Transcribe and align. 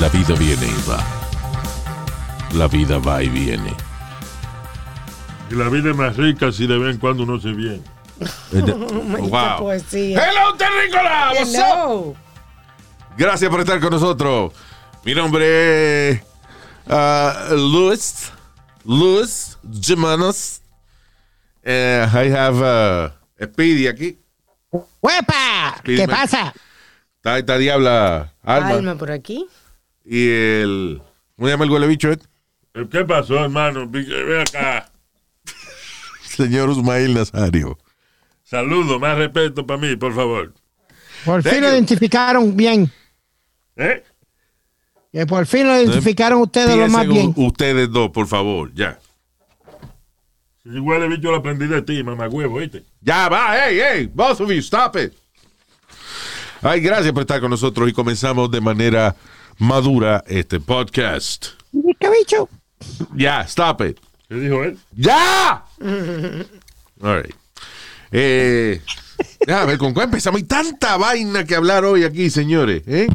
La 0.00 0.08
vida 0.08 0.34
viene 0.34 0.66
y 0.66 0.88
va. 0.88 0.98
La 2.54 2.68
vida 2.68 2.96
va 2.96 3.22
y 3.22 3.28
viene. 3.28 3.76
Y 5.50 5.54
la 5.54 5.68
vida 5.68 5.90
es 5.90 5.96
más 5.96 6.16
rica 6.16 6.50
si 6.50 6.66
de 6.66 6.78
vez 6.78 6.94
en 6.94 6.98
cuando 6.98 7.24
uno 7.24 7.38
se 7.38 7.52
bien. 7.52 7.84
wow. 8.50 9.58
poesía. 9.58 10.24
Hello, 10.24 10.56
Terrícola. 10.56 11.32
What's 11.34 11.54
up? 11.54 12.16
Gracias 13.18 13.50
por 13.50 13.60
estar 13.60 13.78
con 13.78 13.90
nosotros. 13.90 14.54
Mi 15.04 15.14
nombre 15.14 16.08
es 16.12 16.22
ah, 16.88 17.48
Luis. 17.50 18.32
Luis 18.86 19.58
Gemanos. 19.82 20.62
Eh, 21.62 22.06
I 22.10 22.32
have 22.32 22.58
uh, 22.58 23.44
Speedy 23.44 23.86
aquí. 23.86 24.18
¡Huepa! 24.70 25.76
Speedy 25.80 26.00
¿Qué 26.00 26.06
Man. 26.06 26.16
pasa? 26.16 26.54
Está 27.16 27.36
esta 27.36 27.58
diabla 27.58 28.32
Alma. 28.42 28.68
Alma 28.70 28.94
por 28.94 29.10
aquí. 29.10 29.46
Y 30.04 30.28
el. 30.28 31.02
¿Cómo 31.36 31.48
se 31.48 31.52
llama 31.52 31.64
el 31.64 31.70
huele 31.70 31.86
bicho? 31.86 32.10
¿Qué 32.90 33.04
pasó, 33.04 33.42
hermano? 33.44 33.88
Ve 33.88 34.42
acá. 34.42 34.90
Señor 36.22 36.68
Usmail 36.70 37.14
Nazario. 37.14 37.78
Saludo, 38.44 38.98
más 38.98 39.16
respeto 39.16 39.66
para 39.66 39.80
mí, 39.80 39.96
por 39.96 40.14
favor. 40.14 40.52
Por 41.24 41.42
fin 41.42 41.60
lo 41.60 41.68
identificaron 41.68 42.56
bien. 42.56 42.90
¿Eh? 43.76 44.02
Que 45.12 45.26
por 45.26 45.46
fin 45.46 45.66
lo 45.66 45.76
identificaron 45.76 46.40
ustedes 46.42 46.76
lo 46.76 46.88
más 46.88 47.06
bien. 47.06 47.32
ustedes 47.36 47.90
dos, 47.90 48.10
por 48.10 48.26
favor, 48.26 48.72
ya. 48.74 48.98
Si 50.62 50.78
huele 50.78 51.08
bicho 51.08 51.30
lo 51.30 51.38
aprendí 51.38 51.66
de 51.66 51.82
ti, 51.82 52.02
mamá 52.02 52.28
huevo, 52.28 52.58
¿viste? 52.58 52.84
Ya 53.00 53.28
va, 53.28 53.56
hey, 53.56 53.80
hey, 53.82 54.10
both 54.12 54.40
of 54.40 54.50
you, 54.50 54.58
stop 54.58 54.96
it. 54.96 55.12
Ay, 56.62 56.80
gracias 56.80 57.12
por 57.12 57.22
estar 57.22 57.40
con 57.40 57.50
nosotros 57.50 57.88
y 57.88 57.92
comenzamos 57.92 58.50
de 58.50 58.60
manera 58.60 59.16
madura 59.60 60.24
este 60.26 60.58
podcast. 60.58 61.48
¿Qué 62.00 62.10
bicho? 62.10 62.48
Ya, 63.14 63.42
stop 63.42 63.82
it. 63.82 63.98
¿Qué 64.28 64.34
dijo 64.36 64.64
él? 64.64 64.78
¡Ya! 64.96 65.64
All 67.02 67.22
right. 67.22 67.34
Eh, 68.10 68.80
a 69.46 69.64
ver, 69.66 69.76
¿con 69.78 69.92
cuál 69.92 70.06
empezamos? 70.06 70.38
Hay 70.38 70.46
tanta 70.46 70.96
vaina 70.96 71.44
que 71.44 71.54
hablar 71.54 71.84
hoy 71.84 72.04
aquí, 72.04 72.30
señores. 72.30 72.82
¿eh? 72.86 73.06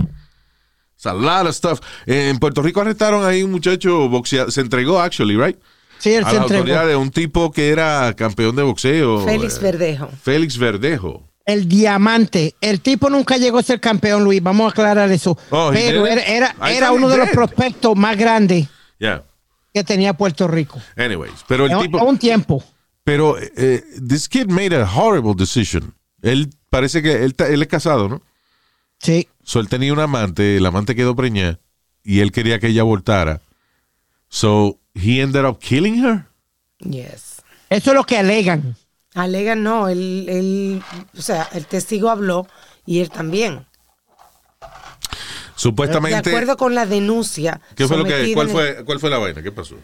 It's 0.96 1.06
a 1.08 1.14
lot 1.14 1.48
of 1.48 1.56
stuff. 1.56 1.80
Eh, 2.06 2.30
en 2.30 2.38
Puerto 2.38 2.62
Rico 2.62 2.82
arrestaron 2.82 3.26
ahí 3.26 3.42
un 3.42 3.52
muchacho 3.52 4.08
boxeador. 4.08 4.52
Se 4.52 4.62
entregó, 4.62 5.02
actually, 5.02 5.36
right? 5.36 5.58
Sí, 5.98 6.14
él 6.14 6.24
a 6.26 6.30
se 6.30 6.36
las 6.36 6.44
entregó. 6.44 6.59
autoridades, 6.59 6.96
un 6.96 7.09
tipo 7.09 7.52
que 7.52 7.70
era 7.70 8.14
campeón 8.16 8.56
de 8.56 8.62
boxeo. 8.62 9.26
Félix 9.26 9.58
eh, 9.58 9.62
Verdejo. 9.62 10.09
Félix 10.22 10.58
Verdejo. 10.59 11.25
El 11.46 11.68
diamante. 11.70 12.56
El 12.60 12.82
tipo 12.82 13.10
nunca 13.10 13.38
llegó 13.38 13.60
a 13.60 13.64
ser 13.64 13.80
campeón, 13.80 14.24
Luis. 14.24 14.42
Vamos 14.42 14.66
a 14.66 14.70
aclarar 14.72 15.12
eso. 15.12 15.38
Oh, 15.52 15.70
Pero 15.72 16.08
era, 16.08 16.56
era, 16.68 16.92
uno 16.92 17.08
de 17.08 17.18
los 17.18 17.30
prospectos 17.30 17.96
más 17.96 18.18
grandes 18.18 18.68
Yeah. 19.00 19.24
que 19.74 19.84
tenía 19.84 20.14
Puerto 20.14 20.48
Rico. 20.48 20.82
Anyways, 20.96 21.44
pero 21.47 21.66
el 21.66 21.74
A 21.74 21.80
tipo. 21.81 22.00
a 22.00 22.03
un 22.03 22.18
tiempo. 22.18 22.64
Pero 23.03 23.38
eh, 23.40 23.84
this 24.08 24.28
kid 24.28 24.47
made 24.47 24.75
a 24.75 24.90
horrible 24.90 25.34
decision. 25.38 25.94
Él 26.24 26.50
parece 26.72 27.03
que 27.03 27.24
él, 27.24 27.36
él 27.38 27.62
es 27.62 27.68
casado, 27.68 28.09
¿no? 28.09 28.22
Sí. 29.00 29.28
So 29.44 29.59
él 29.59 29.69
tenía 29.69 29.94
un 29.94 30.00
amante, 30.00 30.58
el 30.58 30.66
amante 30.66 30.96
quedó 30.96 31.16
preñada 31.16 31.59
y 32.03 32.22
él 32.22 32.31
quería 32.31 32.59
que 32.59 32.68
ella 32.68 32.81
abortara. 32.81 33.42
So 34.30 34.80
he 34.96 35.22
ended 35.22 35.46
up 35.46 35.59
killing 35.59 36.03
her. 36.03 36.25
Yes. 36.80 37.42
Eso 37.69 37.92
es 37.92 37.96
lo 37.96 38.03
que 38.06 38.18
alegan. 38.18 38.75
Alega 39.16 39.56
no, 39.56 39.88
él, 39.88 40.26
él, 40.30 40.84
o 41.18 41.22
sea, 41.22 41.50
el 41.53 41.66
testigo 41.66 42.09
habló 42.09 42.48
y 42.86 43.00
él 43.00 43.09
también. 43.09 43.66
Supuestamente. 45.56 46.30
De 46.30 46.36
acuerdo 46.36 46.58
con 46.58 46.76
la 46.76 46.86
denuncia. 46.86 47.62
¿Qué 47.75 47.88
fue 47.88 47.98
lo 47.98 48.04
que, 48.04 48.34
cuál 48.34 48.50
fue, 48.50 48.84
cuál 48.84 49.00
fue 49.00 49.09
la 49.09 49.18
vaina? 49.18 49.42
¿Qué 49.42 49.52
pasó? 49.52 49.78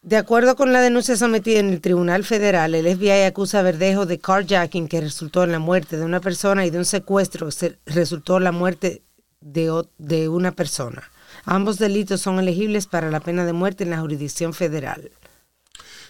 De 0.00 0.16
acuerdo 0.16 0.56
con 0.56 0.72
la 0.72 0.80
denuncia 0.80 1.16
sometida 1.16 1.58
en 1.58 1.68
el 1.68 1.80
Tribunal 1.82 2.24
Federal, 2.24 2.74
el 2.74 2.96
FBI 2.96 3.24
acusa 3.24 3.58
a 3.58 3.62
Verdejo 3.62 4.06
de 4.06 4.18
carjacking 4.18 4.88
que 4.88 5.00
resultó 5.00 5.44
en 5.44 5.52
la 5.52 5.58
muerte 5.58 5.98
de 5.98 6.04
una 6.04 6.20
persona 6.20 6.64
y 6.64 6.70
de 6.70 6.78
un 6.78 6.84
secuestro 6.86 7.48
que 7.50 7.78
resultó 7.84 8.38
en 8.38 8.44
la 8.44 8.52
muerte 8.52 9.02
de, 9.40 9.84
de 9.98 10.28
una 10.28 10.52
persona. 10.52 11.02
Ambos 11.44 11.78
delitos 11.78 12.22
son 12.22 12.38
elegibles 12.38 12.86
para 12.86 13.10
la 13.10 13.20
pena 13.20 13.44
de 13.44 13.52
muerte 13.52 13.84
en 13.84 13.90
la 13.90 14.00
jurisdicción 14.00 14.54
federal. 14.54 15.10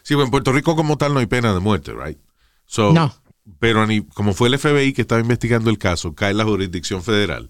Sí, 0.03 0.15
bueno, 0.15 0.27
en 0.27 0.31
Puerto 0.31 0.53
Rico 0.53 0.77
como 0.77 0.97
tal 0.97 1.15
no 1.15 1.21
hay 1.21 1.27
pena 1.27 1.53
de 1.53 1.60
muerte, 1.60 1.93
right? 1.93 2.19
So, 2.68 2.92
No. 2.92 3.12
Pero 3.58 3.86
ni, 3.86 4.02
como 4.02 4.34
fue 4.34 4.48
el 4.48 4.58
FBI 4.58 4.92
que 4.92 5.00
estaba 5.02 5.20
investigando 5.22 5.70
el 5.70 5.78
caso, 5.78 6.14
cae 6.14 6.30
en 6.32 6.36
la 6.36 6.44
jurisdicción 6.44 7.02
federal 7.02 7.48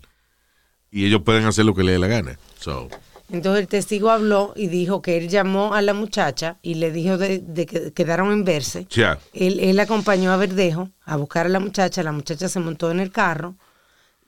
y 0.93 1.05
ellos 1.05 1.23
pueden 1.23 1.45
hacer 1.45 1.65
lo 1.67 1.75
que 1.75 1.83
les 1.83 1.95
dé 1.95 1.99
la 1.99 2.07
gana. 2.07 2.39
So, 2.61 2.89
Entonces 3.31 3.63
el 3.63 3.69
testigo 3.69 4.11
habló 4.11 4.53
y 4.55 4.69
dijo 4.69 5.03
que 5.03 5.19
él 5.19 5.29
llamó 5.29 5.75
a 5.75 5.83
la 5.83 5.93
muchacha 5.95 6.59
y 6.63 6.75
le 6.77 6.93
dijo 6.93 7.19
de, 7.19 7.41
de 7.41 7.67
que 7.67 7.93
quedaron 7.93 8.31
en 8.33 8.45
verse. 8.45 8.87
ya. 8.91 9.19
Él, 9.35 9.59
él 9.61 9.79
acompañó 9.81 10.31
a 10.33 10.37
Verdejo 10.37 10.89
a 11.05 11.17
buscar 11.17 11.47
a 11.47 11.49
la 11.51 11.59
muchacha, 11.61 12.03
la 12.05 12.13
muchacha 12.13 12.49
se 12.49 12.61
montó 12.61 12.91
en 12.93 13.01
el 13.01 13.11
carro 13.11 13.57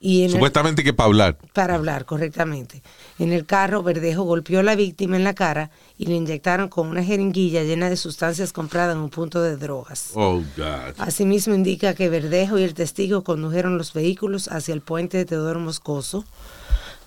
y 0.03 0.21
en 0.21 0.27
el- 0.27 0.33
Supuestamente 0.33 0.83
que 0.83 0.95
para 0.95 1.07
hablar. 1.09 1.39
para 1.53 1.75
hablar 1.75 2.07
correctamente. 2.07 2.83
En 3.19 3.33
el 3.33 3.45
carro, 3.45 3.83
Verdejo 3.83 4.23
golpeó 4.23 4.61
a 4.61 4.63
la 4.63 4.75
víctima 4.75 5.17
en 5.17 5.25
la 5.25 5.35
cara 5.35 5.71
y 5.99 6.07
le 6.07 6.15
inyectaron 6.15 6.69
con 6.71 6.89
una 6.89 7.05
jeringuilla 7.05 7.63
llena 7.65 7.91
de 7.91 7.97
sustancias 7.97 8.53
compradas 8.55 8.97
en 8.97 9.03
un 9.03 9.11
punto 9.11 9.43
de 9.43 9.57
drogas. 9.59 10.13
Oh, 10.15 10.43
God. 10.57 10.95
Asimismo 10.99 11.55
indica 11.55 11.95
que 11.95 12.09
Verdejo 12.09 12.59
y 12.59 12.63
el 12.63 12.73
testigo 12.75 13.23
condujeron 13.25 13.77
los 13.77 13.93
vehículos 13.93 14.49
hacia 14.49 14.73
el 14.73 14.81
puente 14.81 15.19
de 15.19 15.27
Teodoro 15.27 15.61
Moscoso. 15.61 16.25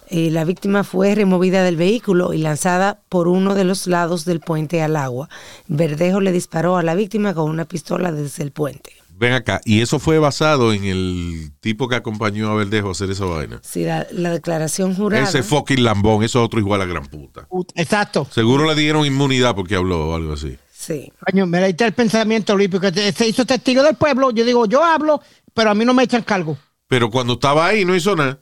Eh, 0.10 0.30
la 0.30 0.44
víctima 0.44 0.84
fue 0.84 1.16
removida 1.16 1.64
del 1.64 1.78
vehículo 1.78 2.34
y 2.34 2.38
lanzada 2.38 3.00
por 3.10 3.28
uno 3.28 3.56
de 3.56 3.64
los 3.64 3.88
lados 3.88 4.25
del 4.25 4.42
puente 4.42 4.81
al 4.84 4.96
agua. 4.98 5.30
Verdejo 5.68 6.20
le 6.20 6.31
disparó 6.31 6.78
a 6.78 6.84
la 6.84 6.94
víctima 6.94 7.34
con 7.34 7.50
una 7.50 7.66
pistola 7.66 8.12
desde 8.12 8.44
el 8.44 8.52
puente. 8.52 8.92
Ven 9.16 9.34
acá. 9.34 9.62
Y 9.63 9.81
eso 9.81 10.00
fue 10.00 10.18
basado 10.19 10.74
en 10.74 10.84
el 10.85 11.51
tipo 11.59 11.88
que 11.88 11.96
acompañó 11.96 12.50
a 12.50 12.56
Verdejo 12.56 12.90
a 12.90 12.91
hacer 12.91 13.12
esa 13.12 13.25
vaina. 13.25 13.59
Si 13.63 13.84
la, 13.85 14.07
la 14.12 14.31
declaración 14.31 14.96
jurada... 14.96 15.24
Ese 15.24 15.44
fucking 15.44 15.84
lambón, 15.84 16.24
eso 16.24 16.40
es 16.40 16.46
otro 16.46 16.59
igual 16.59 16.81
a 16.81 16.85
gran 16.85 17.06
puta. 17.06 17.47
Exacto. 17.75 18.28
Seguro 18.31 18.66
le 18.66 18.75
dieron 18.75 19.06
inmunidad 19.06 19.56
porque 19.56 19.75
habló 19.75 20.09
o 20.09 20.16
algo 20.16 20.34
así. 20.34 20.57
sí. 20.72 21.12
Coño, 21.25 21.46
mira, 21.46 21.66
ahí 21.66 21.72
está 21.72 21.85
el 21.85 21.94
pensamiento, 21.94 22.56
te- 22.91 23.12
se 23.13 23.28
hizo 23.28 23.46
testigo 23.46 23.84
del 23.84 23.96
pueblo. 23.96 24.31
Yo 24.31 24.44
digo, 24.44 24.66
yo 24.66 24.84
hablo, 24.84 25.22
pero 25.53 25.69
a 25.69 25.75
mí 25.75 25.85
no 25.85 25.94
me 25.94 26.03
echan 26.03 26.24
cargo. 26.24 26.57
Pero 26.88 27.09
cuando 27.09 27.34
estaba 27.34 27.68
ahí 27.68 27.85
no 27.85 27.95
hizo 27.95 28.16
nada. 28.16 28.40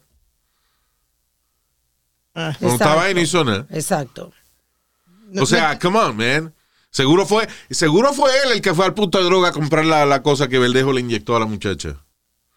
Cuando 2.33 2.51
Exacto. 2.51 2.73
estaba 2.73 3.03
ahí 3.03 3.13
no 3.13 3.21
hizo 3.21 3.43
nada. 3.43 3.67
Exacto. 3.71 4.31
O 5.39 5.45
sea, 5.45 5.77
come 5.79 5.99
on, 5.99 6.15
man. 6.17 6.53
Seguro 6.91 7.25
fue, 7.25 7.47
seguro 7.69 8.11
fue 8.13 8.29
él 8.45 8.51
el 8.53 8.61
que 8.61 8.73
fue 8.73 8.85
al 8.85 8.93
punto 8.93 9.17
de 9.17 9.23
droga 9.23 9.49
a 9.49 9.51
comprar 9.53 9.85
la, 9.85 10.05
la 10.05 10.21
cosa 10.21 10.47
que 10.49 10.59
Verdejo 10.59 10.91
le 10.91 10.99
inyectó 11.01 11.35
a 11.35 11.39
la 11.39 11.45
muchacha. 11.45 11.95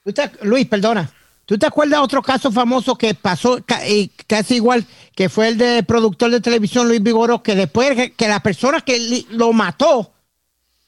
¿Tú 0.05 0.13
te- 0.13 0.31
Luis, 0.43 0.67
perdona. 0.67 1.11
¿Tú 1.47 1.57
te 1.59 1.67
acuerdas 1.67 2.01
de 2.01 2.05
otro 2.05 2.23
caso 2.23 2.51
famoso 2.51 2.97
que 2.97 3.15
pasó 3.15 3.59
y 3.89 4.09
casi 4.27 4.57
igual, 4.57 4.85
que 5.15 5.29
fue 5.29 5.49
el 5.49 5.59
de 5.59 5.83
productor 5.83 6.31
de 6.31 6.41
televisión 6.41 6.89
Luis 6.89 7.03
Vigoró, 7.03 7.43
que 7.43 7.55
después 7.55 8.13
que, 8.17 8.29
la 8.29 8.41
persona 8.43 8.81
que 8.81 9.25
lo 9.31 9.53
mató 9.53 10.11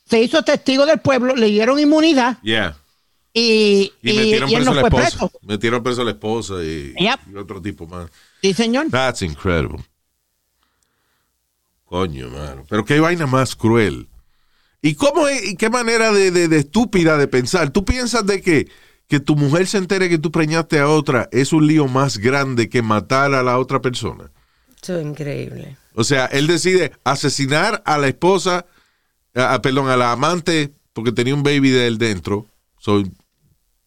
se 0.09 0.21
hizo 0.23 0.43
testigo 0.43 0.85
del 0.87 0.99
pueblo, 1.01 1.37
le 1.37 1.47
dieron 1.49 1.79
inmunidad 1.79 2.39
Yeah. 2.43 2.75
y, 3.35 3.93
Y, 4.03 4.11
y- 4.11 4.17
metieron 4.17 4.51
y 4.51 4.55
él 4.55 4.63
preso 4.65 4.65
no 4.65 4.81
a 4.81 4.83
la 4.83 4.91
fue 4.91 5.03
esposa. 5.05 5.29
preso. 5.29 5.39
Metieron 5.43 5.83
preso 5.83 6.01
a 6.01 6.05
la 6.05 6.11
esposa 6.13 6.55
y, 6.65 6.95
Yep. 6.99 7.21
y 7.33 7.37
otro 7.37 7.61
tipo 7.63 7.87
más. 7.87 8.11
Sí, 8.43 8.55
señor. 8.55 8.87
That's 8.91 9.23
incredible. 9.23 9.85
Coño, 11.87 12.29
mano. 12.29 12.65
Pero 12.69 12.85
qué 12.85 13.01
vaina 13.01 13.27
más 13.27 13.57
cruel. 13.57 14.09
¿Y 14.83 14.95
cómo 14.95 15.27
es, 15.29 15.45
y 15.51 15.57
qué 15.57 15.71
manera 15.71 16.13
de, 16.13 16.31
de- 16.31 16.49
de 16.49 16.59
estúpida 16.59 17.17
de 17.17 17.27
pensar? 17.29 17.71
¿Tú 17.71 17.85
piensas 17.85 18.27
de 18.27 18.43
que, 18.43 18.69
que 19.09 19.21
tu 19.21 19.35
mujer 19.37 19.67
se 19.67 19.79
entere 19.79 20.09
que 20.09 20.19
tú 20.19 20.31
preñaste 20.31 20.79
a 20.79 20.89
otra 20.89 21.29
es 21.33 21.53
un 21.53 21.67
lío 21.67 21.87
más 21.89 22.19
grande 22.19 22.69
que 22.69 22.83
matar 22.83 23.35
a 23.35 23.43
la 23.43 23.59
otra 23.59 23.81
persona? 23.81 24.31
Eso 24.83 24.99
es 24.99 25.07
increíble. 25.07 25.77
O 25.95 26.05
sea, 26.05 26.27
él 26.27 26.47
decide 26.47 26.93
asesinar 27.05 27.83
a 27.87 27.99
la 27.99 28.09
esposa, 28.09 28.67
a- 29.35 29.55
a- 29.55 29.63
perdón, 29.63 29.89
a 29.89 29.97
la 29.97 30.13
amante 30.13 30.73
porque 30.93 31.13
tenía 31.13 31.35
un 31.35 31.43
baby 31.43 31.71
de 31.71 31.87
él 31.87 31.99
dentro. 31.99 32.47
So, 32.79 33.01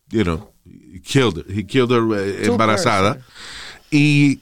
you 0.09 0.23
know, 0.23 0.51
he 0.65 1.01
killed 1.01 1.37
her, 1.37 1.45
he 1.55 1.65
killed 1.65 1.91
her 1.91 2.01
eh, 2.17 2.45
embarazada. 2.47 3.15
person. 3.15 3.25
Y 3.91 4.39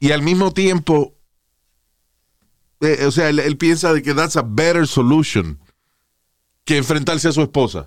y 0.00 0.12
al 0.12 0.22
mismo 0.22 0.52
tiempo, 0.52 1.14
o 3.06 3.10
sea, 3.10 3.28
él, 3.28 3.38
él 3.38 3.56
piensa 3.56 3.92
de 3.92 4.02
que 4.02 4.14
that's 4.14 4.36
a 4.36 4.42
better 4.42 4.86
solution 4.86 5.58
que 6.64 6.76
enfrentarse 6.76 7.28
a 7.28 7.32
su 7.32 7.42
esposa. 7.42 7.86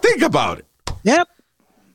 Think 0.00 0.22
about 0.22 0.60
it. 0.60 0.64
Yep. 1.04 1.28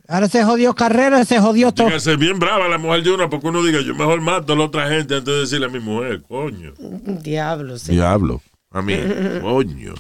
Ahora 0.08 0.28
se 0.28 0.44
jodió 0.44 0.74
carrera, 0.76 1.24
se 1.24 1.40
jodió 1.40 1.72
todo. 1.72 1.88
A 1.88 2.00
ser 2.00 2.18
bien 2.18 2.38
brava 2.38 2.68
la 2.68 2.78
mujer 2.78 3.04
de 3.04 3.12
uno 3.12 3.30
porque 3.30 3.48
uno 3.48 3.64
diga, 3.64 3.80
yo 3.82 3.96
mejor 3.96 4.22
mato 4.22 4.54
a 4.54 4.56
la 4.56 4.66
otra 4.66 4.90
gente 4.90 5.16
antes 5.16 5.34
de 5.34 5.40
decirle 5.42 5.68
a 5.68 5.70
mi 5.70 5.80
mujer, 5.80 6.22
coño. 6.24 6.74
Diablo, 6.78 7.78
sí. 7.78 7.94
Diablo. 7.94 8.42
I 8.74 8.82
mean, 8.82 9.40
coño. 9.42 9.94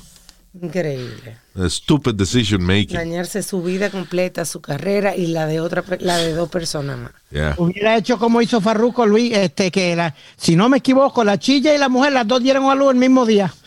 Increíble. 0.62 1.38
A 1.56 1.68
stupid 1.68 2.14
decision 2.14 2.62
making. 2.64 2.96
Dañarse 2.96 3.42
su 3.42 3.64
vida 3.64 3.90
completa, 3.90 4.46
su 4.46 4.62
carrera 4.62 5.16
y 5.16 5.28
la 5.28 5.48
de 5.48 5.60
otra, 5.60 5.84
la 6.00 6.18
de 6.18 6.34
dos 6.34 6.50
personas 6.50 7.00
más. 7.00 7.12
Yeah. 7.32 7.56
Hubiera 7.58 7.98
hecho 7.98 8.20
como 8.20 8.40
hizo 8.42 8.62
Farruko 8.62 9.08
Luis, 9.08 9.36
este, 9.36 9.72
que 9.72 9.96
la, 9.96 10.14
si 10.38 10.56
no 10.56 10.70
me 10.70 10.78
equivoco, 10.78 11.24
la 11.24 11.40
chilla 11.40 11.74
y 11.74 11.80
la 11.80 11.90
mujer, 11.90 12.14
las 12.14 12.28
dos 12.28 12.44
dieron 12.44 12.70
a 12.70 12.76
luz 12.76 12.92
el 12.92 12.98
mismo 12.98 13.26
día. 13.26 13.52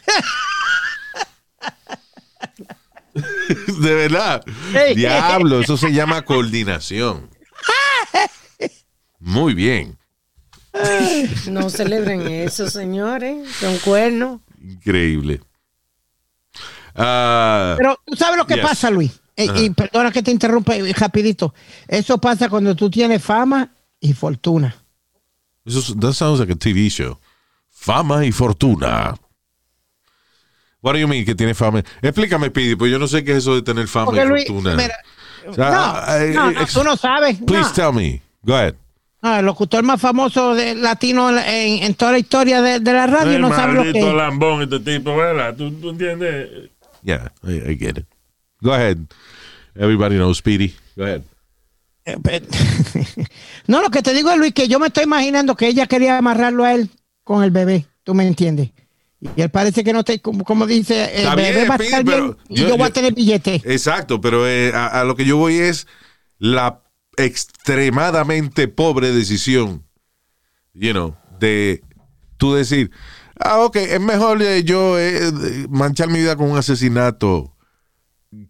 De 3.15 3.95
verdad. 3.95 4.45
Hey. 4.73 4.95
Diablo, 4.95 5.61
eso 5.61 5.77
se 5.77 5.93
llama 5.93 6.23
coordinación. 6.23 7.31
Muy 9.19 9.55
bien. 9.55 9.99
No 11.49 11.71
celebren 11.71 12.29
eso, 12.29 12.71
señores. 12.71 13.49
Son 13.59 13.79
cuernos. 13.79 14.41
Increíble. 14.63 15.41
Ah, 16.97 17.75
Pero 17.77 17.99
tú 18.05 18.17
sabes 18.17 18.37
lo 18.39 18.47
que 18.47 18.55
Yes. 18.55 18.65
pasa, 18.65 18.91
Luis. 18.91 19.21
Eh, 19.37 19.49
y 19.57 19.71
perdona 19.71 20.11
que 20.11 20.23
te 20.23 20.31
interrumpa 20.31 20.75
eh, 20.77 20.93
rapidito. 20.95 21.53
Eso 21.87 22.17
pasa 22.19 22.49
cuando 22.49 22.75
tú 22.75 22.89
tienes 22.91 23.23
fama 23.23 23.69
y 24.01 24.13
fortuna. 24.15 24.75
eso, 25.67 25.95
that 26.01 26.13
sounds 26.13 26.41
like 26.41 26.53
a 26.53 26.57
TV 26.57 26.89
show. 26.89 27.19
Fama 27.71 28.25
y 28.25 28.33
fortuna. 28.33 29.15
What 30.81 30.93
do 30.95 30.99
you 31.01 31.09
mean 31.09 31.25
que 31.25 31.35
tiene 31.35 31.55
fama? 31.55 31.83
Explícame, 32.01 32.51
Pidi, 32.51 32.77
pues 32.77 32.91
yo 32.91 32.99
no 32.99 33.09
sé 33.09 33.25
qué 33.25 33.33
es 33.33 33.39
eso 33.39 33.55
de 33.55 33.63
tener 33.63 33.89
fama 33.89 34.07
Porque 34.07 34.23
y 34.23 34.27
Luis, 34.29 34.47
fortuna. 34.47 34.77
mira, 34.77 34.95
O 35.49 35.53
sea, 35.55 35.71
no, 35.71 36.15
eh, 36.25 36.33
no, 36.35 36.51
no, 36.53 36.67
tú 36.67 36.85
no 36.85 36.97
sabes. 36.97 37.39
Please 37.47 37.69
no. 37.69 37.73
tell 37.73 37.93
me. 37.93 38.23
Go 38.43 38.55
ahead. 38.55 38.75
No, 39.23 39.37
el 39.39 39.45
locutor 39.45 39.83
más 39.83 40.01
famoso 40.01 40.55
de 40.55 40.75
latino 40.77 41.31
en, 41.31 41.83
en- 41.83 41.95
toda 41.95 42.13
la 42.13 42.19
historia 42.19 42.63
de, 42.63 42.79
de 42.81 42.93
la 42.93 43.07
radio 43.07 43.33
El 43.33 43.41
no 43.43 43.49
sabe 43.55 43.73
lo 43.75 43.83
que 43.93 43.99
es. 43.99 44.15
lambón 44.15 44.63
este 44.63 44.79
tipo, 44.81 45.17
¿verdad? 45.17 45.55
¿Tú, 45.57 45.73
tú 45.73 45.91
entiendes? 45.91 46.71
Yeah, 47.03 47.29
I, 47.43 47.71
I 47.71 47.75
get 47.77 47.99
it. 47.99 48.07
Go 48.63 48.73
ahead. 48.73 48.99
Everybody 49.75 50.17
knows 50.17 50.39
Speedy. 50.39 50.75
Go 50.97 51.05
ahead. 51.05 51.23
Eh, 52.05 52.17
No, 53.67 53.83
lo 53.83 53.91
que 53.91 54.03
te 54.03 54.15
digo 54.15 54.31
es, 54.31 54.39
Luis, 54.39 54.53
que 54.55 54.69
yo 54.69 54.79
me 54.79 54.87
estoy 54.89 55.05
imaginando 55.05 55.57
que 55.57 55.67
ella 55.69 55.87
quería 55.87 56.19
amarrarlo 56.19 56.65
a 56.65 56.73
él 56.75 56.89
con 57.25 57.43
el 57.43 57.51
bebé. 57.51 57.87
¿Tú 58.05 58.15
me 58.15 58.27
entiendes? 58.27 58.71
Y 59.37 59.43
él 59.43 59.51
parece 59.51 59.83
que 59.83 59.93
no 59.93 60.05
te, 60.05 60.21
como, 60.21 60.45
como 60.45 60.67
dice, 60.67 61.05
el 61.15 61.19
Está 61.23 61.35
bebé 61.35 61.53
bien, 61.57 61.71
va 61.71 61.75
a 61.75 61.83
estar 61.85 62.05
bien 62.05 62.37
y 62.49 62.57
yo- 62.61 62.69
yo, 62.69 62.77
voy 62.77 62.87
a 62.87 62.93
tener 62.93 63.13
billete. 63.15 63.61
Exacto, 63.65 64.21
pero 64.21 64.47
eh, 64.49 64.73
a, 64.75 65.01
a 65.01 65.05
lo 65.05 65.17
que 65.17 65.25
yo 65.25 65.37
voy 65.37 65.57
es 65.59 65.87
la 66.39 66.83
extremadamente 67.17 68.69
pobre 68.69 69.11
decisión, 69.13 69.85
you 70.75 70.93
know, 70.93 71.17
de 71.41 71.83
tú 72.37 72.55
decir, 72.55 72.91
ah, 73.41 73.61
ok, 73.61 73.77
es 73.77 74.01
mejor 74.01 74.43
eh, 74.43 74.65
yo 74.65 74.99
eh, 74.99 75.33
manchar 75.69 76.09
mi 76.09 76.19
vida 76.19 76.37
con 76.37 76.51
un 76.51 76.59
asesinato 76.59 77.57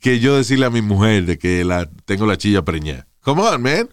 que 0.01 0.21
yo 0.21 0.37
decirle 0.37 0.67
a 0.67 0.71
mi 0.71 0.83
mujer 0.83 1.27
de 1.27 1.39
que 1.39 1.65
la 1.65 1.89
tengo 2.05 2.27
la 2.27 2.37
chilla 2.37 2.63
preñada. 2.63 3.07
Come 3.21 3.43
on, 3.43 3.63
man. 3.63 3.89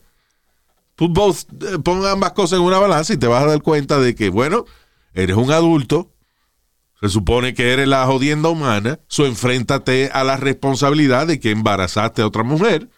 Put 0.95 1.11
both, 1.11 1.37
eh, 1.63 1.79
pon 1.83 2.05
ambas 2.05 2.33
cosas 2.33 2.59
en 2.59 2.65
una 2.65 2.79
balanza 2.79 3.13
y 3.13 3.17
te 3.17 3.27
vas 3.27 3.43
a 3.43 3.47
dar 3.47 3.61
cuenta 3.61 3.99
de 3.99 4.15
que, 4.15 4.29
bueno, 4.29 4.65
eres 5.13 5.35
un 5.35 5.51
adulto, 5.51 6.11
se 7.01 7.09
supone 7.09 7.53
que 7.53 7.73
eres 7.73 7.87
la 7.87 8.05
jodienda 8.05 8.49
humana, 8.49 8.99
so 9.07 9.25
enfréntate 9.25 10.09
a 10.13 10.23
la 10.23 10.37
responsabilidad 10.37 11.27
de 11.27 11.39
que 11.39 11.51
embarazaste 11.51 12.21
a 12.21 12.27
otra 12.27 12.43
mujer, 12.43 12.89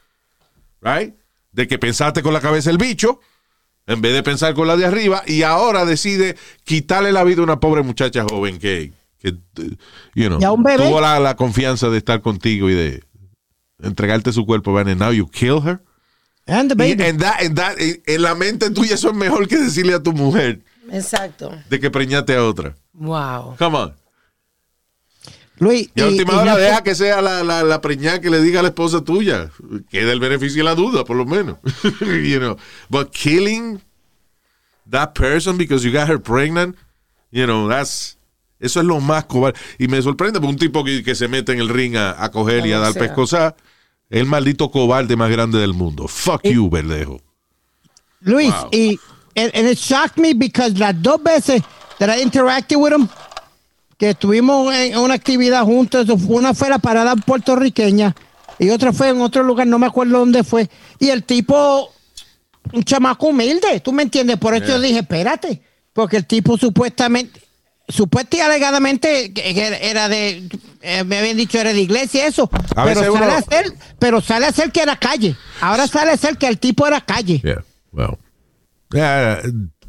right? 0.81 1.15
De 1.51 1.67
que 1.67 1.79
pensaste 1.79 2.21
con 2.21 2.33
la 2.33 2.41
cabeza 2.41 2.69
el 2.69 2.77
bicho, 2.77 3.19
en 3.87 4.01
vez 4.01 4.13
de 4.13 4.23
pensar 4.23 4.53
con 4.53 4.67
la 4.67 4.75
de 4.77 4.85
arriba, 4.85 5.23
y 5.27 5.43
ahora 5.43 5.85
decide 5.85 6.35
quitarle 6.63 7.11
la 7.11 7.23
vida 7.23 7.41
a 7.41 7.43
una 7.43 7.59
pobre 7.59 7.83
muchacha 7.83 8.23
joven 8.29 8.57
que, 8.59 8.93
que 9.19 9.29
eh, 9.29 9.77
you 10.15 10.27
know, 10.27 10.39
Y 10.39 10.43
a 10.43 10.51
un 10.51 10.63
bebé. 10.63 10.83
tuvo 10.87 11.01
la, 11.01 11.19
la 11.19 11.35
confianza 11.35 11.89
de 11.89 11.97
estar 11.97 12.21
contigo 12.21 12.69
y 12.69 12.73
de 12.73 13.03
entregarte 13.81 14.31
su 14.33 14.45
cuerpo, 14.45 14.77
and 14.77 14.97
now 14.99 15.11
you 15.11 15.27
kill 15.29 15.59
her. 15.63 15.81
And 16.47 16.69
the 16.69 16.75
Y 16.87 16.95
baby. 16.95 17.17
that- 17.17 17.53
that- 17.55 17.75
en 18.05 18.21
la 18.21 18.35
mente 18.35 18.69
tuya 18.69 18.95
eso 18.95 19.09
es 19.09 19.15
mejor 19.15 19.47
que 19.47 19.57
decirle 19.57 19.93
a 19.95 20.01
tu 20.03 20.13
mujer 20.13 20.61
Exacto. 20.91 21.51
de 21.69 21.79
que 21.79 21.89
preñate 21.89 22.35
a 22.35 22.43
otra. 22.43 22.75
Wow. 22.93 23.55
Come 23.57 23.77
on. 23.77 23.95
Luis, 25.57 25.89
Y 25.95 26.01
a 26.01 26.07
última 26.07 26.33
y 26.33 26.35
hora 26.35 26.53
la- 26.53 26.57
deja 26.57 26.83
que 26.83 26.95
sea 26.95 27.21
la, 27.21 27.43
la, 27.43 27.63
la 27.63 27.79
preñada 27.81 28.19
que 28.19 28.29
le 28.29 28.41
diga 28.41 28.59
a 28.59 28.63
la 28.63 28.69
esposa 28.69 29.01
tuya. 29.01 29.51
Queda 29.89 30.11
el 30.11 30.19
beneficio 30.19 30.57
de 30.59 30.63
la 30.65 30.75
duda, 30.75 31.05
por 31.05 31.15
lo 31.15 31.25
menos. 31.25 31.57
you 32.01 32.39
know. 32.39 32.57
But 32.89 33.11
killing 33.11 33.81
that 34.89 35.13
person 35.15 35.57
because 35.57 35.83
you 35.85 35.91
got 35.91 36.09
her 36.09 36.19
pregnant, 36.19 36.75
you 37.31 37.45
know, 37.45 37.67
that's. 37.67 38.17
Eso 38.59 38.79
es 38.79 38.85
lo 38.85 38.99
más 39.01 39.25
cobarde. 39.25 39.59
Y 39.77 39.87
me 39.87 40.01
sorprende 40.01 40.39
porque 40.39 40.49
un 40.53 40.57
tipo 40.57 40.83
que, 40.83 41.03
que 41.03 41.13
se 41.13 41.27
mete 41.27 41.51
en 41.51 41.59
el 41.59 41.69
ring 41.69 41.95
a, 41.97 42.21
a 42.23 42.31
coger 42.31 42.65
y 42.65 42.71
a 42.71 42.79
dar 42.79 42.91
es 42.91 42.97
el 44.09 44.25
maldito 44.25 44.71
cobarde 44.71 45.15
más 45.15 45.29
grande 45.29 45.59
del 45.59 45.73
mundo. 45.73 46.07
Fuck 46.07 46.43
you, 46.43 46.69
verdejo. 46.69 47.19
Luis, 48.21 48.51
Wow. 48.53 48.69
y 48.71 48.99
and, 49.35 49.51
and 49.53 49.67
it 49.67 49.77
shocked 49.77 50.17
me 50.17 50.33
because 50.33 50.77
las 50.79 50.95
dos 51.01 51.21
veces 51.21 51.61
that 51.99 52.09
I 52.09 52.21
interacted 52.21 52.77
with 52.79 52.93
him, 52.93 53.07
que 53.97 54.09
estuvimos 54.11 54.73
en 54.73 54.97
una 54.97 55.13
actividad 55.13 55.63
juntos, 55.63 56.07
una 56.27 56.53
fue 56.53 56.69
la 56.69 56.79
parada 56.79 57.15
puertorriqueña 57.15 58.15
y 58.59 58.69
otra 58.69 58.91
fue 58.93 59.09
en 59.09 59.21
otro 59.21 59.43
lugar, 59.43 59.67
no 59.67 59.79
me 59.79 59.87
acuerdo 59.87 60.19
dónde 60.19 60.43
fue. 60.43 60.69
Y 60.99 61.09
el 61.09 61.23
tipo, 61.23 61.91
un 62.73 62.83
chamaco 62.83 63.27
humilde, 63.27 63.79
¿tú 63.81 63.91
me 63.93 64.03
entiendes? 64.03 64.37
Por 64.37 64.53
eso 64.55 64.65
yo 64.67 64.79
dije, 64.79 64.99
espérate, 64.99 65.61
porque 65.93 66.17
el 66.17 66.25
tipo 66.25 66.57
supuestamente, 66.57 67.39
supuestamente 67.87 68.37
y 68.37 68.39
alegadamente 68.41 69.33
era 69.89 70.09
de, 70.09 70.49
eh, 70.81 71.03
me 71.05 71.19
habían 71.19 71.37
dicho 71.37 71.57
era 71.59 71.71
de 71.73 71.81
iglesia 71.81 72.27
eso, 72.27 72.49
A 72.75 72.83
pero 72.83 72.99
sale 73.01 73.09
uno- 73.11 73.25
a 73.25 73.41
ser, 73.41 73.73
pero 73.99 74.21
sale 74.21 74.45
a 74.45 74.51
ser 74.51 74.71
que 74.71 74.81
era 74.81 74.97
calle. 74.97 75.35
Ahora 75.61 75.87
sale 75.87 76.11
a 76.11 76.17
ser 76.17 76.37
que 76.37 76.47
el 76.47 76.59
tipo 76.59 76.85
era 76.87 76.99
calle. 77.01 77.39
Yeah, 77.43 77.63
well. 77.93 78.17
Yeah, 78.91 79.41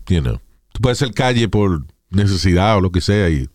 you 0.08 0.20
know. 0.20 0.40
Tú 0.72 0.80
puedes 0.80 0.98
ser 0.98 1.12
calle 1.12 1.48
por 1.48 1.84
necesidad 2.10 2.76
o 2.76 2.80
lo 2.80 2.90
que 2.92 3.00
sea 3.00 3.28
y 3.30 3.48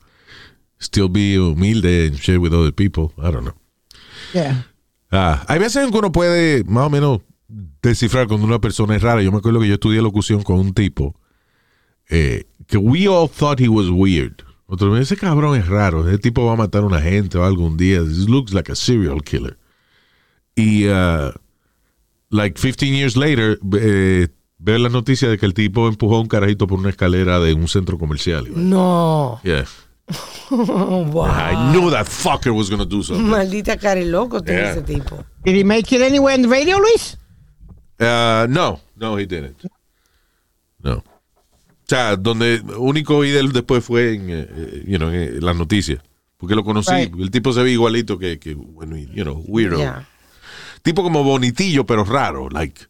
still 0.81 1.09
be 1.09 1.35
humilde 1.35 2.07
and 2.07 2.17
share 2.17 2.39
with 2.39 2.53
other 2.53 2.71
people. 2.71 3.13
I 3.17 3.31
don't 3.31 3.45
know. 3.45 3.55
Yeah. 4.33 4.65
Ah, 5.11 5.43
hay 5.47 5.59
veces 5.59 5.83
en 5.83 5.91
que 5.91 5.97
uno 5.97 6.11
puede 6.11 6.63
más 6.63 6.87
o 6.87 6.89
menos 6.89 7.19
descifrar 7.81 8.27
cuando 8.27 8.45
una 8.45 8.59
persona 8.59 8.95
es 8.95 9.01
rara. 9.01 9.21
Yo 9.21 9.31
me 9.31 9.39
acuerdo 9.39 9.59
que 9.59 9.67
yo 9.67 9.73
estudié 9.75 10.01
locución 10.01 10.41
con 10.41 10.59
un 10.59 10.73
tipo 10.73 11.15
eh, 12.09 12.45
que 12.67 12.77
we 12.77 13.07
all 13.07 13.29
thought 13.29 13.59
he 13.59 13.67
was 13.67 13.89
weird. 13.89 14.43
Otro 14.67 14.95
ese 14.97 15.17
cabrón 15.17 15.57
es 15.57 15.67
raro. 15.67 16.07
Ese 16.07 16.17
tipo 16.17 16.45
va 16.45 16.53
a 16.53 16.55
matar 16.55 16.83
a 16.83 16.85
una 16.85 17.01
gente 17.01 17.37
o 17.37 17.43
algún 17.43 17.75
día. 17.75 18.01
This 18.01 18.29
looks 18.29 18.53
like 18.53 18.71
a 18.71 18.75
serial 18.75 19.21
killer. 19.21 19.57
Y 20.55 20.87
uh, 20.87 21.31
like 22.29 22.59
15 22.59 22.95
years 22.95 23.17
later, 23.17 23.59
eh, 23.77 24.29
ver 24.57 24.79
la 24.79 24.89
noticia 24.89 25.29
de 25.29 25.37
que 25.37 25.45
el 25.45 25.53
tipo 25.53 25.87
empujó 25.89 26.15
a 26.15 26.21
un 26.21 26.27
carajito 26.27 26.67
por 26.67 26.79
una 26.79 26.89
escalera 26.89 27.39
de 27.39 27.53
un 27.53 27.67
centro 27.67 27.97
comercial. 27.97 28.47
No. 28.55 29.41
Yeah. 29.43 29.65
Wow. 30.51 31.25
I 31.25 31.71
knew 31.71 31.89
that 31.91 32.07
fucker 32.07 32.53
was 32.55 32.69
gonna 32.69 32.85
do 32.85 33.01
something. 33.03 33.25
Maldita 33.27 33.77
cara 33.77 34.01
loco 34.03 34.41
tiene 34.41 34.61
Yeah. 34.61 34.71
ese 34.73 34.81
tipo. 34.83 35.23
Did 35.43 35.55
he 35.55 35.63
make 35.63 35.91
it 35.95 36.01
anywhere 36.01 36.35
in 36.35 36.41
the 36.43 36.47
radio, 36.49 36.77
Luis? 36.77 37.17
Uh, 37.99 38.47
no, 38.49 38.79
no, 38.95 39.15
he 39.17 39.25
didn't. 39.25 39.57
No. 40.83 40.93
O 40.97 41.03
sea, 41.87 42.15
donde 42.15 42.61
único 42.77 43.21
de 43.21 43.37
él 43.39 43.51
después 43.51 43.83
fue 43.83 44.13
en, 44.15 44.29
eh, 44.29 44.47
eh, 44.49 44.83
you 44.87 44.97
know, 44.97 45.09
en 45.11 45.43
las 45.45 45.55
noticias. 45.55 45.99
Porque 46.37 46.55
lo 46.55 46.63
conocí. 46.63 46.91
Right. 46.91 47.13
El 47.19 47.29
tipo 47.29 47.53
se 47.53 47.61
ve 47.61 47.71
igualito 47.71 48.17
que, 48.17 48.39
que 48.39 48.55
we- 48.55 49.07
you 49.13 49.23
know, 49.23 49.43
weirdo. 49.47 49.77
Ya. 49.77 50.07
Tipo 50.81 51.03
como 51.03 51.23
bonitillo, 51.23 51.85
pero 51.85 52.03
raro. 52.03 52.49
Like, 52.49 52.81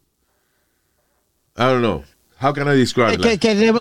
I 1.57 1.63
don't 1.63 1.81
know. 1.81 2.03
How 2.39 2.53
can 2.53 2.67
I 2.67 2.77
describe 2.77 3.13
it? 3.13 3.21
Que, 3.21 3.27
Like, 3.29 3.39
que, 3.39 3.79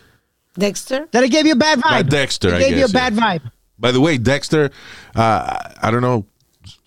Dexter. 0.59 1.09
that 1.13 1.23
it 1.23 1.31
gave 1.31 1.47
you 1.47 1.53
a 1.53 1.57
bad 1.57 1.79
vibe. 1.81 1.91
Like 1.91 2.09
Dexter, 2.09 2.49
It 2.49 2.55
I 2.55 2.59
gave 2.59 2.79
you 2.79 2.85
a 2.85 2.89
guess, 2.89 2.93
bad 2.93 3.15
yeah. 3.15 3.21
vibe. 3.21 3.53
By 3.79 3.93
the 3.93 4.01
way, 4.01 4.19
Dexter, 4.19 4.71
uh, 5.15 5.57
I 5.83 5.91
don't 5.91 6.03
know, 6.03 6.27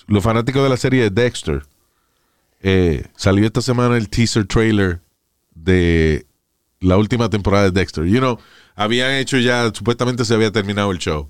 los 0.08 0.24
fanáticos 0.24 0.64
de 0.64 0.70
la 0.70 0.78
serie 0.78 1.04
de 1.04 1.10
Dexter, 1.10 1.64
eh, 2.62 3.06
salió 3.16 3.46
esta 3.46 3.62
semana 3.62 3.98
el 3.98 4.10
teaser 4.10 4.46
trailer 4.46 5.02
de 5.56 6.26
la 6.80 6.98
última 6.98 7.30
temporada 7.30 7.66
de 7.66 7.72
Dexter. 7.72 8.06
You 8.06 8.20
know, 8.20 8.40
habían 8.76 9.12
hecho 9.12 9.38
ya, 9.38 9.72
supuestamente 9.74 10.26
se 10.26 10.34
había 10.34 10.52
terminado 10.52 10.92
el 10.92 11.00
show. 11.00 11.30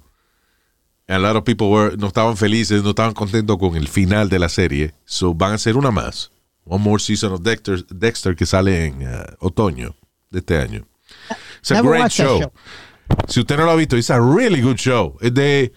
And 1.08 1.18
a 1.18 1.28
lot 1.28 1.36
of 1.36 1.44
people 1.44 1.70
were, 1.70 1.98
no 1.98 2.08
estaban 2.08 2.38
felices, 2.38 2.84
no 2.84 2.92
estaban 2.92 3.14
contentos 3.14 3.58
con 3.58 3.76
el 3.76 3.88
final 3.88 4.30
de 4.30 4.40
la 4.40 4.50
serie. 4.50 4.94
So 5.06 5.34
van 5.34 5.52
a 5.52 5.56
hacer 5.56 5.76
una 5.76 5.92
más. 5.92 6.32
One 6.66 6.84
more 6.84 7.00
season 7.00 7.34
of 7.34 7.42
Dexter, 7.42 7.86
Dexter 7.88 8.36
que 8.36 8.46
sale 8.46 8.86
en 8.86 9.04
uh, 9.06 9.24
otoño. 9.40 9.96
de 10.34 10.40
este 10.40 10.58
año. 10.58 10.86
It's 11.64 11.72
a 11.72 11.76
Never 11.76 11.92
great 11.92 12.12
show. 12.12 12.42
show. 12.42 12.52
Si 13.30 13.40
usted 13.40 13.56
no 13.56 13.64
lo 13.64 13.72
ha 13.72 13.76
visto, 13.76 13.96
it's 13.96 14.10
a 14.10 14.20
really 14.20 14.60
good 14.60 14.76
show. 14.76 15.18
Es 15.22 15.34
de 15.34 15.72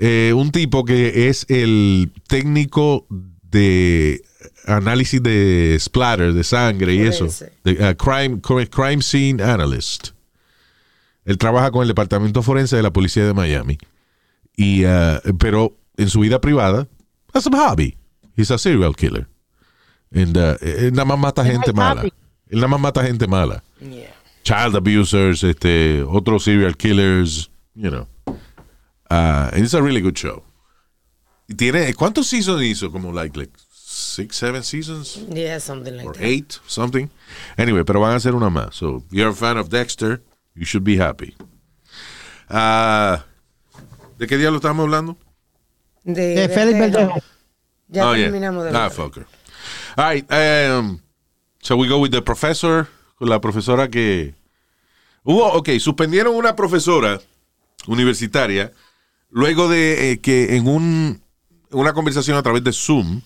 eh, 0.00 0.32
un 0.34 0.50
tipo 0.50 0.84
que 0.84 1.28
es 1.28 1.46
el 1.48 2.10
técnico 2.26 3.06
de 3.08 4.24
análisis 4.66 5.22
de 5.22 5.76
splatter, 5.78 6.32
de 6.32 6.42
sangre 6.42 6.94
y 6.94 7.02
eso. 7.02 7.26
Uh, 7.26 7.94
crime, 7.96 8.40
crime 8.40 9.02
scene 9.02 9.40
analyst. 9.40 10.08
Él 11.24 11.38
trabaja 11.38 11.70
con 11.70 11.82
el 11.82 11.88
departamento 11.88 12.42
forense 12.42 12.74
de 12.74 12.82
la 12.82 12.92
policía 12.92 13.24
de 13.24 13.32
Miami. 13.32 13.78
Y, 14.56 14.84
uh, 14.84 15.20
pero 15.38 15.76
en 15.96 16.08
su 16.08 16.18
vida 16.18 16.40
privada, 16.40 16.88
as 17.32 17.46
a 17.46 17.50
hobby. 17.50 17.96
He's 18.36 18.50
a 18.50 18.58
serial 18.58 18.96
killer. 18.96 19.28
And, 20.12 20.36
uh, 20.36 20.56
él 20.60 20.90
nada 20.92 21.04
más 21.04 21.20
mata 21.20 21.44
gente 21.44 21.72
mala. 21.72 22.02
Él 22.02 22.56
nada 22.58 22.66
más 22.66 22.80
mata 22.80 23.04
gente 23.04 23.28
mala. 23.28 23.62
Yeah. 23.80 24.16
Child 24.42 24.76
abusers, 24.76 25.44
este, 25.44 26.02
otros 26.02 26.44
serial 26.44 26.74
killers, 26.74 27.50
you 27.74 27.90
know. 27.90 28.06
Uh, 29.10 29.50
and 29.52 29.62
it's 29.64 29.74
a 29.74 29.82
really 29.82 30.00
good 30.00 30.16
show. 30.16 30.42
Y 31.48 31.54
tiene, 31.56 31.92
¿cuántos 31.94 32.26
seasons 32.26 32.62
hizo? 32.62 32.90
Como 32.92 33.10
like, 33.12 33.36
like 33.36 33.50
six, 33.72 34.36
seven 34.36 34.62
seasons? 34.62 35.16
Yeah, 35.28 35.58
something 35.58 35.96
like 35.96 36.06
or 36.06 36.12
that. 36.14 36.22
eight, 36.24 36.58
something. 36.66 37.10
Anyway, 37.58 37.82
pero 37.84 38.00
van 38.00 38.12
a 38.12 38.16
hacer 38.16 38.34
una 38.34 38.48
más. 38.50 38.74
So, 38.74 39.02
if 39.06 39.12
you're 39.12 39.30
a 39.30 39.34
fan 39.34 39.56
of 39.58 39.68
Dexter, 39.68 40.22
you 40.54 40.64
should 40.64 40.84
be 40.84 40.96
happy. 40.96 41.34
Ah, 42.48 43.24
¿De 44.18 44.26
qué 44.26 44.36
día 44.38 44.50
lo 44.50 44.58
estamos 44.58 44.84
hablando? 44.84 45.16
De, 46.04 46.34
De 46.34 46.48
Félix 46.48 46.78
Verdejo. 46.78 47.06
Verdejo. 47.14 47.22
Ya 47.88 48.08
Oh, 48.08 48.14
yeah. 48.14 48.26
terminamos 48.26 48.64
de 48.70 48.76
Ah, 48.78 48.88
fucker. 48.90 49.26
All 49.96 50.04
right. 50.04 50.24
Um, 50.32 51.02
so 51.62 51.76
we 51.76 51.88
go 51.88 51.98
with 51.98 52.12
the 52.12 52.22
professor, 52.22 52.88
la 53.20 53.40
profesora 53.40 53.88
que... 53.88 54.34
Hubo, 55.22 55.46
ok, 55.52 55.70
suspendieron 55.78 56.34
una 56.34 56.56
profesora 56.56 57.20
universitaria 57.86 58.72
luego 59.30 59.68
de 59.68 60.12
eh, 60.12 60.20
que 60.20 60.56
en 60.56 60.66
un, 60.66 61.22
una 61.70 61.92
conversación 61.92 62.36
a 62.36 62.42
través 62.42 62.64
de 62.64 62.72
Zoom, 62.72 63.20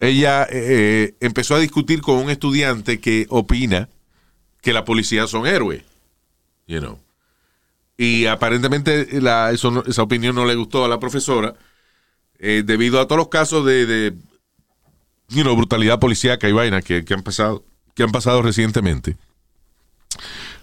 ella 0.00 0.46
eh, 0.50 1.14
empezó 1.20 1.54
a 1.54 1.60
discutir 1.60 2.00
con 2.00 2.16
un 2.16 2.30
estudiante 2.30 3.00
que 3.00 3.26
opina 3.28 3.88
que 4.60 4.72
la 4.72 4.84
policía 4.84 5.26
son 5.26 5.46
héroes. 5.46 5.82
You 6.66 6.80
know. 6.80 6.98
Y 7.96 8.26
aparentemente 8.26 9.20
la- 9.20 9.50
esa 9.52 10.02
opinión 10.02 10.34
no 10.34 10.46
le 10.46 10.54
gustó 10.54 10.84
a 10.84 10.88
la 10.88 10.98
profesora 10.98 11.54
eh, 12.38 12.62
debido 12.64 13.00
a 13.00 13.06
todos 13.06 13.18
los 13.18 13.28
casos 13.28 13.64
de, 13.64 14.14
brutalidad 15.28 16.00
policíaca 16.00 16.48
y 16.48 16.52
vaina 16.52 16.82
que, 16.82 17.04
que 17.04 17.14
han 17.14 17.22
pasado 17.22 17.64
que 17.94 18.02
han 18.02 18.12
pasado 18.12 18.42
recientemente. 18.42 19.16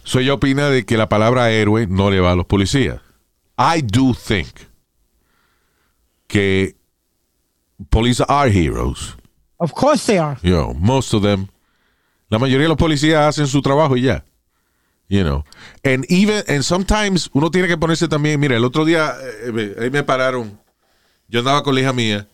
So 0.03 0.19
ella 0.19 0.33
opina 0.33 0.69
de 0.69 0.85
que 0.85 0.97
la 0.97 1.09
palabra 1.09 1.51
héroe 1.51 1.88
no 1.88 2.09
le 2.09 2.19
va 2.19 2.31
a 2.31 2.35
los 2.35 2.45
policías. 2.45 3.00
I 3.57 3.81
do 3.81 4.13
think 4.13 4.47
que 6.27 6.75
police 7.89 8.23
are 8.27 8.50
heroes. 8.50 9.15
Of 9.57 9.73
course 9.73 10.05
they 10.07 10.17
are. 10.17 10.38
You 10.41 10.51
know, 10.55 10.73
most 10.73 11.13
of 11.13 11.21
them. 11.23 11.47
La 12.29 12.39
mayoría 12.39 12.63
de 12.63 12.69
los 12.69 12.77
policías 12.77 13.27
hacen 13.27 13.47
su 13.47 13.61
trabajo 13.61 13.95
y 13.97 14.03
ya. 14.03 14.23
You 15.09 15.23
know. 15.23 15.43
And 15.83 16.05
even, 16.09 16.43
and 16.47 16.63
sometimes 16.63 17.29
uno 17.33 17.51
tiene 17.51 17.67
que 17.67 17.77
ponerse 17.77 18.07
también, 18.07 18.39
mira, 18.39 18.55
el 18.55 18.63
otro 18.63 18.85
día 18.85 19.13
eh, 19.45 19.51
me- 19.51 19.83
ahí 19.83 19.89
me 19.91 20.03
pararon. 20.03 20.57
Yo 21.27 21.39
andaba 21.39 21.63
con 21.63 21.75
la 21.75 21.81
hija 21.81 21.93
mía 21.93 22.27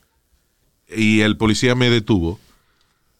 y 0.87 1.21
el 1.21 1.35
policía 1.37 1.75
me 1.75 1.89
detuvo 1.89 2.39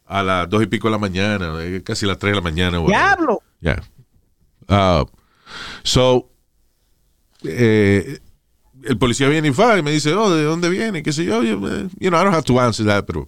a 0.07 0.23
las 0.23 0.49
dos 0.49 0.63
y 0.63 0.67
pico 0.67 0.87
de 0.87 0.91
la 0.93 0.97
mañana, 0.97 1.53
eh, 1.61 1.81
casi 1.83 2.05
las 2.05 2.17
tres 2.17 2.31
de 2.31 2.35
la 2.35 2.41
mañana. 2.41 2.79
Diablo. 2.79 3.41
Yeah. 3.59 3.83
Uh, 4.69 5.05
so, 5.83 6.29
eh, 7.43 8.19
el 8.83 8.97
policía 8.97 9.27
viene 9.29 9.49
y 9.49 9.51
va 9.51 9.77
y 9.77 9.83
me 9.83 9.91
dice, 9.91 10.13
oh, 10.13 10.29
¿de 10.33 10.43
dónde 10.43 10.69
viene? 10.69 11.03
¿Qué 11.03 11.11
sé 11.11 11.25
yo? 11.25 11.43
Eh, 11.43 11.87
You 11.99 12.09
know, 12.09 12.19
I 12.19 12.23
don't 12.23 12.33
have 12.33 12.45
to 12.45 12.59
answer 12.59 12.85
that, 12.85 13.05
pero... 13.05 13.27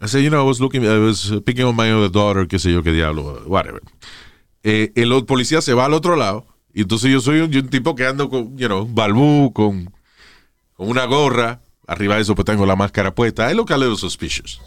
I 0.00 0.08
said, 0.08 0.22
you 0.22 0.30
know, 0.30 0.42
I 0.42 0.46
was 0.46 0.58
looking, 0.58 0.84
I 0.84 0.98
was 0.98 1.32
picking 1.44 1.64
on 1.64 1.76
my 1.76 1.92
other 1.92 2.10
daughter, 2.10 2.48
qué 2.48 2.58
sé 2.58 2.72
yo, 2.72 2.82
qué 2.82 2.92
diablo, 2.92 3.44
whatever. 3.46 3.80
Eh, 4.64 4.90
el 4.96 5.24
policía 5.26 5.60
se 5.60 5.74
va 5.74 5.84
al 5.84 5.94
otro 5.94 6.16
lado 6.16 6.46
y 6.74 6.82
entonces 6.82 7.10
yo 7.12 7.20
soy 7.20 7.40
un 7.40 7.68
tipo 7.68 7.94
que 7.94 8.06
ando 8.06 8.28
con, 8.28 8.56
you 8.58 8.66
know, 8.66 8.84
balbú, 8.84 9.52
con, 9.52 9.92
con 10.74 10.88
una 10.88 11.04
gorra. 11.04 11.60
Arriba 11.86 12.16
de 12.16 12.22
eso 12.22 12.34
pues 12.34 12.46
tengo 12.46 12.64
la 12.64 12.74
máscara 12.76 13.14
puesta. 13.14 13.50
I 13.50 13.54
look 13.54 13.72
a 13.72 13.76
little 13.76 13.96
suspicious. 13.96 14.60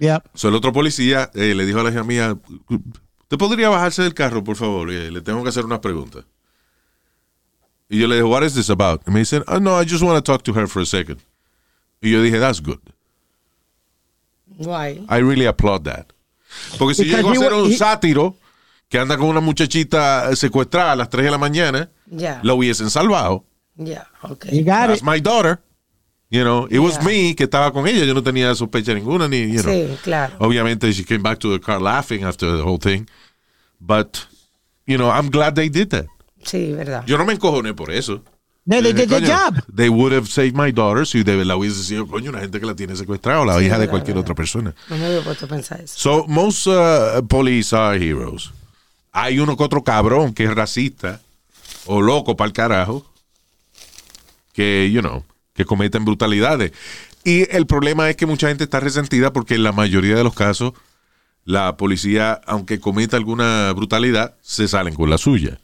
Yep. 0.00 0.30
So, 0.34 0.48
el 0.48 0.54
otro 0.56 0.72
policía 0.72 1.30
eh, 1.34 1.54
le 1.54 1.64
dijo 1.66 1.78
a 1.80 1.84
la 1.84 1.90
hija 1.90 2.02
mía, 2.02 2.36
¿usted 2.68 3.38
podría 3.38 3.68
bajarse 3.68 4.02
del 4.02 4.14
carro, 4.14 4.42
por 4.42 4.56
favor? 4.56 4.90
Eh, 4.90 5.10
le 5.10 5.20
tengo 5.20 5.42
que 5.42 5.50
hacer 5.50 5.64
unas 5.64 5.78
preguntas. 5.80 6.24
Y 7.88 7.98
yo 8.00 8.08
le 8.08 8.16
dije, 8.16 8.24
what 8.26 8.42
is 8.44 8.54
this 8.54 8.70
about? 8.70 9.02
Y 9.06 9.10
me 9.10 9.18
dicen, 9.20 9.44
oh, 9.46 9.60
no, 9.60 9.80
I 9.80 9.84
just 9.86 10.02
want 10.02 10.16
to 10.16 10.22
talk 10.22 10.42
to 10.44 10.52
her 10.54 10.66
for 10.66 10.82
a 10.82 10.86
second. 10.86 11.20
Y 12.00 12.10
yo 12.10 12.22
dije, 12.22 12.38
that's 12.40 12.60
good. 12.62 12.80
Why? 14.58 15.04
I 15.08 15.18
really 15.20 15.46
applaud 15.46 15.84
that. 15.84 16.06
Porque 16.78 16.94
si 16.94 17.04
Because 17.04 17.22
llego 17.22 17.30
a 17.30 17.34
he 17.34 17.38
ser 17.38 17.52
un 17.54 17.70
he- 17.70 17.76
sátiro 17.76 18.36
que 18.88 18.98
anda 18.98 19.16
con 19.16 19.28
una 19.28 19.40
muchachita 19.40 20.34
secuestrada 20.34 20.92
a 20.92 20.96
las 20.96 21.08
3 21.10 21.24
de 21.26 21.30
la 21.30 21.38
mañana, 21.38 21.90
Ya. 22.06 22.40
lo 22.42 22.56
hubiesen 22.56 22.90
salvado. 22.90 23.44
Ya, 23.76 24.08
ok. 24.22 24.46
You 24.50 24.64
got 24.64 24.88
That's 24.88 24.98
it. 25.02 25.04
my 25.06 25.20
daughter. 25.20 25.60
You 26.32 26.44
know, 26.44 26.66
it 26.70 26.78
was 26.78 27.02
me 27.04 27.34
que 27.34 27.44
estaba 27.46 27.72
con 27.72 27.88
ella. 27.88 28.04
Yo 28.04 28.14
no 28.14 28.22
tenía 28.22 28.54
sospecha 28.54 28.94
ninguna, 28.94 29.26
ni, 29.28 29.50
you 29.52 29.62
know. 29.62 29.72
Sí, 29.72 29.98
claro. 30.04 30.36
Obviamente, 30.38 30.92
she 30.92 31.04
came 31.04 31.22
back 31.22 31.38
to 31.40 31.50
the 31.52 31.58
car 31.60 31.80
laughing 31.80 32.22
after 32.24 32.56
the 32.56 32.62
whole 32.62 32.78
thing. 32.78 33.08
But, 33.80 34.18
you 34.86 34.96
know, 34.96 35.10
I'm 35.10 35.28
glad 35.30 35.54
they 35.56 35.68
did 35.68 35.88
that. 35.90 36.06
Sí, 36.44 36.72
verdad. 36.72 37.04
Yo 37.06 37.18
no 37.18 37.24
me 37.24 37.32
encojoné 37.34 37.74
por 37.74 37.90
eso. 37.90 38.22
They, 38.64 38.80
they 38.80 38.92
did 38.92 39.08
the 39.08 39.16
coño, 39.16 39.26
job. 39.26 39.64
They 39.74 39.88
would 39.88 40.12
have 40.12 40.28
saved 40.28 40.54
my 40.54 40.70
daughter 40.70 41.04
si 41.04 41.24
de 41.24 41.34
verdad 41.34 41.56
hubiese 41.56 41.82
sido, 41.82 42.06
coño, 42.06 42.30
una 42.30 42.40
gente 42.40 42.60
que 42.60 42.66
la 42.66 42.76
tiene 42.76 42.94
secuestrada 42.94 43.40
o 43.40 43.44
la 43.44 43.58
Sí, 43.58 43.64
hija 43.64 43.78
de 43.78 43.88
cualquier 43.88 44.14
verdad. 44.14 44.30
otra 44.30 44.34
persona. 44.36 44.74
No 44.88 44.96
me 44.98 45.06
había 45.06 45.22
puesto 45.22 45.46
a 45.46 45.48
pensar 45.48 45.80
eso. 45.80 45.94
So, 45.98 46.26
most 46.28 46.68
uh, 46.68 47.26
police 47.26 47.74
are 47.74 47.96
heroes. 47.98 48.50
Hay 49.10 49.40
uno 49.40 49.56
que 49.56 49.64
otro 49.64 49.82
cabrón 49.82 50.32
que 50.32 50.44
es 50.44 50.54
racista 50.54 51.20
o 51.86 52.00
loco 52.00 52.36
para 52.36 52.46
el 52.46 52.52
carajo 52.52 53.04
que, 54.52 54.88
you 54.92 55.00
know, 55.00 55.24
que 55.60 55.66
cometen 55.66 56.06
brutalidades. 56.06 56.72
Y 57.22 57.54
el 57.54 57.66
problema 57.66 58.08
es 58.08 58.16
que 58.16 58.24
mucha 58.24 58.48
gente 58.48 58.64
está 58.64 58.80
resentida 58.80 59.30
porque 59.30 59.54
en 59.56 59.62
la 59.62 59.72
mayoría 59.72 60.16
de 60.16 60.24
los 60.24 60.34
casos 60.34 60.72
la 61.44 61.76
policía, 61.76 62.40
aunque 62.46 62.80
cometa 62.80 63.18
alguna 63.18 63.72
brutalidad, 63.74 64.36
se 64.40 64.68
salen 64.68 64.94
con 64.94 65.10
la 65.10 65.18
suya. 65.18 65.60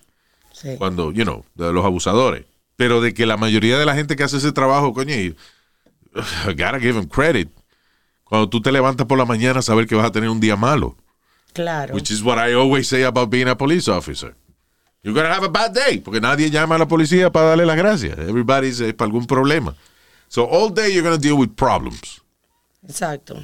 Sí. 0.52 0.74
Cuando, 0.76 1.12
you 1.12 1.24
know, 1.24 1.44
de 1.54 1.72
los 1.72 1.84
abusadores. 1.84 2.44
Pero 2.76 3.00
de 3.00 3.14
que 3.14 3.24
la 3.24 3.38
mayoría 3.38 3.78
de 3.78 3.86
la 3.86 3.94
gente 3.94 4.16
que 4.16 4.24
hace 4.24 4.36
ese 4.36 4.52
trabajo, 4.52 4.92
coño, 4.92 5.14
y, 5.14 5.34
gotta 6.46 6.78
give 6.78 6.92
them 6.92 7.08
credit. 7.08 7.48
Cuando 8.24 8.50
tú 8.50 8.60
te 8.60 8.70
levantas 8.70 9.06
por 9.06 9.16
la 9.16 9.24
mañana, 9.24 9.62
saber 9.62 9.86
que 9.86 9.94
vas 9.94 10.06
a 10.06 10.12
tener 10.12 10.28
un 10.28 10.40
día 10.40 10.56
malo. 10.56 10.96
Claro. 11.54 11.94
Which 11.94 12.10
is 12.10 12.22
what 12.22 12.36
I 12.36 12.52
always 12.52 12.86
say 12.86 13.04
about 13.04 13.30
being 13.30 13.48
a 13.48 13.56
police 13.56 13.90
officer. 13.90 14.34
You're 15.06 15.14
gonna 15.14 15.32
have 15.32 15.44
a 15.44 15.48
bad 15.48 15.72
day, 15.72 16.00
porque 16.00 16.20
nadie 16.20 16.50
llama 16.50 16.74
a 16.74 16.78
la 16.78 16.88
policía 16.88 17.30
para 17.30 17.50
darle 17.50 17.64
las 17.64 17.76
gracias. 17.76 18.18
Everybody's 18.18 18.80
eh, 18.80 18.92
para 18.92 19.06
algún 19.06 19.24
problema. 19.24 19.72
So 20.26 20.42
all 20.50 20.68
day 20.74 20.92
you're 20.92 21.04
gonna 21.04 21.16
deal 21.16 21.38
with 21.38 21.54
problems, 21.54 22.20
Exacto. 22.84 23.36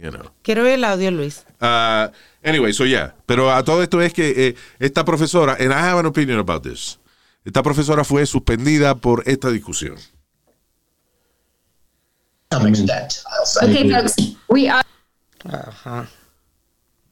you 0.00 0.10
know. 0.10 0.32
Quiero 0.42 0.62
ver 0.62 0.78
el 0.78 0.84
audio, 0.84 1.10
Luis. 1.10 1.44
Uh, 1.60 2.08
anyway, 2.42 2.72
so 2.72 2.86
yeah. 2.86 3.12
Pero 3.26 3.52
a 3.52 3.62
todo 3.62 3.82
esto 3.82 4.00
es 4.00 4.14
que 4.14 4.32
eh, 4.34 4.54
esta 4.78 5.04
profesora, 5.04 5.58
and 5.60 5.74
I 5.74 5.80
have 5.90 5.98
an 5.98 6.06
opinion 6.06 6.38
about 6.38 6.62
this. 6.62 6.98
Esta 7.44 7.62
profesora 7.62 8.02
fue 8.02 8.24
suspendida 8.24 8.94
por 8.94 9.22
esta 9.26 9.50
discusión. 9.50 9.98
Okay, 12.50 13.90
folks, 13.90 14.16
we 14.48 14.70
are. 14.70 14.82
All 15.44 16.06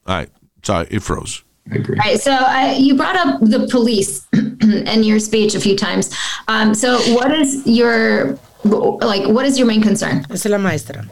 right, 0.07 0.29
sorry, 0.63 0.87
it 0.89 1.03
froze. 1.03 1.43
All 1.71 1.95
right, 1.97 2.19
so 2.19 2.31
uh, 2.31 2.75
you 2.77 2.95
brought 2.95 3.15
up 3.15 3.39
the 3.41 3.67
police 3.69 4.27
in 4.33 5.03
your 5.03 5.19
speech 5.19 5.53
a 5.55 5.59
few 5.59 5.75
times. 5.75 6.15
Um, 6.47 6.73
so, 6.73 6.97
what 7.13 7.31
is 7.31 7.65
your 7.65 8.39
like? 8.63 9.27
What 9.27 9.45
is 9.45 9.57
your 9.57 9.67
main 9.67 9.81
concern? 9.81 10.25
Es 10.31 10.45
la 10.45 10.57
maestra. 10.57 11.05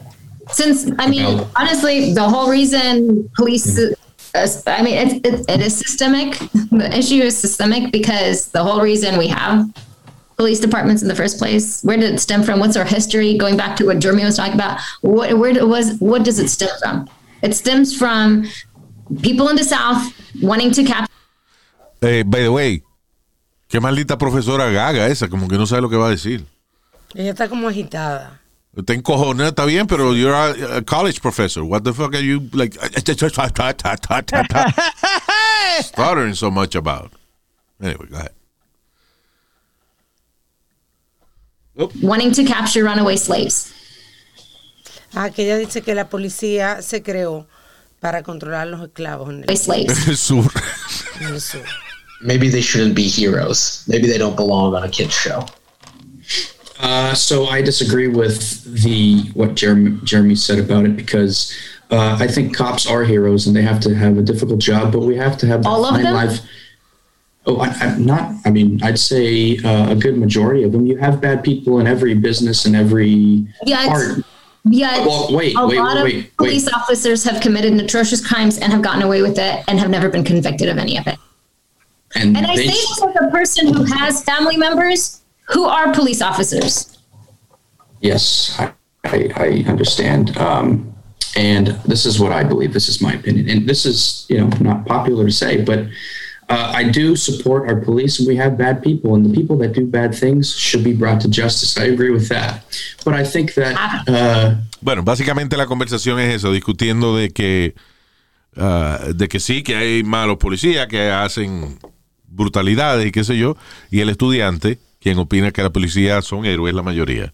Since 0.50 0.90
I 0.98 1.08
mean, 1.08 1.46
honestly, 1.56 2.12
the 2.12 2.28
whole 2.28 2.50
reason 2.50 3.30
police. 3.36 3.78
Uh, 4.34 4.46
I 4.66 4.82
mean, 4.82 4.94
it's 4.94 5.14
it, 5.28 5.48
it 5.48 5.60
is 5.60 5.78
systemic. 5.78 6.38
The 6.70 6.90
issue 6.96 7.22
is 7.22 7.38
systemic 7.38 7.92
because 7.92 8.48
the 8.48 8.62
whole 8.62 8.80
reason 8.80 9.16
we 9.16 9.28
have 9.28 9.70
police 10.36 10.60
departments 10.60 11.02
in 11.02 11.08
the 11.08 11.14
first 11.14 11.38
place. 11.38 11.82
Where 11.82 11.96
did 11.96 12.14
it 12.14 12.18
stem 12.18 12.42
from? 12.42 12.58
What's 12.60 12.76
our 12.76 12.84
history? 12.84 13.36
Going 13.38 13.56
back 13.56 13.76
to 13.76 13.86
what 13.86 14.00
Jeremy 14.00 14.24
was 14.24 14.36
talking 14.36 14.54
about, 14.54 14.80
what 15.02 15.38
where 15.38 15.66
was 15.66 15.98
what 15.98 16.24
does 16.24 16.38
it 16.38 16.48
stem 16.48 16.70
from? 16.80 17.08
It 17.42 17.54
stems 17.54 17.96
from 17.96 18.46
people 19.22 19.48
in 19.48 19.56
the 19.56 19.64
South 19.64 20.12
wanting 20.42 20.70
to 20.72 20.84
capture. 20.84 21.12
Eh, 22.02 22.22
by 22.22 22.42
the 22.42 22.52
way, 22.52 22.82
qué 23.68 23.80
maldita 23.80 24.18
profesora 24.18 24.70
gaga 24.70 25.08
esa, 25.08 25.28
como 25.28 25.48
que 25.48 25.56
no 25.56 25.66
sabe 25.66 25.82
lo 25.82 25.88
que 25.88 25.96
va 25.96 26.08
a 26.08 26.10
decir. 26.10 26.44
Ella 27.14 27.32
está 27.32 27.48
como 27.48 27.68
agitada. 27.68 28.40
Está 28.76 28.94
encojonada, 28.94 29.48
está 29.48 29.64
bien, 29.64 29.86
pero 29.86 30.14
you're 30.14 30.34
a, 30.34 30.76
a 30.76 30.82
college 30.82 31.20
professor. 31.20 31.64
What 31.64 31.82
the 31.82 31.92
fuck 31.92 32.14
are 32.14 32.22
you 32.22 32.48
like? 32.52 32.74
stuttering 35.80 36.34
so 36.34 36.50
much 36.50 36.76
about? 36.76 37.12
Anyway, 37.80 38.06
go 38.08 38.16
ahead. 38.16 38.32
wanting 42.02 42.32
to 42.32 42.44
capture 42.44 42.84
runaway 42.84 43.16
slaves. 43.16 43.72
Ah, 45.14 45.30
que 45.30 45.44
ella 45.44 45.56
dice 45.56 45.82
que 45.82 45.94
la 45.94 46.08
policía 46.08 46.82
se 46.82 47.02
creó 47.02 47.46
para 48.00 48.22
controlar 48.22 48.66
los 48.68 48.80
esclavos 48.82 49.30
en 49.30 49.44
el, 49.48 49.56
Slaves. 49.56 50.08
El 50.08 50.16
sur. 50.16 50.44
en 51.20 51.26
el 51.34 51.40
sur. 51.40 51.62
Maybe 52.20 52.48
they 52.48 52.60
shouldn't 52.62 52.94
be 52.94 53.08
heroes. 53.08 53.84
Maybe 53.86 54.06
they 54.08 54.18
don't 54.18 54.36
belong 54.36 54.74
on 54.74 54.82
a 54.84 54.88
kids 54.88 55.14
show. 55.14 55.46
Uh, 56.80 57.12
so 57.14 57.46
I 57.46 57.60
disagree 57.60 58.06
with 58.08 58.62
the 58.82 59.22
what 59.34 59.54
Jeremy, 59.56 59.98
Jeremy 60.04 60.36
said 60.36 60.58
about 60.60 60.84
it 60.84 60.96
because 60.96 61.52
uh, 61.90 62.16
I 62.20 62.28
think 62.28 62.56
cops 62.56 62.86
are 62.86 63.02
heroes 63.02 63.46
and 63.48 63.56
they 63.56 63.62
have 63.62 63.80
to 63.80 63.94
have 63.94 64.16
a 64.18 64.22
difficult 64.22 64.60
job, 64.60 64.92
but 64.92 65.00
we 65.00 65.16
have 65.16 65.36
to 65.38 65.46
have 65.46 65.62
that 65.64 65.68
All 65.68 65.84
of 65.84 66.00
them? 66.00 66.14
life. 66.14 66.40
Oh, 67.46 67.58
I, 67.60 67.68
I'm 67.80 68.04
not. 68.04 68.32
I 68.44 68.50
mean, 68.50 68.78
I'd 68.82 68.98
say 68.98 69.56
uh, 69.58 69.90
a 69.90 69.94
good 69.96 70.18
majority 70.18 70.62
of 70.64 70.72
them. 70.72 70.86
You 70.86 70.98
have 70.98 71.20
bad 71.20 71.42
people 71.42 71.80
in 71.80 71.86
every 71.86 72.14
business 72.14 72.64
and 72.66 72.76
every 72.76 73.46
Yeah, 73.64 73.84
it's- 73.84 74.14
part. 74.14 74.24
Yeah, 74.70 75.06
Well, 75.06 75.28
wait, 75.30 75.54
a 75.56 75.66
wait, 75.66 75.78
lot 75.78 75.96
wait, 75.96 75.98
of 75.98 76.04
wait, 76.04 76.36
police 76.36 76.68
officers 76.72 77.24
have 77.24 77.40
committed 77.40 77.72
atrocious 77.80 78.26
crimes 78.26 78.58
and 78.58 78.72
have 78.72 78.82
gotten 78.82 79.02
away 79.02 79.22
with 79.22 79.38
it 79.38 79.64
and 79.68 79.78
have 79.78 79.90
never 79.90 80.08
been 80.08 80.24
convicted 80.24 80.68
of 80.68 80.78
any 80.78 80.96
of 80.98 81.06
it. 81.06 81.18
And, 82.14 82.36
And 82.36 82.46
I 82.46 82.54
say 82.54 82.66
this 82.66 83.02
as 83.02 83.16
a 83.16 83.30
person 83.30 83.72
who 83.72 83.84
has 83.84 84.22
family 84.24 84.56
members 84.56 85.22
who 85.48 85.64
are 85.64 85.92
police 85.92 86.22
officers. 86.22 86.98
Yes, 88.00 88.56
I, 88.58 88.72
I, 89.04 89.30
I 89.36 89.64
understand. 89.68 90.36
Um, 90.38 90.94
and 91.36 91.68
this 91.86 92.06
is 92.06 92.18
what 92.18 92.32
I 92.32 92.44
believe. 92.44 92.72
This 92.72 92.88
is 92.88 93.00
my 93.00 93.12
opinion. 93.14 93.48
And 93.48 93.68
this 93.68 93.86
is, 93.86 94.26
you 94.28 94.38
know, 94.38 94.48
not 94.60 94.86
popular 94.86 95.26
to 95.26 95.32
say, 95.32 95.62
but 95.62 95.86
uh, 96.48 96.72
I 96.74 96.84
do 96.84 97.16
support 97.16 97.68
our 97.68 97.76
police 97.76 98.18
and 98.18 98.28
we 98.28 98.36
have 98.36 98.56
bad 98.56 98.82
people. 98.82 99.14
And 99.14 99.24
the 99.24 99.32
people 99.32 99.56
that 99.58 99.72
do 99.72 99.86
bad 99.86 100.14
things 100.14 100.54
should 100.54 100.84
be 100.84 100.94
brought 100.94 101.20
to 101.22 101.28
justice. 101.28 101.76
I 101.76 101.86
agree 101.86 102.10
with 102.10 102.28
that. 102.28 102.64
But 103.04 103.14
I 103.14 103.24
think 103.24 103.54
that. 103.54 103.76
Uh, 104.08 104.54
Bueno, 104.80 105.02
básicamente 105.02 105.56
la 105.56 105.66
conversación 105.66 106.20
es 106.20 106.36
eso, 106.36 106.52
discutiendo 106.52 107.16
de 107.16 107.30
que, 107.30 107.74
ah, 108.56 109.00
de 109.14 109.28
que 109.28 109.40
sí, 109.40 109.62
que 109.62 109.76
hay 109.76 110.04
malos 110.04 110.38
policías 110.38 110.86
que 110.86 111.10
hacen 111.10 111.78
brutalidades 112.28 113.06
y 113.06 113.10
qué 113.10 113.24
sé 113.24 113.36
yo, 113.36 113.56
y 113.90 114.00
el 114.00 114.08
estudiante, 114.08 114.78
quien 115.00 115.18
opina 115.18 115.50
que 115.50 115.62
la 115.62 115.70
policía 115.70 116.22
son 116.22 116.44
héroes 116.44 116.74
la 116.74 116.82
mayoría, 116.82 117.32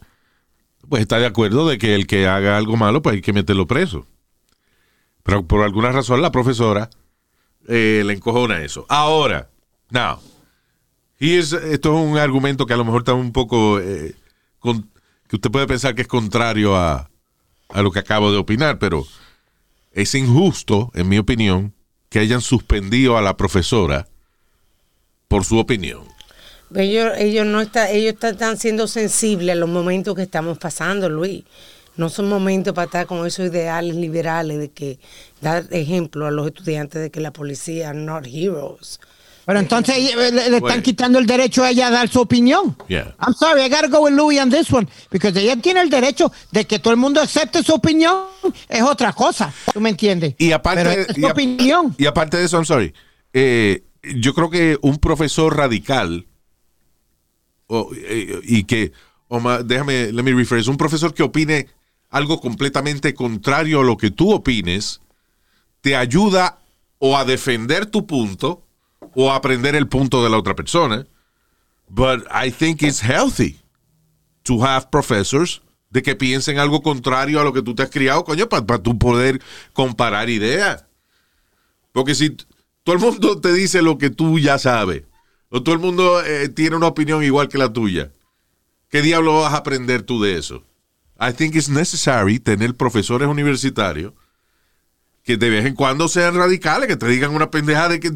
pues 0.89 1.03
está 1.03 1.19
de 1.19 1.27
acuerdo 1.27 1.69
de 1.69 1.79
que 1.79 1.95
el 1.95 2.07
que 2.07 2.27
haga 2.27 2.57
algo 2.57 2.77
malo, 2.77 3.03
pues 3.03 3.17
hay 3.17 3.23
que 3.23 3.33
meterlo 3.33 3.67
preso. 3.67 4.07
Pero 5.23 5.47
por 5.47 5.63
alguna 5.63 5.93
razón 5.93 6.23
la 6.23 6.33
profesora 6.33 6.91
eh, 7.69 8.03
le 8.05 8.13
encojona 8.15 8.63
eso. 8.63 8.87
Ahora, 8.89 9.49
now, 9.91 10.19
here's- 11.19 11.53
esto 11.53 11.99
es 11.99 12.07
un 12.11 12.19
argumento 12.19 12.67
que 12.67 12.75
a 12.75 12.77
lo 12.77 12.85
mejor 12.85 13.03
está 13.03 13.15
un 13.15 13.33
poco, 13.33 13.79
eh, 13.81 14.15
que 15.29 15.37
usted 15.37 15.51
puede 15.51 15.67
pensar 15.67 15.95
que 15.95 16.03
es 16.03 16.09
contrario 16.09 16.77
a, 16.77 17.11
a 17.69 17.83
lo 17.83 17.91
que 17.91 17.99
acabo 17.99 18.31
de 18.33 18.39
opinar, 18.39 18.79
pero 18.79 19.07
es 19.93 20.15
injusto, 20.15 20.91
en 20.95 21.09
mi 21.09 21.19
opinión, 21.19 21.73
que 22.09 22.19
hayan 22.21 22.41
suspendido 22.41 23.17
a 23.17 23.23
la 23.23 23.37
profesora 23.37 24.07
por 25.29 25.45
su 25.45 25.59
opinión. 25.59 26.03
Ellos, 26.75 27.13
ellos 27.19 27.47
no 27.47 27.61
está, 27.61 27.91
ellos 27.91 28.15
están 28.21 28.57
siendo 28.59 28.89
sensibles 28.89 29.53
a 29.53 29.57
los 29.57 29.69
momentos 29.69 30.15
que 30.17 30.23
estamos 30.23 30.59
pasando, 30.59 31.09
Luis. 31.09 31.45
No 31.97 32.09
son 32.09 32.29
momentos 32.29 32.75
para 32.75 32.87
estar 32.87 33.07
con 33.07 33.25
esos 33.27 33.47
ideales 33.51 33.95
liberales 33.97 34.59
de 34.59 34.71
que 34.71 34.99
dar 35.41 35.65
ejemplo 35.71 36.27
a 36.27 36.31
los 36.31 36.47
estudiantes 36.49 37.01
de 37.01 37.11
que 37.11 37.21
la 37.21 37.33
policía 37.33 37.91
are 37.91 37.99
not 37.99 38.27
heroes. 38.27 38.99
Pero 39.47 39.59
entonces 39.59 39.97
eh, 39.99 40.33
le, 40.33 40.49
le 40.51 40.57
están 40.57 40.81
quitando 40.83 41.19
el 41.19 41.27
derecho 41.27 41.63
a 41.63 41.71
ella 41.71 41.89
a 41.89 41.91
dar 41.91 42.09
su 42.09 42.19
opinión. 42.21 42.75
Yeah. 42.89 43.15
I'm 43.21 43.35
sorry, 43.35 43.63
I 43.63 43.69
gotta 43.69 43.89
go 43.89 44.01
with 44.05 44.13
Louis 44.15 44.41
on 44.41 44.49
this 44.51 44.73
one. 44.73 44.89
Because 45.11 45.39
ella 45.39 45.55
tiene 45.57 45.83
el 45.83 45.91
derecho 45.91 46.33
de 46.51 46.65
que 46.65 46.79
todo 46.79 46.93
el 46.95 46.99
mundo 46.99 47.21
acepte 47.21 47.63
su 47.63 47.75
opinión. 47.75 48.25
Es 48.69 48.83
otra 48.83 49.13
cosa. 49.13 49.53
¿Tú 49.73 49.81
me 49.81 49.91
entiendes? 49.91 50.35
Y 50.39 50.51
aparte, 50.53 50.83
Pero 50.83 51.01
es 51.03 51.19
y 51.19 51.21
su 51.21 51.27
a- 51.29 51.33
opinión. 51.33 51.95
y 51.99 52.07
aparte 52.07 52.39
de 52.39 52.45
eso, 52.47 52.57
I'm 52.57 52.65
sorry, 52.65 52.95
eh, 53.35 53.85
yo 54.17 54.33
creo 54.35 54.49
que 54.49 54.79
un 54.81 54.97
profesor 54.97 55.55
radical, 55.57 56.27
o, 57.67 57.91
eh, 57.95 58.41
y 58.45 58.65
que, 58.65 58.93
déjame, 59.65 60.13
let 60.13 60.23
me 60.23 60.33
rephrase, 60.33 60.71
un 60.71 60.77
profesor 60.77 61.13
que 61.13 61.23
opine 61.23 61.69
algo 62.15 62.41
completamente 62.41 63.13
contrario 63.13 63.81
a 63.81 63.85
lo 63.85 63.97
que 63.97 64.13
tú 64.13 64.33
opines, 64.33 65.01
te 65.81 65.97
ayuda 65.97 66.61
o 66.99 67.19
a 67.19 67.25
defender 67.25 67.87
tu 67.87 68.07
punto 68.07 68.63
o 69.17 69.33
a 69.33 69.35
aprender 69.35 69.75
el 69.75 69.89
punto 69.89 70.23
de 70.23 70.31
la 70.31 70.39
otra 70.39 70.55
persona. 70.55 71.09
But 71.89 72.25
I 72.31 72.53
think 72.53 72.83
it's 72.83 73.03
healthy 73.03 73.59
to 74.45 74.65
have 74.65 74.93
professors 74.93 75.61
de 75.91 76.03
que 76.03 76.15
piensen 76.15 76.61
algo 76.61 76.83
contrario 76.83 77.41
a 77.41 77.45
lo 77.45 77.53
que 77.53 77.63
tú 77.63 77.75
te 77.75 77.83
has 77.83 77.91
criado, 77.91 78.25
coño, 78.25 78.49
para 78.49 78.79
tú 78.79 78.97
poder 78.97 79.43
comparar 79.73 80.31
ideas. 80.31 80.85
Porque 81.91 82.15
si 82.15 82.31
todo 82.85 82.95
el 82.95 83.01
mundo 83.01 83.41
te 83.41 83.53
dice 83.53 83.83
lo 83.83 83.99
que 83.99 84.11
tú 84.11 84.39
ya 84.39 84.59
sabes, 84.59 85.03
o 85.49 85.65
todo 85.65 85.75
el 85.75 85.81
mundo 85.81 86.25
eh, 86.25 86.49
tiene 86.49 86.77
una 86.77 86.87
opinión 86.87 87.25
igual 87.25 87.49
que 87.49 87.59
la 87.59 87.73
tuya, 87.73 88.13
¿qué 88.89 89.03
diablo 89.03 89.41
vas 89.41 89.53
a 89.53 89.59
aprender 89.59 90.05
tú 90.05 90.23
de 90.23 90.39
eso? 90.39 90.63
I 91.27 91.33
think 91.33 91.55
it's 91.55 91.69
necessary 91.69 92.39
tener 92.39 92.75
profesores 92.75 93.29
universitarios 93.29 94.13
que 95.23 95.39
de 95.39 95.49
vez 95.49 95.65
en 95.65 95.75
cuando 95.75 96.07
sean 96.09 96.35
radicales, 96.35 96.87
que 96.87 96.97
te 96.97 97.07
digan 97.07 97.35
una 97.35 97.51
pendejada 97.51 97.89
de 97.91 98.01
que, 98.01 98.11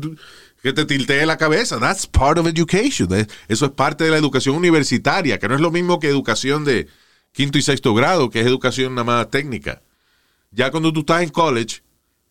que 0.62 0.72
te 0.74 0.84
tiltee 0.84 1.24
la 1.24 1.38
cabeza. 1.38 1.78
That's 1.80 2.06
part 2.06 2.38
of 2.38 2.46
education. 2.46 3.12
Eh, 3.14 3.26
Eso 3.48 3.64
es 3.64 3.72
parte 3.72 4.04
de 4.04 4.10
la 4.10 4.18
educación 4.18 4.56
universitaria, 4.56 5.38
que 5.38 5.48
no 5.48 5.54
es 5.54 5.60
lo 5.60 5.70
mismo 5.70 5.98
que 5.98 6.08
educación 6.08 6.64
de 6.64 6.86
quinto 7.32 7.56
y 7.56 7.62
sexto 7.62 7.94
grado, 7.94 8.28
que 8.28 8.40
es 8.40 8.46
educación 8.46 8.94
nada 8.94 9.04
más 9.04 9.30
técnica. 9.30 9.80
Ya 10.50 10.70
cuando 10.70 10.92
tú 10.92 11.00
estás 11.00 11.22
en 11.22 11.30
college, 11.30 11.82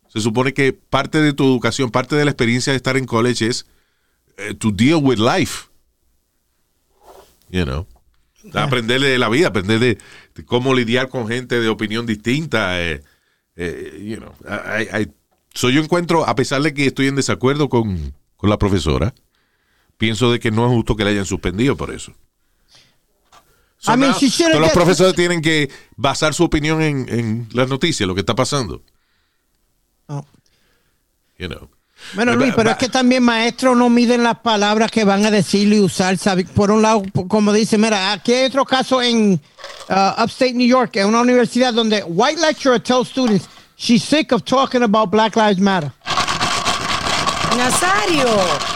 se 0.08 0.20
supone 0.20 0.54
que 0.54 0.72
parte 0.72 1.20
de 1.20 1.32
tu 1.32 1.44
educación, 1.44 1.90
parte 1.90 2.14
de 2.14 2.24
la 2.24 2.30
experiencia 2.30 2.72
de 2.72 2.76
estar 2.76 2.96
en 2.96 3.04
college 3.04 3.46
es 3.46 3.66
eh, 4.36 4.54
to 4.54 4.70
deal 4.70 5.00
with 5.02 5.18
life. 5.18 5.66
You 7.50 7.64
know. 7.64 7.86
Aprender 8.54 9.00
de 9.00 9.18
la 9.18 9.28
vida, 9.28 9.48
aprender 9.48 9.78
de, 9.78 9.98
de 10.34 10.44
cómo 10.44 10.74
lidiar 10.74 11.08
con 11.08 11.28
gente 11.28 11.60
de 11.60 11.68
opinión 11.68 12.06
distinta. 12.06 12.80
eh, 12.80 13.02
eh, 13.56 14.02
you 14.04 14.16
know. 14.18 14.32
I- 14.78 15.02
I- 15.02 15.12
so 15.54 15.70
yo 15.70 15.82
encuentro, 15.82 16.26
a 16.28 16.34
pesar 16.34 16.62
de 16.62 16.72
que 16.74 16.86
estoy 16.86 17.08
en 17.08 17.16
desacuerdo 17.16 17.68
con, 17.68 18.14
con 18.36 18.48
la 18.50 18.58
profesora, 18.58 19.12
pienso 19.96 20.30
de 20.32 20.38
que 20.38 20.50
no 20.50 20.66
es 20.66 20.72
justo 20.72 20.94
que 20.96 21.04
la 21.04 21.10
hayan 21.10 21.24
suspendido 21.26 21.76
por 21.76 21.92
eso. 21.92 22.12
So 23.80 23.92
I 23.94 23.96
mean, 23.96 24.10
now, 24.10 24.18
she 24.18 24.28
should've 24.28 24.52
todos 24.52 24.60
los 24.60 24.70
get- 24.70 24.74
profesores 24.74 25.14
tienen 25.14 25.40
que 25.40 25.70
basar 25.96 26.34
su 26.34 26.42
opinión 26.44 26.82
en, 26.82 27.06
en 27.08 27.48
las 27.52 27.68
noticias, 27.68 28.06
lo 28.06 28.14
que 28.14 28.20
está 28.20 28.34
pasando. 28.34 28.82
No. 30.08 30.26
You 31.38 31.48
know. 31.48 31.70
Bueno, 32.14 32.34
Luis, 32.34 32.52
pero 32.56 32.70
es 32.70 32.76
que 32.76 32.88
también 32.88 33.22
maestros 33.22 33.76
no 33.76 33.90
miden 33.90 34.22
las 34.22 34.38
palabras 34.38 34.90
que 34.90 35.04
van 35.04 35.26
a 35.26 35.30
decir 35.30 35.72
y 35.72 35.80
usar. 35.80 36.16
¿sabe? 36.16 36.44
Por 36.44 36.70
un 36.70 36.82
lado, 36.82 37.02
como 37.28 37.52
dice, 37.52 37.76
mira, 37.78 38.12
aquí 38.12 38.32
hay 38.32 38.46
otro 38.46 38.64
caso 38.64 39.02
en 39.02 39.40
uh, 39.88 40.22
Upstate 40.22 40.54
New 40.54 40.66
York, 40.66 40.96
en 40.96 41.06
una 41.06 41.20
universidad 41.20 41.72
donde 41.72 42.02
white 42.04 42.40
lecturer 42.40 42.80
tells 42.80 43.08
students 43.08 43.48
she's 43.76 44.02
sick 44.02 44.32
of 44.32 44.44
talking 44.44 44.82
about 44.82 45.10
Black 45.10 45.36
Lives 45.36 45.60
Matter. 45.60 45.92
Nazario, 47.56 48.28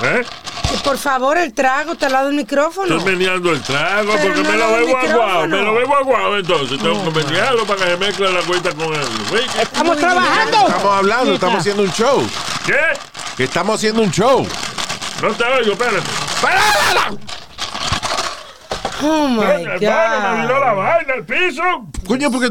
¿Eh? 0.03 0.25
que 0.71 0.79
por 0.79 0.97
favor, 0.97 1.37
el 1.37 1.53
trago 1.53 1.93
está 1.93 2.07
al 2.07 2.13
lado 2.13 2.27
del 2.29 2.37
micrófono. 2.37 2.97
Estoy 2.97 3.17
meneando 3.17 3.53
el 3.53 3.61
trago 3.61 4.13
Pero 4.15 4.35
porque 4.35 4.43
no 4.43 4.51
me 4.51 4.57
lo 4.57 4.73
bebo 4.73 4.99
aguado. 4.99 5.49
Me 5.49 5.63
lo 5.63 5.75
bebo 5.75 5.97
aguado 5.97 6.39
entonces. 6.39 6.79
Tengo 6.79 7.05
que 7.05 7.25
menearlo 7.25 7.65
para 7.67 7.85
que 7.85 7.91
se 7.91 7.97
mezcle 7.99 8.33
la 8.33 8.41
cuenta 8.43 8.73
con 8.73 8.95
él. 8.95 9.07
¡Estamos 9.61 9.99
trabajando! 9.99 10.57
Estamos 10.67 10.97
hablando, 10.97 11.35
estamos 11.35 11.61
haciendo 11.61 11.83
un 11.83 11.93
show. 11.93 12.27
¿Qué? 12.67 12.75
Que 13.37 13.45
estamos 13.45 13.77
haciendo 13.77 14.03
un 14.03 14.11
show. 14.11 14.47
No 15.23 15.33
te 15.33 15.45
oigo, 15.45 15.73
espérate. 15.73 16.09
Oh 19.05 19.29
my 19.29 19.43
hermano, 19.43 20.37
me 20.37 20.43
viró 20.43 20.61
la 20.61 20.73
God. 20.75 20.79
vaina 20.79 21.15
al 21.15 21.25
piso. 21.25 21.63
Coño, 22.07 22.31
porque. 22.31 22.51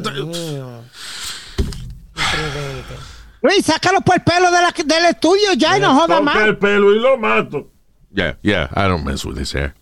Luis, 3.41 3.65
sácalo 3.65 4.01
por 4.01 4.15
el 4.15 4.21
pelo 4.21 4.51
de 4.51 4.61
la- 4.61 4.73
del 4.85 5.05
estudio 5.05 5.53
ya 5.53 5.77
y 5.77 5.81
no 5.81 5.95
joda 5.95 6.21
más. 6.21 6.35
el 6.37 6.57
pelo 6.57 6.93
y 6.93 6.99
lo 6.99 7.17
mato. 7.17 7.71
Yeah, 8.13 8.37
yeah, 8.41 8.69
I 8.75 8.87
don't 8.87 9.05
mess 9.05 9.23
with 9.23 9.37
this 9.37 9.53
hair. 9.53 9.73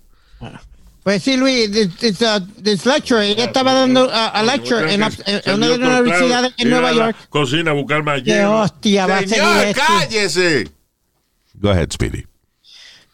Pues 1.03 1.23
sí, 1.23 1.37
Luis, 1.37 1.71
this, 1.71 2.21
uh, 2.21 2.39
this 2.61 2.85
lecture, 2.85 3.25
ella 3.25 3.45
estaba 3.45 3.73
dando 3.73 4.05
uh, 4.05 4.11
a 4.11 4.43
lecture 4.43 4.93
en, 4.93 5.01
una 5.01 5.67
de 5.67 5.77
las 5.77 6.01
universidades 6.01 6.53
en 6.57 6.69
Nueva 6.69 6.91
York. 6.91 7.15
Cocina, 7.29 7.71
a 7.71 7.73
buscar 7.73 8.03
más 8.03 8.21
hielo. 8.23 8.59
hostia, 8.61 9.07
va 9.07 9.17
a 9.17 9.19
seguir 9.21 9.35
Señor, 9.37 9.75
cállese. 9.75 10.78
Go 11.61 11.69
ahead, 11.71 11.91
Speedy. 11.91 12.25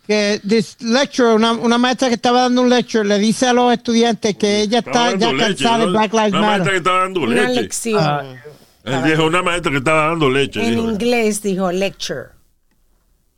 que 0.08 0.39
this 0.47 0.77
lecture, 0.81 1.34
una, 1.34 1.53
una 1.53 1.77
maestra 1.79 2.10
que 2.10 2.13
estaba 2.15 2.41
dando 2.41 2.62
un 2.62 2.69
lecture, 2.69 3.03
le 3.03 3.17
dice 3.17 3.47
a 3.47 3.53
los 3.53 3.73
estudiantes 3.73 4.36
que 4.38 4.62
ella 4.62 4.79
Estaba 4.79 5.10
está 5.13 5.17
ya 5.19 5.31
leche, 5.34 5.47
cansada 5.63 5.86
de. 5.86 5.91
Black 5.91 6.13
Lives 6.13 6.31
Matter. 6.31 6.39
Una 6.39 6.47
maestra 6.51 6.71
que 6.71 6.77
estaba 6.77 6.99
dando 6.99 7.19
Una 7.21 7.36
leche. 7.47 7.62
lección. 7.62 8.39
Él 8.84 9.03
dijo 9.03 9.25
una 9.25 9.41
maestra 9.41 9.71
que 9.71 9.77
estaba 9.79 10.08
dando 10.10 10.29
leche. 10.29 10.63
en 10.63 10.75
dijo. 10.75 10.91
inglés 10.91 11.41
dijo 11.41 11.71
lecture. 11.71 12.29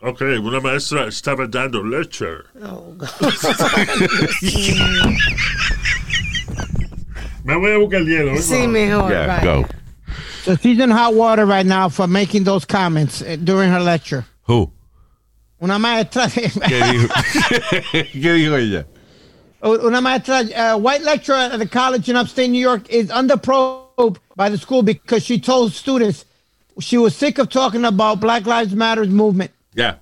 Ok, 0.01 0.21
una 0.43 0.59
maestra 0.59 1.07
estaba 1.07 1.47
dando 1.47 1.81
lecture. 1.83 2.43
Oh, 2.61 2.93
God. 2.97 3.07
Me 7.45 7.55
voy 7.55 7.71
a 7.71 7.77
buscar 7.77 8.01
el 8.01 8.07
hielo. 8.07 8.31
¿eh? 8.33 8.41
sí, 8.41 8.67
mejor. 8.67 9.09
Yeah, 9.09 9.27
vaya. 9.27 9.43
go. 9.43 9.65
So 10.43 10.55
she's 10.57 10.79
in 10.79 10.89
hot 10.89 11.13
water 11.13 11.45
right 11.45 11.65
now 11.65 11.87
for 11.89 12.07
making 12.07 12.43
those 12.43 12.65
comments 12.65 13.21
uh, 13.21 13.37
during 13.41 13.71
her 13.71 13.79
lecture. 13.79 14.25
Who? 14.43 14.71
Una 15.59 15.79
maestra, 15.79 16.27
¿Qué 16.29 16.41
dijo? 16.91 17.07
¿Qué 17.91 18.33
dijo 18.33 18.55
ella? 18.57 18.85
una 19.61 19.99
maestra, 20.01 20.41
uh, 20.41 20.77
white 20.77 21.03
lecturer 21.03 21.51
at 21.51 21.57
the 21.59 21.65
college 21.67 22.07
in 22.09 22.15
upstate 22.15 22.47
New 22.49 22.61
York 22.61 22.87
is 22.89 23.09
under 23.09 23.35
probe 23.37 24.19
by 24.35 24.49
the 24.49 24.57
school 24.57 24.83
because 24.83 25.23
she 25.25 25.39
told 25.39 25.73
students 25.73 26.25
she 26.79 26.97
was 26.97 27.15
sick 27.15 27.39
of 27.39 27.49
talking 27.49 27.83
about 27.85 28.19
Black 28.19 28.45
Lives 28.45 28.73
Matters 28.75 29.09
movement. 29.09 29.49
Ya. 29.73 29.95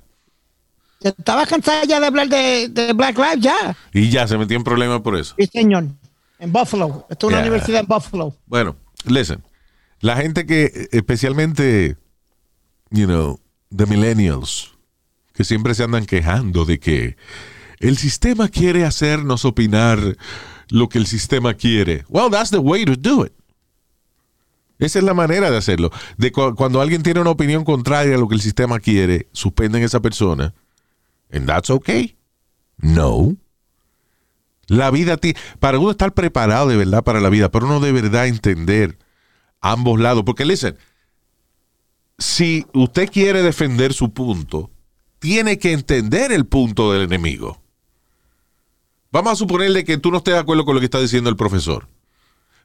Estaba 1.02 1.46
cansada 1.46 1.86
ya 1.86 2.00
de 2.02 2.06
hablar 2.08 2.28
de, 2.28 2.68
de 2.68 2.94
Black 2.94 3.18
Lives, 3.18 3.40
ya. 3.42 3.76
Y 3.94 4.10
ya 4.10 4.28
se 4.28 4.38
metió 4.38 4.58
en 4.58 4.64
problemas 4.64 5.02
por 5.02 5.16
eso. 5.16 5.36
Sí, 5.40 5.48
señor. 5.48 5.86
En 6.40 6.52
Buffalo. 6.52 7.06
Esto 7.10 7.28
es 7.28 7.34
una 7.34 7.42
Yeah. 7.42 7.48
universidad 7.52 7.80
en 7.80 7.86
Buffalo. 7.88 8.36
Bueno, 8.48 8.76
listen. 9.06 9.42
La 10.02 10.18
gente 10.18 10.46
que, 10.46 10.90
especialmente, 10.92 11.96
you 12.90 13.06
know, 13.06 13.40
the 13.76 13.86
millennials, 13.86 14.72
que 15.36 15.44
siempre 15.44 15.76
se 15.76 15.84
andan 15.84 16.06
quejando 16.06 16.66
de 16.66 16.80
que 16.80 17.18
el 17.80 17.98
sistema 17.98 18.48
quiere 18.48 18.86
hacernos 18.86 19.46
opinar 19.46 20.00
lo 20.70 20.90
que 20.90 20.98
el 20.98 21.06
sistema 21.08 21.54
quiere. 21.54 22.06
Well, 22.10 22.32
that's 22.32 22.50
the 22.52 22.58
way 22.58 22.86
to 22.86 22.96
do 22.96 23.26
it. 23.26 23.34
Esa 24.80 25.00
es 25.00 25.06
la 25.06 25.14
manera 25.14 25.52
de 25.52 25.58
hacerlo. 25.58 25.92
De 26.18 26.32
cu- 26.32 26.56
cuando 26.56 26.82
alguien 26.82 27.04
tiene 27.04 27.22
una 27.22 27.30
opinión 27.30 27.64
contraria 27.64 28.16
a 28.16 28.18
lo 28.18 28.28
que 28.28 28.36
el 28.36 28.42
sistema 28.42 28.80
quiere, 28.80 29.28
suspenden 29.32 29.84
a 29.84 29.86
esa 29.86 30.02
persona. 30.02 30.54
And 31.32 31.48
that's 31.48 31.70
okay. 31.70 32.18
No. 32.78 33.36
La 34.68 34.90
vida, 34.92 35.18
para 35.60 35.80
uno 35.80 35.92
estar 35.92 36.14
preparado 36.14 36.68
de 36.68 36.76
verdad 36.78 37.04
para 37.04 37.20
la 37.22 37.30
vida, 37.30 37.52
para 37.52 37.66
uno 37.66 37.80
de 37.80 37.92
verdad 37.92 38.28
entender 38.28 38.98
ambos 39.62 40.00
lados. 40.00 40.24
Porque, 40.26 40.44
listen, 40.44 40.76
si 42.18 42.66
usted 42.74 43.10
quiere 43.10 43.44
defender 43.44 43.94
su 43.94 44.12
punto, 44.12 44.72
tiene 45.26 45.58
que 45.58 45.72
entender 45.72 46.32
el 46.32 46.46
punto 46.46 46.92
del 46.94 47.02
enemigo. 47.02 47.60
Vamos 49.12 49.34
a 49.34 49.36
suponerle 49.36 49.84
que 49.84 49.98
tú 49.98 50.12
no 50.12 50.18
estés 50.18 50.36
de 50.36 50.40
acuerdo 50.40 50.66
con 50.66 50.76
lo 50.76 50.80
que 50.82 50.86
está 50.86 51.00
diciendo 51.00 51.32
el 51.32 51.36
profesor. 51.36 51.88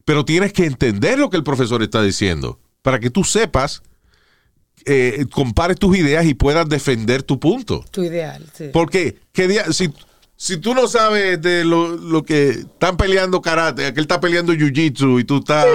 Pero 0.05 0.27
tienes 0.27 0.53
que 0.53 0.67
entender 0.67 1.19
lo 1.19 1.31
que 1.31 1.39
el 1.39 1.43
profesor 1.43 1.83
está 1.83 2.03
diciendo 2.03 2.61
para 2.83 3.01
que 3.01 3.09
tú 3.09 3.25
sepas, 3.25 3.83
eh, 4.85 5.25
compares 5.33 5.79
tus 5.79 5.97
ideas 5.97 6.27
y 6.27 6.35
puedas 6.35 6.69
defender 6.69 7.23
tu 7.23 7.41
punto. 7.41 7.83
Tu 7.91 8.05
ideal, 8.05 8.45
sí. 8.53 8.69
Porque 8.73 9.17
¿qué 9.33 9.49
día- 9.49 9.73
si, 9.73 9.91
si 10.37 10.59
tú 10.59 10.75
no 10.75 10.87
sabes 10.87 11.41
de 11.41 11.65
lo, 11.65 11.97
lo 11.97 12.25
que 12.25 12.51
están 12.51 12.99
peleando 12.99 13.41
karate, 13.41 13.87
aquel 13.87 14.05
está 14.05 14.21
peleando 14.21 14.53
jiu-jitsu 14.53 15.19
y 15.19 15.25
tú 15.25 15.39
estás 15.39 15.67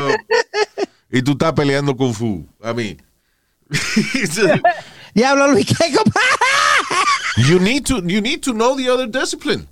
y 1.11 1.23
tú 1.23 1.31
estás 1.31 1.53
peleando 1.53 1.95
kung 1.97 2.13
fu, 2.13 2.47
a 2.61 2.73
mí. 2.73 2.95
Diablo, 5.15 5.47
Luis, 5.51 5.65
¿qué 5.67 5.91
you 7.37 7.59
need 7.59 7.83
to 7.85 7.97
you 8.07 8.21
need 8.21 8.41
to 8.41 8.51
know 8.53 8.75
the 8.75 8.89
other 8.89 9.07
discipline. 9.07 9.67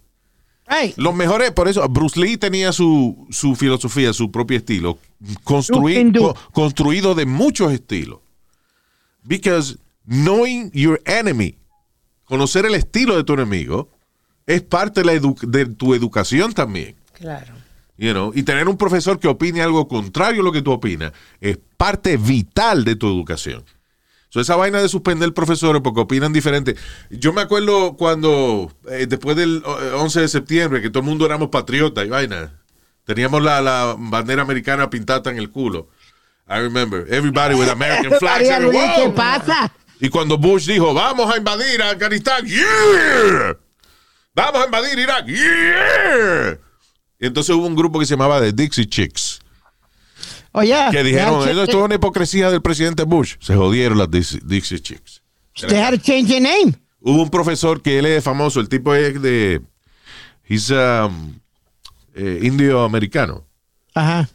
Right. 0.68 0.98
Los 0.98 1.14
mejores, 1.14 1.52
por 1.52 1.68
eso 1.68 1.88
Bruce 1.90 2.18
Lee 2.20 2.38
tenía 2.38 2.72
su, 2.72 3.28
su 3.32 3.56
filosofía, 3.56 4.14
su 4.14 4.32
propio 4.32 4.58
estilo, 4.58 4.98
construi- 5.44 5.96
co- 6.22 6.36
construido 6.54 7.16
de 7.16 7.26
muchos 7.26 7.72
estilos. 7.74 8.20
Because 9.24 9.78
knowing 10.06 10.72
your 10.72 11.02
enemy, 11.06 11.56
conocer 12.26 12.66
el 12.66 12.76
estilo 12.76 13.16
de 13.16 13.24
tu 13.24 13.34
enemigo, 13.34 13.90
es 14.46 14.62
parte 14.62 15.02
de, 15.02 15.06
la 15.06 15.14
edu- 15.14 15.40
de 15.40 15.66
tu 15.66 15.94
educación 15.94 16.54
también. 16.54 16.96
Claro. 17.14 17.54
You 17.98 18.12
know, 18.12 18.32
y 18.34 18.44
tener 18.44 18.68
un 18.68 18.76
profesor 18.78 19.20
que 19.20 19.28
opine 19.28 19.62
algo 19.62 19.88
contrario 19.88 20.42
a 20.42 20.46
lo 20.46 20.52
que 20.52 20.62
tú 20.62 20.72
opinas 20.72 21.14
es 21.40 21.58
parte 21.78 22.18
vital 22.18 22.84
de 22.86 22.96
tu 22.96 23.08
educación. 23.08 23.64
So, 24.34 24.40
esa 24.40 24.56
vaina 24.56 24.82
de 24.82 24.90
suspender 24.90 25.32
profesores 25.32 25.84
porque 25.84 26.02
opinan 26.02 26.34
diferente. 26.34 26.76
Yo 27.12 27.34
me 27.34 27.42
acuerdo 27.42 27.96
cuando, 27.96 28.74
eh, 28.90 29.06
después 29.08 29.38
del 29.38 29.62
eh, 29.64 29.92
11 29.94 30.22
de 30.22 30.28
septiembre, 30.28 30.82
que 30.82 30.90
todo 30.90 31.02
el 31.02 31.06
mundo 31.06 31.28
éramos 31.28 31.50
patriotas 31.50 32.04
y 32.04 32.10
vaina. 32.10 32.52
Teníamos 33.06 33.44
la, 33.44 33.62
la 33.62 33.96
bandera 33.96 34.42
americana 34.42 34.90
pintada 34.90 35.30
en 35.30 35.38
el 35.38 35.52
culo. 35.52 35.88
I 36.50 36.56
remember. 36.62 37.06
Everybody 37.14 37.54
with 37.54 37.70
American 37.70 38.12
flags. 38.20 38.50
Luis. 38.60 38.82
¿qué 38.96 39.10
pasa? 39.10 39.72
Y 40.00 40.10
cuando 40.10 40.36
Bush 40.40 40.66
dijo, 40.66 40.96
vamos 40.96 41.32
a 41.32 41.38
invadir 41.38 41.84
Afganistán, 41.84 42.44
¡yeah! 42.48 43.56
Vamos 44.34 44.64
a 44.64 44.66
invadir 44.66 44.98
Irak, 44.98 45.28
¡yeah! 45.28 46.60
Y 47.20 47.28
entonces 47.28 47.56
hubo 47.56 47.68
un 47.68 47.76
grupo 47.76 48.00
que 48.00 48.08
se 48.08 48.16
llamaba 48.16 48.42
The 48.42 48.52
Dixie 48.52 48.88
Chicks, 48.88 49.42
Oh, 50.54 50.62
yeah. 50.62 50.92
que 50.92 51.04
dijeron, 51.04 51.48
eso 51.50 51.64
es 51.64 51.70
toda 51.70 51.86
una 51.86 51.96
hipocresía 51.96 52.52
del 52.52 52.62
presidente 52.62 53.04
Bush. 53.04 53.36
Se 53.40 53.56
jodieron 53.56 53.98
las 53.98 54.10
Dixie, 54.10 54.40
Dixie 54.44 54.80
Chicks. 54.80 55.22
they 55.68 55.80
had 55.80 55.92
to 55.92 55.98
change 55.98 56.28
their 56.28 56.42
name. 56.42 56.76
Hubo 57.02 57.24
un 57.24 57.30
profesor 57.30 57.82
que 57.82 58.00
él 58.00 58.06
es 58.06 58.24
famoso, 58.24 58.60
el 58.60 58.70
tipo 58.70 58.94
es 58.94 59.20
de, 59.22 59.62
he's 60.48 60.70
um, 60.70 61.40
eh, 62.16 62.40
indio 62.44 62.84
americano. 62.84 63.46
Ajá. 63.96 64.30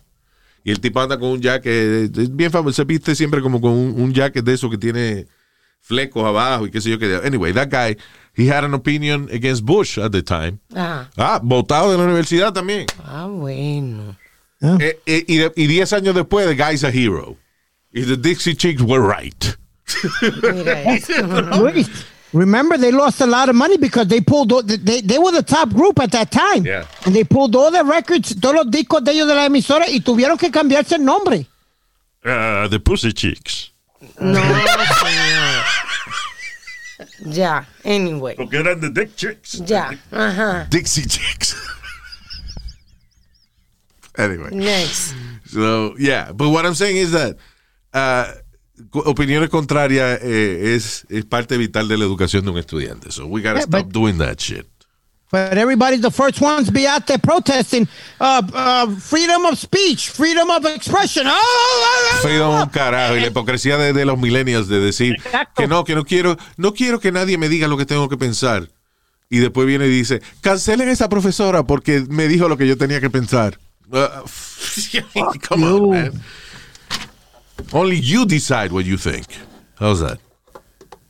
Y 0.64 0.70
el 0.70 0.80
tipo 0.80 1.00
anda 1.00 1.18
con 1.18 1.28
un 1.30 1.40
jacket, 1.40 2.16
es 2.18 2.34
bien 2.34 2.50
famoso, 2.50 2.74
se 2.74 2.84
viste 2.84 3.14
siempre 3.14 3.40
como 3.40 3.60
con 3.60 3.72
un, 3.72 4.00
un 4.00 4.12
jacket 4.12 4.44
de 4.44 4.54
eso 4.54 4.68
que 4.68 4.76
tiene 4.76 5.26
flecos 5.80 6.24
abajo 6.24 6.66
y 6.66 6.70
qué 6.70 6.80
sé 6.80 6.90
yo 6.90 6.98
qué. 6.98 7.20
Anyway, 7.24 7.52
that 7.52 7.68
guy, 7.70 7.96
he 8.36 8.50
had 8.50 8.64
an 8.64 8.74
opinion 8.74 9.28
against 9.32 9.64
Bush 9.64 9.98
at 9.98 10.10
the 10.10 10.22
time. 10.22 10.58
Ajá. 10.74 11.10
Ah, 11.16 11.40
votado 11.42 11.92
de 11.92 11.96
la 11.96 12.04
universidad 12.04 12.52
también. 12.52 12.86
Ah, 13.04 13.26
bueno. 13.26 14.16
Eh, 14.60 14.98
eh, 15.06 15.24
y, 15.26 15.36
de- 15.38 15.52
y 15.56 15.66
diez 15.66 15.92
años 15.92 16.14
después, 16.14 16.46
the 16.46 16.54
guy's 16.56 16.82
a 16.84 16.90
hero. 16.90 17.36
Y 17.92 18.02
the 18.04 18.16
Dixie 18.16 18.54
Chicks 18.56 18.82
were 18.82 19.00
right. 19.00 19.56
Remember 22.34 22.76
they 22.76 22.90
lost 22.92 23.20
a 23.22 23.26
lot 23.26 23.48
of 23.48 23.54
money 23.56 23.78
because 23.78 24.06
they 24.08 24.20
pulled, 24.20 24.52
all- 24.52 24.62
they, 24.62 25.00
they 25.00 25.18
were 25.18 25.32
the 25.32 25.42
top 25.42 25.70
group 25.70 25.98
at 25.98 26.10
that 26.12 26.30
time. 26.30 26.64
Yeah. 26.66 26.84
And 27.06 27.14
they 27.14 27.24
pulled 27.24 27.56
all 27.56 27.70
the 27.70 27.84
records, 27.84 28.34
todos 28.38 28.54
los 28.56 28.66
discos 28.66 29.02
de 29.04 29.12
ellos 29.12 29.26
de 29.28 29.34
la 29.34 29.46
emisora 29.46 29.86
y 29.88 30.00
tuvieron 30.00 30.36
que 30.38 30.50
cambiarse 30.50 30.96
el 30.96 31.04
nombre. 31.04 31.46
Ah, 32.24 32.66
the 32.70 32.78
Pussy 32.80 33.12
Chicks. 33.12 33.70
No. 34.20 34.42
Ya, 37.24 37.64
anyway. 37.84 38.34
Porque 38.34 38.54
eran 38.58 38.80
the 38.80 38.90
Dick 38.90 39.14
Chicks. 39.14 39.60
Ya, 39.64 39.90
ajá. 40.10 40.66
Dixie 40.68 41.06
Chicks. 41.06 41.54
Anyway. 44.18 44.50
Next. 44.52 45.14
So, 45.46 45.94
yeah. 45.98 46.32
But 46.32 46.50
what 46.50 46.66
I'm 46.66 46.74
saying 46.74 46.96
is 46.96 47.12
that 47.12 47.36
uh, 47.94 48.26
opiniones 49.06 49.48
contrarias 49.48 50.18
eh, 50.22 50.74
es, 50.74 51.06
es 51.08 51.24
parte 51.24 51.56
vital 51.56 51.88
de 51.88 51.96
la 51.96 52.04
educación 52.04 52.44
de 52.44 52.50
un 52.50 52.58
estudiante. 52.58 53.10
So 53.10 53.26
we 53.26 53.40
gotta 53.42 53.60
Yeah, 53.60 53.66
stop 53.66 53.84
but- 53.86 53.92
doing 53.92 54.18
that 54.18 54.38
shit. 54.40 54.66
But 55.30 55.58
everybody's 55.58 56.00
the 56.00 56.10
first 56.10 56.40
ones 56.40 56.68
to 56.68 56.72
be 56.72 56.86
out 56.86 57.06
there 57.06 57.18
protesting 57.18 57.86
uh, 58.18 58.40
uh, 58.54 58.86
freedom 58.96 59.44
of 59.44 59.58
speech, 59.58 60.08
freedom 60.08 60.48
of 60.48 60.64
expression. 60.64 61.26
Oh, 61.26 61.32
oh, 61.34 62.12
oh, 62.14 62.18
Freedom 62.22 62.48
oh. 62.48 62.62
un 62.62 62.70
carajo 62.70 63.14
y 63.14 63.20
la 63.20 63.26
hipocresía 63.26 63.76
de, 63.76 63.92
de 63.92 64.06
los 64.06 64.16
millennials 64.18 64.68
de 64.68 64.80
decir 64.80 65.16
Exacto. 65.16 65.52
que 65.60 65.68
no, 65.68 65.84
que 65.84 65.94
no 65.94 66.04
quiero, 66.06 66.38
no 66.56 66.72
quiero 66.72 66.98
que 66.98 67.12
nadie 67.12 67.36
me 67.36 67.50
diga 67.50 67.68
lo 67.68 67.76
que 67.76 67.84
tengo 67.84 68.08
que 68.08 68.16
pensar. 68.16 68.70
Y 69.28 69.40
después 69.40 69.66
viene 69.66 69.86
y 69.86 69.90
dice, 69.90 70.22
cancelen 70.40 70.88
a 70.88 70.92
esa 70.92 71.10
profesora 71.10 71.62
porque 71.62 72.06
me 72.08 72.26
dijo 72.26 72.48
lo 72.48 72.56
que 72.56 72.66
yo 72.66 72.78
tenía 72.78 72.98
que 73.02 73.10
pensar. 73.10 73.58
Uh, 73.92 74.22
come 75.42 75.64
on, 75.64 75.90
man. 75.90 76.22
Only 77.72 78.00
you 78.00 78.24
decide 78.24 78.72
what 78.72 78.84
you 78.84 78.96
think. 78.96 79.26
How's 79.78 80.00
that? 80.00 80.18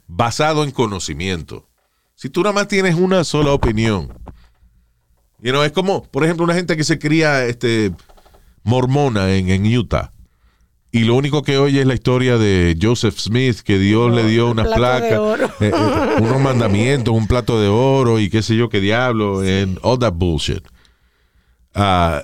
Basado 0.07 0.65
en 0.65 0.71
conocimiento. 0.71 1.67
Si 2.15 2.31
tú 2.31 2.43
nada 2.43 2.53
más 2.53 2.69
tienes 2.69 2.95
una 2.95 3.25
sola 3.25 3.53
opinión. 3.53 4.09
You 5.41 5.53
know, 5.53 5.63
es 5.63 5.73
como, 5.73 6.03
por 6.03 6.25
ejemplo, 6.25 6.45
una 6.45 6.55
gente 6.55 6.77
que 6.77 6.83
se 6.83 6.99
cría 6.99 7.45
este, 7.47 7.93
mormona 8.65 9.35
en, 9.35 9.51
en 9.51 9.77
Utah. 9.77 10.11
Y 10.91 11.05
lo 11.05 11.15
único 11.15 11.43
que 11.43 11.59
oye 11.59 11.83
es 11.83 11.87
la 11.87 11.95
historia 11.95 12.39
de 12.39 12.77
Joseph 12.81 13.19
Smith, 13.19 13.61
que 13.61 13.79
Dios 13.79 14.13
le 14.13 14.27
dio 14.27 14.51
unas 14.51 14.69
placas, 14.69 15.19
oro. 15.19 15.47
eh, 15.61 15.71
eh, 15.73 16.17
unos 16.21 16.41
mandamientos, 16.41 17.15
un 17.15 17.27
plato 17.27 17.61
de 17.61 17.69
oro 17.69 18.19
y 18.19 18.31
qué 18.31 18.43
sé 18.43 18.57
yo 18.57 18.71
qué 18.71 18.81
diablo, 18.81 19.41
and 19.41 19.79
all 19.83 19.99
that 19.99 20.15
bullshit. 20.15 20.67
Ah, 21.75 22.23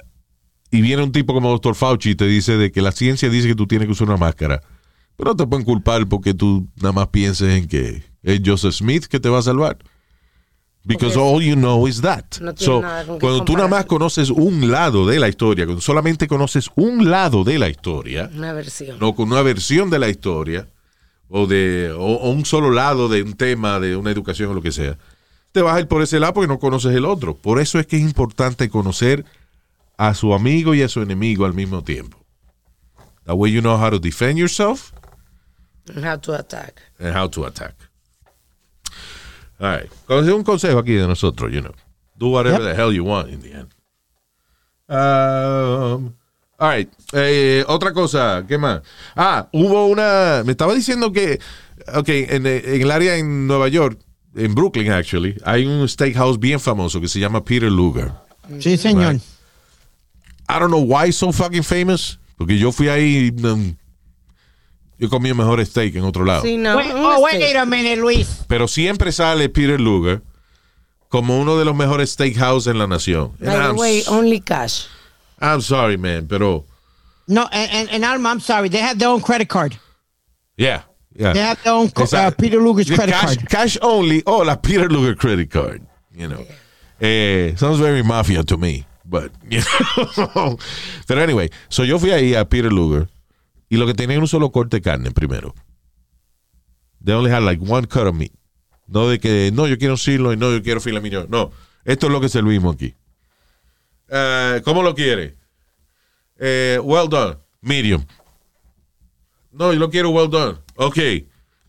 y 0.74 0.80
viene 0.82 1.02
un 1.02 1.12
tipo 1.12 1.32
como 1.34 1.50
Dr. 1.50 1.74
Fauci 1.74 2.10
y 2.10 2.14
te 2.14 2.26
dice 2.26 2.56
de 2.56 2.72
que 2.72 2.82
la 2.82 2.90
ciencia 2.92 3.28
dice 3.28 3.46
que 3.48 3.54
tú 3.54 3.66
tienes 3.66 3.87
que 3.87 3.92
usar 3.92 4.08
una 4.08 4.16
máscara. 4.16 4.60
Pero 5.16 5.30
no 5.30 5.37
te 5.37 5.46
pueden 5.46 5.64
culpar 5.64 6.06
porque 6.08 6.34
tú 6.34 6.66
nada 6.76 6.92
más 6.92 7.08
pienses 7.08 7.56
en 7.56 7.68
que 7.68 8.02
es 8.22 8.40
Joseph 8.44 8.74
Smith 8.74 9.04
que 9.06 9.20
te 9.20 9.28
va 9.28 9.38
a 9.38 9.42
salvar. 9.42 9.78
Because 10.87 11.16
all 11.16 11.42
you 11.42 11.54
know 11.54 11.87
is 11.87 12.02
that. 12.02 12.24
No 12.40 12.52
so, 12.56 12.82
cuando 13.20 13.44
tú 13.44 13.54
nada 13.54 13.68
más 13.68 13.87
conoces 13.87 14.28
un 14.30 14.70
lado 14.70 15.06
de 15.06 15.18
la 15.18 15.28
historia, 15.28 15.64
cuando 15.64 15.80
solamente 15.80 16.26
conoces 16.26 16.68
un 16.74 17.08
lado 17.10 17.42
de 17.44 17.58
la 17.58 17.68
historia, 17.70 18.28
Una 18.34 18.52
versión. 18.52 18.98
no 18.98 19.14
con 19.14 19.30
una 19.32 19.40
versión 19.42 19.88
de 19.88 19.98
la 19.98 20.08
historia, 20.10 20.68
o 21.28 21.46
de 21.46 21.90
o, 21.96 22.04
o 22.04 22.30
un 22.30 22.44
solo 22.44 22.70
lado 22.70 23.08
de 23.08 23.22
un 23.22 23.32
tema, 23.32 23.80
de 23.80 23.96
una 23.96 24.10
educación 24.10 24.50
o 24.50 24.54
lo 24.54 24.60
que 24.60 24.72
sea, 24.72 24.98
te 25.52 25.62
vas 25.62 25.76
a 25.76 25.80
ir 25.80 25.87
por 25.88 26.02
ese 26.02 26.20
lado 26.20 26.34
porque 26.34 26.48
no 26.48 26.58
conoces 26.58 26.94
el 26.94 27.04
otro. 27.06 27.34
Por 27.37 27.60
eso 27.60 27.78
es 27.78 27.87
que 27.87 27.96
es 27.96 28.02
importante 28.02 28.68
conocer 28.68 29.24
a 29.96 30.14
su 30.14 30.33
amigo 30.35 30.74
y 30.74 30.83
a 30.83 30.88
su 30.88 31.00
enemigo 31.02 31.44
al 31.46 31.54
mismo 31.54 31.83
tiempo. 31.83 32.18
That 33.24 33.35
way 33.37 33.50
you 33.52 33.61
know 33.61 33.76
how 33.78 33.90
to 33.90 33.98
defend 33.98 34.38
yourself 34.38 34.92
And 35.94 36.04
how 36.04 36.16
to 36.18 36.35
attack. 36.35 36.80
and 36.98 37.14
how 37.16 37.28
to 37.28 37.46
attack. 37.46 37.74
All 39.61 39.68
right. 39.78 39.90
Un 40.09 40.42
consejo 40.44 40.78
aquí 40.78 40.94
de 40.94 41.07
nosotros, 41.07 41.52
you 41.52 41.61
know. 41.61 41.72
Do 42.18 42.28
whatever 42.28 42.62
the 42.62 42.74
hell 42.74 42.92
you 42.92 43.04
want 43.04 43.28
in 43.30 43.40
the 43.40 43.52
end. 43.52 43.68
Um, 44.88 46.14
all 46.59 46.68
right. 46.70 46.88
Eh, 47.12 47.64
otra 47.68 47.92
cosa, 47.92 48.44
¿qué 48.46 48.59
más? 48.59 48.83
Ah, 49.16 49.48
hubo 49.52 49.87
una. 49.87 50.42
Me 50.44 50.52
estaba 50.52 50.74
diciendo 50.74 51.12
que. 51.12 51.38
Ok, 51.94 52.09
en, 52.09 52.46
en 52.46 52.83
el 52.83 52.90
área 52.90 53.16
en 53.16 53.46
Nueva 53.46 53.68
York, 53.68 53.98
en 54.35 54.54
Brooklyn, 54.54 54.90
actually, 54.92 55.37
hay 55.44 55.66
un 55.66 55.88
steakhouse 55.88 56.38
bien 56.38 56.61
famoso 56.61 57.00
que 57.00 57.09
se 57.09 57.18
llama 57.20 57.44
Peter 57.44 57.70
Luger. 57.70 58.12
Sí, 58.61 58.76
señor. 58.76 59.14
Right. 59.14 59.22
I 60.55 60.59
don't 60.59 60.71
know 60.71 60.85
why 60.85 61.07
it's 61.07 61.17
so 61.17 61.33
fucking 61.33 61.62
famous. 61.62 62.19
Porque 62.37 62.59
yo 62.59 62.71
fui 62.71 62.88
ahí. 62.88 63.31
um, 63.45 63.77
yo 64.99 65.09
comí 65.09 65.29
el 65.29 65.35
mejor 65.35 65.64
steak 65.67 65.97
en 65.97 66.05
otro 66.05 66.25
lado. 66.25 66.43
Sí, 66.43 66.57
no. 66.57 66.77
Wait, 66.77 66.93
oh, 66.95 67.21
wait 67.21 67.57
a 67.57 67.67
minute, 67.67 67.97
Luis. 67.97 68.45
Pero 68.49 68.69
siempre 68.69 69.11
sale 69.11 69.49
Peter 69.49 69.81
Luger 69.81 70.23
como 71.09 71.38
uno 71.40 71.57
de 71.59 71.64
los 71.64 71.75
mejores 71.75 72.11
steakhouse 72.11 72.67
en 72.69 72.79
la 72.79 72.87
nación. 72.87 73.33
By 73.40 73.69
the 73.69 73.75
way, 73.75 74.03
only 74.09 74.40
cash. 74.40 74.87
I'm 75.40 75.61
sorry, 75.61 75.97
man, 75.97 76.27
pero 76.29 76.64
No, 77.27 77.49
and, 77.53 77.88
and, 77.90 78.05
Alma, 78.05 78.31
I'm 78.31 78.40
sorry. 78.40 78.69
They 78.69 78.79
have 78.79 78.99
their 78.99 79.09
own 79.09 79.21
credit 79.21 79.49
card. 79.49 79.77
yeah, 80.57 80.83
yeah. 81.14 81.33
They 81.33 81.40
have 81.40 81.62
their 81.62 81.73
own 81.73 81.90
uh. 81.97 82.31
Peter 82.38 82.61
Luger's 82.61 82.90
credit 82.90 83.12
cash, 83.12 83.37
card. 83.37 83.49
cash 83.49 83.79
only 83.83 84.23
or 84.25 84.45
la 84.45 84.57
Peter 84.57 84.88
Luger 84.88 85.14
credit 85.14 85.51
card, 85.51 85.83
you 86.14 86.29
know. 86.29 86.45
Eh, 87.01 87.57
sounds 87.57 87.79
very 87.79 88.03
mafia 88.03 88.45
to 88.45 88.57
me, 88.57 88.87
but 89.14 89.31
you 89.48 89.61
know. 90.35 90.59
Pero 91.07 91.22
anyway, 91.22 91.50
so 91.68 91.85
yo 91.85 91.98
fui 91.98 92.11
ahí 92.11 92.35
a 92.35 92.48
Peter 92.48 92.72
Luger 92.72 93.09
y 93.68 93.77
lo 93.77 93.87
que 93.87 93.94
tenían 93.94 94.20
un 94.20 94.27
solo 94.27 94.50
corte 94.50 94.79
de 94.79 94.83
carne 94.83 95.12
primero. 95.12 95.55
They 97.05 97.14
only 97.14 97.31
had 97.31 97.42
like 97.42 97.62
one 97.62 97.87
cut 97.87 98.07
of 98.07 98.14
meat. 98.14 98.33
No 98.88 99.09
de 99.09 99.18
que 99.18 99.50
no, 99.53 99.66
yo 99.66 99.79
quiero 99.79 99.96
sirloin, 99.96 100.38
no, 100.38 100.50
yo 100.50 100.62
quiero 100.62 100.81
filet 100.81 101.00
mignon. 101.00 101.27
No, 101.29 101.53
esto 101.85 102.07
es 102.07 102.12
lo 102.12 102.20
que 102.20 102.29
servimos 102.29 102.74
aquí. 102.74 102.94
Eh, 104.09 104.61
¿Cómo 104.64 104.83
lo 104.83 104.94
quiere? 104.94 105.37
Eh, 106.38 106.81
well 106.83 107.09
done, 107.09 107.37
medium. 107.61 108.05
No, 109.53 109.72
yo 109.72 109.79
lo 109.79 109.90
quiero 109.90 110.11
well 110.11 110.29
done. 110.29 110.59
Ok. 110.77 110.98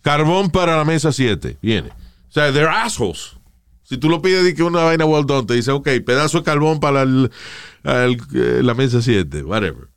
Carbón 0.01 0.49
para 0.49 0.75
la 0.77 0.83
mesa 0.83 1.11
7. 1.11 1.57
Viene. 1.61 1.89
O 1.89 2.31
sea, 2.31 2.51
they're 2.51 2.67
assholes. 2.67 3.34
Si 3.87 3.97
tú 3.97 4.09
lo 4.09 4.21
pides 4.21 4.43
de 4.43 4.53
que 4.55 4.63
una 4.63 4.83
vaina 4.83 5.05
well 5.05 5.25
done, 5.25 5.45
te 5.47 5.53
dice, 5.53 5.71
ok, 5.71 5.87
pedazo 6.05 6.39
de 6.39 6.43
carbón 6.43 6.79
para 6.79 7.03
el- 7.03 7.31
el- 7.83 8.17
eh, 8.33 8.61
la 8.63 8.73
mesa 8.73 9.01
7. 9.01 9.43
Whatever. 9.43 9.89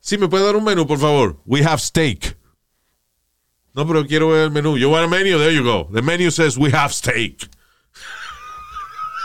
Sí, 0.00 0.18
me 0.18 0.28
puede 0.28 0.44
dar 0.44 0.54
un 0.54 0.62
menú, 0.64 0.86
por 0.86 0.98
favor. 0.98 1.40
We 1.46 1.64
have 1.64 1.78
steak. 1.80 2.36
No, 3.74 3.86
pero 3.86 4.06
quiero 4.06 4.28
ver 4.28 4.44
el 4.44 4.50
menú. 4.50 4.76
You 4.78 4.90
want 4.90 5.04
a 5.04 5.08
menu? 5.08 5.38
There 5.38 5.52
you 5.54 5.64
go. 5.64 5.88
The 5.92 6.02
menu 6.02 6.30
says 6.30 6.56
we 6.56 6.70
have 6.72 6.92
steak. 6.94 7.48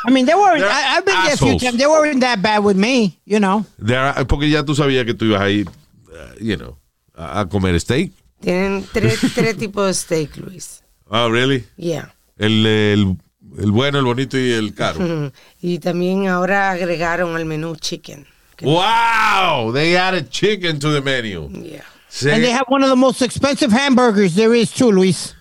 I 0.08 0.12
mean, 0.12 0.26
they 0.26 0.34
weren't. 0.34 0.64
I, 0.64 0.98
I've 0.98 1.06
been 1.06 1.16
there 1.24 1.34
a 1.34 1.38
few 1.38 1.60
times. 1.60 1.78
They 1.78 1.86
weren't 1.86 2.22
that 2.22 2.42
bad 2.42 2.64
with 2.64 2.76
me, 2.76 3.20
you 3.26 3.40
know. 3.40 3.66
Are- 3.88 4.26
porque 4.26 4.50
ya 4.50 4.64
tú 4.64 4.74
sabías 4.74 5.06
que 5.06 5.14
tú 5.14 5.26
ibas 5.26 5.42
a 5.42 5.50
ir, 5.50 5.68
uh, 5.68 6.34
you 6.40 6.58
know, 6.58 6.78
a, 7.14 7.42
a 7.42 7.46
comer 7.50 7.80
steak. 7.80 8.12
Tienen 8.42 8.84
tres, 8.92 9.20
tres 9.36 9.56
tipos 9.58 9.86
de 9.86 9.94
steak, 9.94 10.38
Luis. 10.38 10.82
Oh, 11.08 11.30
really? 11.30 11.66
Yeah. 11.78 12.14
El, 12.40 12.66
el, 12.66 13.18
el 13.58 13.72
bueno, 13.72 14.00
el 14.00 14.06
bonito 14.06 14.38
y 14.38 14.52
el 14.52 14.74
caro. 14.74 15.32
Y 15.62 15.80
también 15.80 16.28
ahora 16.28 16.72
agregaron 16.72 17.36
al 17.36 17.46
menú 17.46 17.76
chicken. 17.76 18.26
Wow, 18.62 19.72
they 19.74 19.96
added 19.98 20.30
chicken 20.30 20.80
to 20.80 20.92
the 20.92 21.02
menu. 21.02 21.50
Yeah. 21.52 21.84
And 22.32 22.44
they 22.44 22.52
have 22.52 22.66
one 22.68 22.84
of 22.84 22.90
the 22.90 22.96
most 22.96 23.22
expensive 23.22 23.72
hamburgers 23.72 24.36
there 24.36 24.54
is 24.54 24.72
too, 24.72 24.92
Luis, 24.92 25.36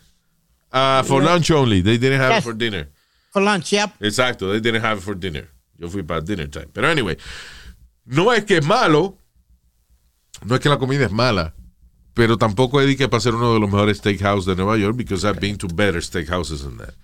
Uh, 0.72 1.02
for 1.02 1.20
lunch 1.22 1.50
only. 1.50 1.80
They 1.82 1.98
didn't 1.98 2.20
have 2.20 2.30
Yes. 2.30 2.44
it 2.44 2.44
for 2.44 2.54
dinner. 2.56 2.88
for 3.32 3.42
lunch. 3.42 3.72
Yep. 3.72 3.90
Exacto, 4.00 4.50
they 4.52 4.60
didn't 4.60 4.82
have 4.82 4.98
it 4.98 5.02
for 5.04 5.14
dinner. 5.16 5.48
Yo 5.78 5.88
fui 5.88 6.02
para 6.02 6.20
dinner 6.20 6.46
time. 6.48 6.66
Pero 6.72 6.88
anyway, 6.88 7.16
no 8.06 8.30
es 8.32 8.44
que 8.44 8.58
es 8.58 8.64
malo, 8.64 9.16
no 10.44 10.54
es 10.54 10.60
que 10.60 10.68
la 10.68 10.78
comida 10.78 11.04
es 11.06 11.10
mala, 11.12 11.54
pero 12.14 12.36
tampoco 12.38 12.80
es 12.80 12.86
de 12.86 12.96
que 12.96 13.08
para 13.08 13.20
ser 13.20 13.34
uno 13.34 13.52
de 13.54 13.60
los 13.60 13.70
mejores 13.70 13.98
steakhouse 13.98 14.46
de 14.46 14.54
Nueva 14.56 14.76
York, 14.78 14.96
because 14.96 15.24
I've 15.24 15.40
been 15.40 15.56
to 15.58 15.66
better 15.68 16.00
steakhouses 16.00 16.62
than 16.62 16.76
that. 16.78 16.94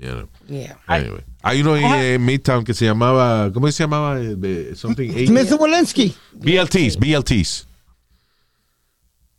You 0.00 0.08
know. 0.12 0.28
Yeah. 0.48 0.78
Anyway, 0.88 1.22
hay 1.42 1.60
uno 1.60 1.76
en 1.76 1.84
eh, 1.84 2.18
Midtown 2.18 2.64
que 2.64 2.72
se 2.72 2.86
llamaba, 2.86 3.52
¿cómo 3.52 3.70
se 3.70 3.82
llamaba? 3.84 4.18
Eh, 4.18 4.72
Something 4.74 5.10
Mr. 5.30 5.56
Walensky. 5.60 6.14
BLTs, 6.32 6.96
BLTs. 6.98 7.66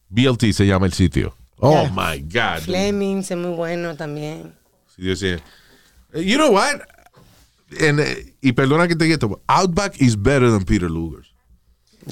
BLT 0.10 0.52
se 0.54 0.66
llama 0.68 0.86
el 0.86 0.94
sitio. 0.94 1.34
Oh 1.58 1.72
Yeah. 1.84 1.92
my 1.96 2.20
God. 2.20 2.62
Flemings 2.64 3.32
es 3.32 3.38
muy 3.38 3.56
bueno 3.56 3.96
también. 3.96 4.54
Sí, 4.96 5.04
yo 5.04 5.16
sé. 5.16 5.40
Eh, 6.14 6.24
You 6.24 6.38
know 6.38 6.52
what? 6.52 6.82
En, 7.80 8.00
eh, 8.00 8.34
y 8.42 8.52
perdona 8.52 8.88
que 8.88 8.96
te 8.96 9.06
diga 9.06 9.14
esto, 9.16 9.42
Outback 9.48 10.00
is 10.02 10.16
better 10.22 10.50
than 10.52 10.64
Peter 10.66 10.90
Luger's. 10.92 11.28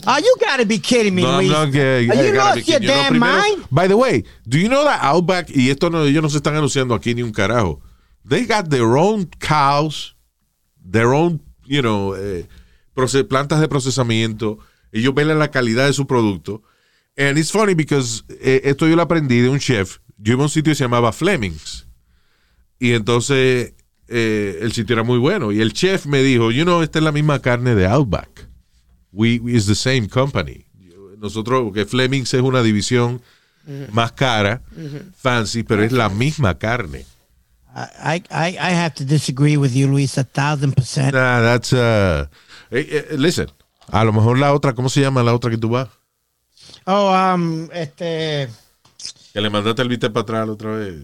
Oh, 0.07 0.17
you 0.19 0.33
gotta 0.39 0.63
be 0.65 0.79
kidding 0.79 1.13
me, 1.15 1.23
No, 1.23 1.37
Luis. 1.37 1.49
not 1.51 1.71
gay. 1.71 2.07
Are 2.09 2.15
you 2.27 2.33
lost 2.35 2.55
be 2.65 2.71
your 2.71 2.81
you. 2.81 2.87
No, 2.87 2.93
damn 2.95 3.09
primero- 3.13 3.41
mind? 3.41 3.65
By 3.71 3.87
the 3.87 3.95
way, 3.97 4.23
do 4.47 4.57
you 4.57 4.69
know 4.69 4.83
that 4.85 4.99
Outback, 5.03 5.49
y 5.49 5.69
esto 5.69 5.89
no, 5.89 6.03
ellos 6.05 6.21
no 6.23 6.29
se 6.29 6.37
están 6.37 6.55
anunciando 6.55 6.93
aquí 6.95 7.13
ni 7.13 7.23
un 7.23 7.31
carajo, 7.31 7.81
they 8.29 8.45
got 8.45 8.69
their 8.69 8.95
own 8.97 9.25
cows, 9.39 10.15
their 10.89 11.07
own, 11.13 11.41
you 11.65 11.81
know, 11.81 12.15
eh, 12.15 12.45
plantas 13.27 13.59
de 13.59 13.67
procesamiento, 13.67 14.59
ellos 14.91 15.13
ven 15.13 15.27
la 15.37 15.49
calidad 15.51 15.87
de 15.87 15.93
su 15.93 16.05
producto. 16.05 16.61
And 17.17 17.37
it's 17.37 17.51
funny 17.51 17.73
because 17.73 18.23
eh, 18.41 18.61
esto 18.63 18.87
yo 18.87 18.95
lo 18.95 19.01
aprendí 19.01 19.41
de 19.41 19.49
un 19.49 19.59
chef. 19.59 19.97
Yo 20.17 20.33
iba 20.33 20.41
a 20.43 20.45
un 20.45 20.49
sitio 20.49 20.71
que 20.71 20.75
se 20.75 20.83
llamaba 20.85 21.11
Flemings. 21.11 21.85
Y 22.79 22.93
entonces 22.93 23.73
eh, 24.07 24.59
el 24.61 24.71
sitio 24.71 24.93
era 24.93 25.03
muy 25.03 25.17
bueno. 25.17 25.51
Y 25.51 25.59
el 25.61 25.73
chef 25.73 26.05
me 26.05 26.23
dijo, 26.23 26.51
you 26.51 26.63
know, 26.63 26.81
esta 26.81 26.99
es 26.99 27.03
la 27.03 27.11
misma 27.11 27.39
carne 27.39 27.75
de 27.75 27.85
Outback. 27.87 28.47
We, 29.11 29.39
we- 29.39 29.53
it's 29.55 29.65
the 29.65 29.75
same 29.75 30.07
company. 30.07 30.65
Nosotros, 31.17 31.73
que 31.73 31.85
Flemings 31.85 32.33
es 32.33 32.41
una 32.41 32.61
división 32.63 33.21
más 33.91 34.13
cara, 34.13 34.61
fancy, 35.17 35.63
pero 35.63 35.83
es 35.83 35.91
la 35.91 36.07
misma 36.09 36.57
carne. 36.57 37.05
I, 37.75 38.23
I, 38.31 38.57
I 38.59 38.71
have 38.71 38.95
to 38.95 39.05
disagree 39.05 39.55
with 39.57 39.73
you, 39.75 39.87
Luis, 39.87 40.17
a 40.17 40.23
thousand 40.23 40.73
percent. 40.75 41.13
Nah, 41.13 41.41
that's, 41.41 41.71
uh, 41.71 42.27
eh, 42.71 43.05
eh, 43.11 43.17
listen, 43.17 43.47
a 43.91 44.03
lo 44.03 44.11
mejor 44.11 44.37
la 44.37 44.53
otra, 44.53 44.73
¿cómo 44.73 44.89
se 44.89 45.01
llama 45.01 45.23
la 45.23 45.33
otra 45.33 45.51
que 45.51 45.57
tú 45.57 45.69
vas? 45.69 45.87
Oh, 46.85 47.11
um, 47.13 47.69
este, 47.71 48.49
Que 49.33 49.41
le 49.41 49.49
mandaste 49.49 49.81
el 49.81 49.89
viste 49.89 50.09
para 50.09 50.21
atrás 50.23 50.47
la 50.47 50.53
otra 50.53 50.71
vez. 50.71 50.95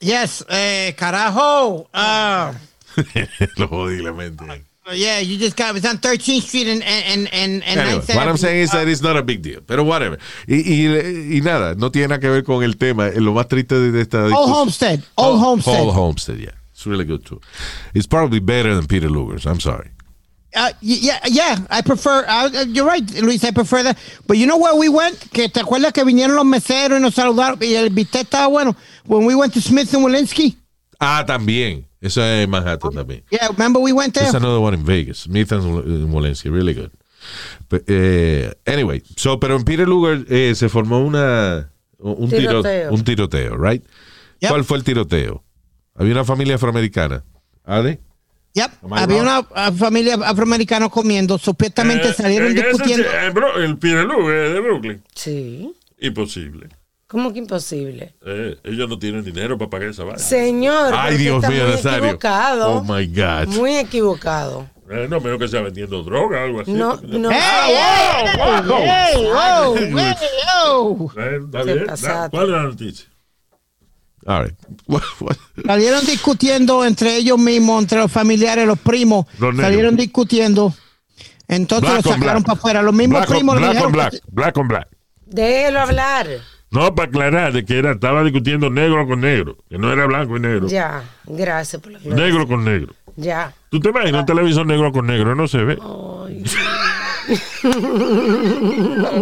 yes, 0.00 0.44
eh, 0.48 0.94
carajo. 0.98 1.88
Uh, 1.94 2.52
lo 3.56 3.68
jodí 3.68 4.02
la 4.02 4.12
mente. 4.12 4.44
Yeah, 4.90 5.20
you 5.20 5.38
just 5.38 5.56
got 5.56 5.76
it's 5.76 5.86
on 5.86 5.98
13th 5.98 6.42
Street 6.42 6.66
and 6.66 6.82
and 6.82 7.28
and 7.32 7.62
and 7.62 7.80
Anyway, 7.80 8.04
what 8.14 8.28
I'm 8.28 8.36
saying 8.36 8.62
is 8.62 8.70
that 8.72 8.88
it's 8.88 9.02
not 9.02 9.16
a 9.16 9.22
big 9.22 9.42
deal. 9.42 9.60
Pero 9.60 9.84
whatever. 9.84 10.18
Y, 10.48 10.56
y, 10.56 11.36
y 11.36 11.40
nada, 11.40 11.74
no 11.76 11.90
tiene 11.90 12.08
nada 12.08 12.20
que 12.20 12.28
ver 12.28 12.42
con 12.42 12.62
el 12.64 12.76
tema. 12.76 13.08
Eh, 13.08 13.20
Lo 13.20 13.32
más 13.32 13.48
triste 13.48 13.78
de, 13.78 14.00
esta 14.00 14.24
Old 14.24 14.50
Homestead, 14.50 15.00
Old 15.16 15.40
Homestead. 15.40 15.80
Old 15.80 15.94
Homestead, 15.94 16.38
yeah. 16.38 16.50
It's 16.72 16.86
really 16.86 17.04
good 17.04 17.24
too. 17.24 17.40
It's 17.94 18.08
probably 18.08 18.40
better 18.40 18.74
than 18.74 18.86
Peter 18.86 19.08
Luger's. 19.08 19.46
I'm 19.46 19.60
sorry. 19.60 19.90
Uh, 20.54 20.70
yeah, 20.80 21.20
yeah, 21.28 21.56
I 21.70 21.80
prefer. 21.80 22.26
Uh, 22.26 22.50
uh, 22.52 22.64
you're 22.68 22.84
right, 22.84 23.08
Luis. 23.22 23.42
I 23.44 23.52
prefer 23.52 23.84
that. 23.84 23.96
But 24.26 24.36
you 24.36 24.46
know 24.46 24.58
where 24.58 24.74
we 24.74 24.88
went? 24.88 25.18
Que 25.32 25.48
te 25.48 25.60
acuerdas 25.60 25.92
que 25.92 26.04
vinieron 26.04 26.34
los 26.34 26.44
meseros 26.44 26.98
y 26.98 27.02
nos 27.02 27.14
saludaron 27.14 27.58
y 27.62 27.74
el 27.74 27.90
bistec 27.90 28.24
estaba 28.24 28.48
bueno. 28.48 28.76
When 29.06 29.24
we 29.24 29.34
went 29.34 29.54
to 29.54 29.60
Smith 29.62 29.94
and 29.94 30.04
Walensky. 30.04 30.56
Ah, 31.00 31.24
también. 31.26 31.86
Eso 32.02 32.22
es 32.24 32.46
Manhattan 32.48 32.92
también. 32.92 33.22
Yeah, 33.30 33.48
remember 33.48 33.80
we 33.80 33.92
went 33.92 34.12
there. 34.12 34.24
There's 34.24 34.34
another 34.34 34.58
one 34.60 34.74
in 34.76 34.84
Vegas. 34.84 35.20
Smith 35.20 35.52
and 35.52 36.12
Walensky. 36.12 36.50
Really 36.50 36.74
good. 36.74 36.90
But, 37.70 37.84
eh, 37.86 38.52
anyway, 38.66 39.02
so, 39.16 39.38
pero 39.38 39.54
en 39.56 39.62
Peter 39.64 39.86
Luger 39.88 40.26
eh, 40.28 40.54
se 40.56 40.68
formó 40.68 40.98
una, 41.06 41.70
un, 41.98 42.28
tiro- 42.28 42.60
Tiroteo. 42.62 42.92
un 42.92 43.04
tiroteo, 43.04 43.56
right? 43.56 43.84
Yep. 44.40 44.50
¿Cuál 44.50 44.64
fue 44.64 44.78
el 44.78 44.84
tiroteo? 44.84 45.44
Había 45.94 46.12
una 46.14 46.24
familia 46.24 46.56
afroamericana. 46.56 47.22
¿Ade? 47.64 48.00
Yep. 48.54 48.70
I 48.82 48.86
Había 48.90 49.22
wrong? 49.22 49.46
una 49.52 49.72
familia 49.72 50.14
afroamericana 50.24 50.88
comiendo. 50.88 51.38
Supuestamente 51.38 52.08
Eh, 52.08 52.14
salieron 52.14 52.52
discutiendo. 52.52 53.06
el 53.56 53.78
Pirelú 53.78 54.28
eh, 54.28 54.50
de 54.52 54.60
Brooklyn. 54.60 55.02
Sí. 55.14 55.72
Imposible. 56.00 56.68
¿Cómo 57.12 57.30
que 57.30 57.40
imposible? 57.40 58.14
Eh, 58.24 58.56
ellos 58.64 58.88
no 58.88 58.98
tienen 58.98 59.22
dinero 59.22 59.58
para 59.58 59.68
pagar 59.68 59.90
esa 59.90 60.02
vaina. 60.02 60.18
Señor, 60.18 60.94
Ay, 60.96 61.18
Dios 61.18 61.36
usted 61.42 61.50
mío, 61.50 61.64
muy 61.64 61.72
Nazario. 61.74 62.04
equivocado. 62.06 62.70
Oh 62.70 62.82
my 62.82 63.06
God. 63.06 63.46
Muy 63.54 63.76
equivocado. 63.76 64.66
Eh, 64.90 65.06
no, 65.10 65.20
menos 65.20 65.38
que 65.38 65.46
sea 65.46 65.60
vendiendo 65.60 66.02
droga 66.02 66.40
o 66.40 66.44
algo 66.44 66.60
así. 66.62 66.72
No, 66.72 66.98
no. 67.02 67.30
¡Hey, 67.30 67.38
hey, 67.66 68.26
hey, 68.34 69.26
wow, 69.26 69.74
hey, 69.76 70.14
oh. 70.64 71.12
Eh, 71.18 71.84
pasaste. 71.86 72.30
¿Cuál 72.30 72.44
es 72.44 72.50
la 72.50 72.62
noticia? 72.62 73.06
All 74.24 74.44
right. 74.44 74.54
What- 74.86 75.02
what- 75.20 75.36
Salieron 75.66 76.06
discutiendo 76.06 76.82
entre 76.86 77.16
ellos 77.16 77.38
mismos, 77.38 77.82
entre 77.82 77.98
los 77.98 78.10
familiares, 78.10 78.66
los 78.66 78.78
primos. 78.78 79.26
Los 79.38 79.54
salieron 79.54 79.96
discutiendo. 79.96 80.72
Entonces 81.46 81.90
Black 81.90 82.04
lo 82.06 82.10
on 82.12 82.20
sacaron 82.20 82.42
para 82.42 82.58
afuera. 82.58 82.80
Los 82.82 82.94
mismos 82.94 83.18
Black 83.20 83.30
on 83.30 83.36
primos 83.36 83.60
le 83.60 83.68
black, 83.68 83.84
on 83.84 83.92
black, 83.92 84.10
que- 84.12 84.20
black 84.30 84.56
on 84.56 84.68
black. 84.68 84.88
Déjelo 85.26 85.80
hablar. 85.80 86.26
No, 86.72 86.94
para 86.94 87.08
aclarar 87.08 87.52
de 87.52 87.64
que 87.64 87.78
era, 87.78 87.92
estaba 87.92 88.24
discutiendo 88.24 88.70
negro 88.70 89.06
con 89.06 89.20
negro, 89.20 89.56
que 89.68 89.78
no 89.78 89.92
era 89.92 90.06
blanco 90.06 90.36
y 90.36 90.40
negro. 90.40 90.66
Ya, 90.68 91.04
gracias 91.26 91.80
por 91.82 91.92
la 91.92 91.98
aclaración. 91.98 92.26
Negro 92.28 92.48
con 92.48 92.64
negro. 92.64 92.94
Ya. 93.16 93.52
¿Tú 93.70 93.78
te 93.78 93.90
imaginas 93.90 94.20
un 94.22 94.26
televisor 94.26 94.66
negro 94.66 94.90
con 94.90 95.06
negro? 95.06 95.34
No 95.34 95.46
se 95.46 95.58
ve. 95.64 95.76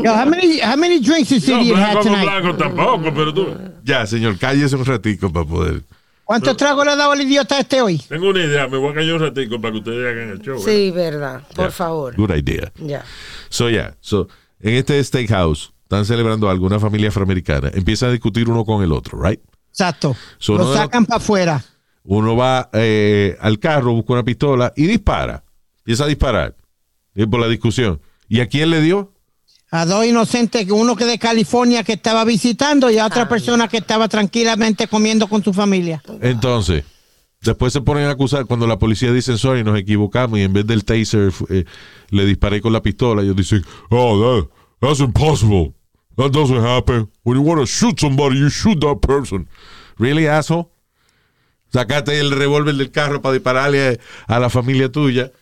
Yo, 0.04 0.14
how 0.14 0.24
many, 0.26 0.60
how 0.60 0.76
many 0.76 1.00
drinks 1.00 1.30
you 1.30 1.36
No, 1.36 1.42
see 1.62 1.68
you 1.68 1.74
had 1.76 1.92
blanco 1.94 2.02
con 2.02 2.12
tonight? 2.12 2.24
blanco 2.42 2.56
tampoco, 2.56 3.14
pero 3.14 3.34
tú. 3.34 3.46
ya, 3.84 4.06
señor, 4.06 4.38
cállese 4.38 4.76
un 4.76 4.84
ratico 4.84 5.30
para 5.32 5.44
poder. 5.46 5.82
¿Cuántos 6.24 6.56
tragos 6.56 6.84
le 6.84 6.92
ha 6.92 6.96
dado 6.96 7.12
el 7.12 7.22
idiota 7.22 7.58
este 7.58 7.82
hoy? 7.82 7.98
Tengo 8.08 8.30
una 8.30 8.44
idea, 8.44 8.68
me 8.68 8.78
voy 8.78 8.92
a 8.92 8.94
callar 8.94 9.14
un 9.14 9.20
ratico 9.20 9.60
para 9.60 9.72
que 9.72 9.78
ustedes 9.78 10.06
hagan 10.14 10.28
el 10.30 10.40
show. 10.40 10.56
¿eh? 10.56 10.62
Sí, 10.64 10.90
verdad. 10.92 11.42
Por 11.56 11.66
Yeah. 11.66 11.70
favor. 11.72 12.14
Good 12.16 12.30
idea. 12.36 12.72
Ya. 12.76 13.04
So, 13.48 13.68
yeah. 13.68 13.94
So, 14.00 14.28
en 14.60 14.74
este 14.74 15.02
steakhouse 15.02 15.72
están 15.90 16.06
celebrando 16.06 16.48
algo, 16.48 16.66
una 16.66 16.78
familia 16.78 17.08
afroamericana. 17.08 17.68
Empiezan 17.74 18.10
a 18.10 18.12
discutir 18.12 18.48
uno 18.48 18.64
con 18.64 18.84
el 18.84 18.92
otro, 18.92 19.20
right? 19.20 19.40
Exacto. 19.70 20.16
So, 20.38 20.56
lo 20.56 20.72
sacan 20.72 21.04
para 21.04 21.16
afuera. 21.16 21.64
Uno 22.04 22.36
va 22.36 22.70
eh, 22.72 23.36
al 23.40 23.58
carro, 23.58 23.92
busca 23.92 24.12
una 24.12 24.22
pistola 24.22 24.72
y 24.76 24.86
dispara. 24.86 25.42
Empieza 25.78 26.04
a 26.04 26.06
disparar. 26.06 26.54
Es 27.12 27.26
por 27.26 27.40
la 27.40 27.48
discusión. 27.48 28.00
¿Y 28.28 28.38
a 28.38 28.46
quién 28.46 28.70
le 28.70 28.80
dio? 28.80 29.12
A 29.72 29.84
dos 29.84 30.06
inocentes, 30.06 30.64
uno 30.70 30.94
que 30.94 31.04
de 31.06 31.18
California 31.18 31.82
que 31.82 31.94
estaba 31.94 32.24
visitando 32.24 32.88
y 32.88 32.98
a 32.98 33.06
otra 33.06 33.28
persona 33.28 33.66
que 33.66 33.78
estaba 33.78 34.06
tranquilamente 34.06 34.86
comiendo 34.86 35.26
con 35.26 35.42
su 35.42 35.52
familia. 35.52 36.04
Entonces, 36.20 36.84
después 37.42 37.72
se 37.72 37.80
ponen 37.80 38.04
a 38.04 38.10
acusar 38.10 38.46
cuando 38.46 38.68
la 38.68 38.78
policía 38.78 39.12
dice, 39.12 39.36
sorry, 39.36 39.64
nos 39.64 39.76
equivocamos 39.76 40.38
y 40.38 40.42
en 40.42 40.52
vez 40.52 40.66
del 40.68 40.84
taser 40.84 41.32
eh, 41.48 41.64
le 42.10 42.26
disparé 42.26 42.60
con 42.60 42.72
la 42.72 42.80
pistola. 42.80 43.22
Ellos 43.22 43.34
dicen, 43.34 43.64
oh, 43.90 44.38
that, 44.38 44.48
that's 44.80 45.00
impossible. 45.00 45.74
That 46.20 46.32
doesn't 46.32 46.62
happen. 46.62 47.08
When 47.22 47.38
you 47.38 47.42
want 47.42 47.60
to 47.60 47.66
shoot 47.66 47.98
somebody, 47.98 48.36
you 48.36 48.50
shoot 48.50 48.78
that 48.80 49.00
person. 49.00 49.48
Really, 49.98 50.26
asshole? 50.26 50.68
Sacaste 51.72 52.20
el 52.20 52.32
revólver 52.32 52.74
del 52.74 52.90
carro 52.90 53.22
para 53.22 53.32
dispararle 53.32 53.98
a, 54.26 54.38
la 54.38 54.50
familia 54.50 54.90
tuya, 54.90 55.32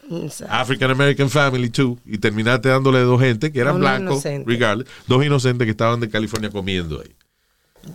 African 0.49 0.93
American 0.93 1.31
family 1.31 1.69
too, 1.69 1.99
y 2.05 2.19
terminaste 2.19 2.69
dándole 2.69 3.01
dos 3.01 3.21
gente 3.21 3.51
que 3.51 3.59
eran 3.59 3.77
Uno 3.77 3.87
blancos, 3.87 4.25
inocente. 4.25 4.85
dos 5.09 5.25
inocentes 5.25 5.65
que 5.65 5.71
estaban 5.73 5.99
de 5.99 6.11
California 6.11 6.51
comiendo 6.51 7.01
ahí. 7.01 7.17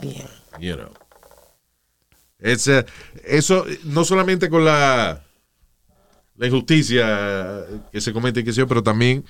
Bien. 0.02 0.28
You 0.60 0.76
know. 0.76 0.92
It's, 2.42 2.68
eh, 2.68 2.86
eso, 3.24 3.66
no 3.86 4.04
solamente 4.04 4.50
con 4.50 4.66
la, 4.66 5.24
la 6.36 6.48
injusticia 6.48 7.66
que 7.94 8.02
se 8.02 8.12
comete, 8.12 8.44
que 8.44 8.52
yo, 8.52 8.68
pero 8.68 8.84
también 8.84 9.24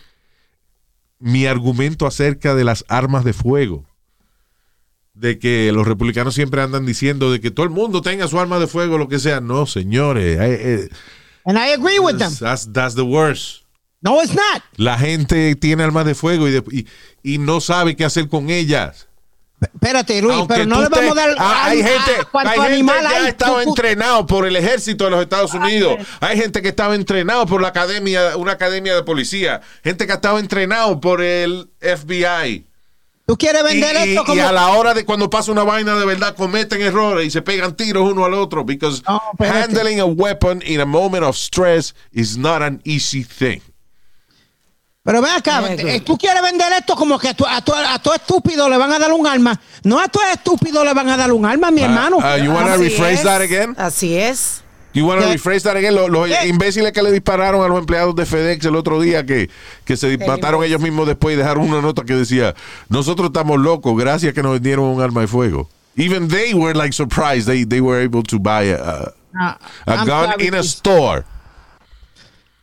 mi 1.24 1.46
argumento 1.46 2.06
acerca 2.06 2.54
de 2.54 2.66
las 2.66 2.84
armas 2.90 3.24
de 3.24 3.32
fuego. 3.34 3.86
De 5.14 5.40
que 5.40 5.72
los 5.72 5.88
republicanos 5.88 6.34
siempre 6.36 6.62
andan 6.62 6.86
diciendo 6.86 7.32
de 7.32 7.40
que 7.40 7.52
todo 7.52 7.66
el 7.66 7.70
mundo 7.72 8.02
tenga 8.02 8.28
su 8.28 8.40
arma 8.40 8.60
de 8.60 8.68
fuego, 8.68 8.98
lo 8.98 9.08
que 9.08 9.20
sea. 9.20 9.40
No, 9.40 9.66
señores. 9.66 10.40
eh, 10.40 10.60
eh, 10.84 10.90
And 11.46 11.58
I 11.58 11.72
agree 11.74 12.00
with 12.00 12.18
them. 12.18 12.34
that's, 12.40 12.72
that's 12.74 12.96
the 12.96 13.04
worst. 13.04 13.64
No, 14.02 14.22
it's 14.22 14.34
not. 14.34 14.64
La 14.76 14.98
gente 14.98 15.56
tiene 15.56 15.84
armas 15.84 16.06
de 16.06 16.16
fuego 16.16 16.48
y, 16.48 16.52
de- 16.52 16.64
y, 16.72 16.88
y 17.36 17.38
no 17.38 17.62
sabe 17.62 17.96
qué 17.96 18.04
hacer 18.06 18.28
con 18.28 18.50
ellas. 18.50 19.08
Espérate, 19.74 20.22
Luis, 20.22 20.36
Aunque 20.38 20.54
pero 20.54 20.66
no 20.66 20.82
le 20.82 20.90
vamos 20.90 21.12
a 21.12 21.16
dar. 21.16 21.36
Ah, 21.38 21.66
hay 21.66 21.78
gente, 21.78 22.12
a 22.34 22.40
hay 22.50 22.60
gente 22.60 22.86
que 22.86 22.92
hay, 23.08 23.26
ha 23.26 23.28
estado 23.30 23.54
tú- 23.64 23.70
entrenado 23.70 24.26
por 24.26 24.46
el 24.48 24.56
ejército 24.56 25.06
de 25.06 25.12
los 25.12 25.22
Estados 25.22 25.54
Unidos. 25.54 25.98
Hay 26.20 26.38
gente 26.38 26.62
que 26.62 26.70
estaba 26.70 26.96
entrenado 26.96 27.46
por 27.46 27.62
la 27.62 27.70
academia, 27.70 28.38
una 28.38 28.54
academia 28.54 28.96
de 28.96 29.04
policía. 29.04 29.62
Gente 29.84 30.06
que 30.06 30.12
ha 30.12 30.16
estado 30.16 30.40
entrenado 30.40 31.00
por 31.00 31.22
el 31.22 31.70
FBI. 31.80 32.66
Tú 33.26 33.38
quieres 33.38 33.64
vender 33.64 33.96
y- 34.06 34.18
esto 34.18 34.36
y 34.36 34.40
a 34.40 34.52
la 34.52 34.68
hora 34.70 34.94
de 34.94 35.06
cuando 35.06 35.30
pasa 35.30 35.52
una 35.52 35.64
vaina 35.64 35.96
de 35.96 36.06
verdad 36.06 36.36
cometen 36.36 36.82
errores 36.82 37.26
y 37.28 37.32
se 37.32 37.42
pegan 37.42 37.74
tiros 37.76 38.12
uno 38.12 38.26
al 38.26 38.34
otro 38.34 38.66
because 38.66 39.02
No, 39.08 39.22
handling 39.40 40.02
a 40.02 40.06
weapon 40.06 40.62
in 40.66 40.82
a 40.82 40.86
moment 40.86 41.24
of 41.24 41.38
stress 41.38 41.96
is 42.12 42.38
not 42.38 42.62
an 42.62 42.82
easy 42.84 43.24
thing. 43.24 43.62
Pero 45.04 45.22
ven 45.22 45.32
acá, 45.32 45.62
eh, 45.74 46.00
tú 46.00 46.18
quieres 46.18 46.42
vender 46.42 46.72
esto 46.72 46.96
como 46.96 47.20
que 47.20 47.28
a 47.28 47.34
tu, 47.34 47.46
a, 47.46 47.60
tu, 47.62 47.74
a 47.74 48.00
tu 48.00 48.14
estúpido 48.14 48.70
le 48.70 48.78
van 48.78 48.90
a 48.94 49.00
dar 49.00 49.12
un 49.12 49.28
arma. 49.28 49.60
No 49.84 50.00
a 50.00 50.08
tu 50.08 50.20
estúpido 50.34 50.84
le 50.86 50.94
van 50.94 51.10
a 51.10 51.18
dar 51.18 51.34
un 51.34 51.46
arma, 51.46 51.72
mi 51.72 51.82
hermano. 51.82 52.18
Uh, 52.20 52.38
you 52.42 52.50
wanna 52.52 52.76
Así 52.76 52.84
rephrase 52.86 53.14
es. 53.16 53.24
that 53.24 53.42
again? 53.42 53.76
Así 53.78 54.16
es. 54.16 54.64
You 54.94 55.06
want 55.06 55.20
to 55.22 55.28
¿Qué? 55.28 55.34
rephrase 55.34 55.64
that 55.64 55.76
again? 55.76 55.94
Los, 55.94 56.10
los 56.10 56.30
¿Qué? 56.30 56.48
imbéciles 56.48 56.94
que 56.94 57.02
le 57.02 57.12
dispararon 57.12 57.66
a 57.66 57.68
los 57.68 57.80
empleados 57.80 58.16
de 58.16 58.26
FedEx 58.26 58.64
el 58.66 58.76
otro 58.78 59.02
día 59.02 59.26
que, 59.26 59.50
que 59.84 59.98
se 59.98 60.18
mataron 60.20 60.64
ellos 60.64 60.80
mismos 60.80 61.06
después 61.06 61.34
y 61.34 61.38
dejaron 61.38 61.68
una 61.68 61.82
nota 61.82 62.04
que 62.06 62.14
decía, 62.14 62.56
nosotros 62.88 63.28
estamos 63.28 63.60
locos, 63.60 63.98
gracias 63.98 64.34
que 64.34 64.42
nos 64.42 64.54
vendieron 64.54 64.86
un 64.86 65.02
arma 65.02 65.20
de 65.22 65.28
fuego. 65.28 65.68
Even 65.98 66.30
they 66.30 66.54
were 66.54 66.74
like 66.74 66.94
surprised 66.94 67.46
they, 67.46 67.66
they 67.66 67.82
were 67.82 68.02
able 68.02 68.24
to 68.24 68.40
buy 68.40 68.70
a, 68.72 69.12
Ah, 69.36 69.58
a 69.86 70.06
gun 70.06 70.40
in 70.40 70.54
a 70.54 70.60
store. 70.60 71.26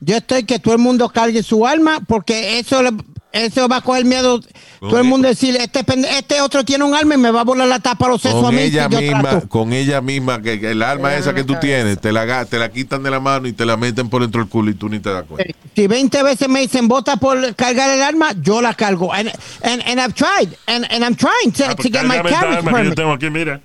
Yo 0.01 0.17
estoy 0.17 0.45
que 0.45 0.59
todo 0.59 0.75
el 0.75 0.81
mundo 0.81 1.09
cargue 1.11 1.43
su 1.43 1.67
arma 1.67 2.01
porque 2.07 2.59
eso 2.59 2.83
le- 2.83 2.91
eso 3.33 3.69
va 3.69 3.77
a 3.77 3.81
coger 3.81 4.05
miedo. 4.05 4.41
Todo 4.81 4.99
el 4.99 5.05
mundo 5.05 5.29
decir, 5.29 5.55
este, 5.57 5.85
este 6.19 6.41
otro 6.41 6.65
tiene 6.65 6.85
un 6.85 6.95
arma 6.95 7.15
y 7.15 7.19
me 7.19 7.31
va 7.31 7.43
a 7.43 7.45
volar 7.45 7.69
la 7.69 7.79
tapa 7.79 8.07
a 8.07 8.09
los 8.09 8.23
sesos 8.23 8.39
a 8.39 8.47
Con 8.47 8.55
mí. 8.55 8.63
ella 8.63 8.89
si 8.91 8.97
misma, 8.97 9.41
con 9.43 9.73
ella 9.75 10.01
misma, 10.01 10.41
que, 10.43 10.59
que 10.59 10.71
el 10.71 10.79
dan 10.79 11.05
esa 11.13 11.35
que 11.35 11.43
tú 11.45 11.53
cabeza. 11.53 11.61
tienes, 11.61 12.01
te 12.01 12.13
la, 12.13 12.45
te 12.47 12.59
la 12.59 12.71
quitan 12.73 13.03
de 13.03 13.11
la 13.11 13.21
mano 13.21 13.47
y 13.47 13.53
te 13.53 13.67
la 13.67 13.77
meten 13.77 14.09
por 14.09 14.23
dentro 14.23 14.41
del 14.41 14.49
culo 14.51 14.71
y 14.71 14.75
tú 14.75 14.89
ni 14.89 14.99
te 15.01 15.11
das 15.13 15.25
cuenta. 15.29 15.53
Si 15.77 15.87
20 15.87 16.23
veces 16.23 16.49
me 16.49 16.61
dicen 16.61 16.89
vota 16.89 17.19
por 17.19 17.55
cargar 17.55 17.91
el 17.91 18.01
arma, 18.03 18.33
yo 18.41 18.61
la 18.63 18.73
cargo. 18.75 19.13
And, 19.13 19.29
and, 19.63 19.83
and 19.87 20.01
I've 20.01 20.15
tried. 20.15 20.57
And, 20.67 20.87
and 20.91 21.05
I'm 21.05 21.15
trying 21.15 21.53
to, 21.53 21.65
Ah, 21.69 21.75
to 21.75 21.83
get 21.91 22.05
my 22.05 22.17
carriage 22.23 22.35
arma 22.35 22.57
que 22.57 22.65
yo 22.65 22.73
permit. 22.73 22.95
tengo 22.97 23.13
aquí, 23.13 23.29
mira. 23.31 23.61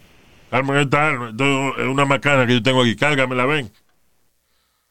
Arma 0.52 0.82
esta 0.82 1.10
Es 1.80 1.88
una 1.88 2.06
macana 2.06 2.46
que 2.46 2.54
yo 2.56 2.62
tengo 2.62 2.82
aquí. 2.82 2.96
Cárgamela, 2.98 3.46
ven. 3.46 3.72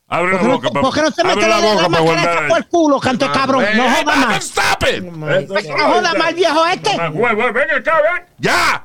Abre 0.06 0.32
la 0.32 0.38
¿Por 0.38 0.40
qué 0.40 0.48
no, 0.48 0.54
boca, 0.54 0.80
por 0.80 0.94
qué 0.94 1.02
no 1.02 1.10
se 1.10 1.24
mete 1.24 1.48
la 1.48 1.60
boca 1.60 1.82
la 1.82 1.88
para 1.88 2.00
guardar. 2.02 2.48
por 2.48 2.58
el 2.58 2.66
culo, 2.68 3.00
canto 3.00 3.32
cabrón? 3.32 3.64
No 3.74 3.84
Hey, 3.88 4.02
joda 4.04 4.16
más. 4.16 4.44
stop 4.44 4.82
it! 4.94 5.02
No 5.02 5.86
joda 5.94 6.14
más, 6.14 6.34
viejo 6.34 6.66
este. 6.66 6.90
Ven 6.90 7.70
acá, 7.70 8.00
ven. 8.02 8.26
¡Ya! 8.38 8.84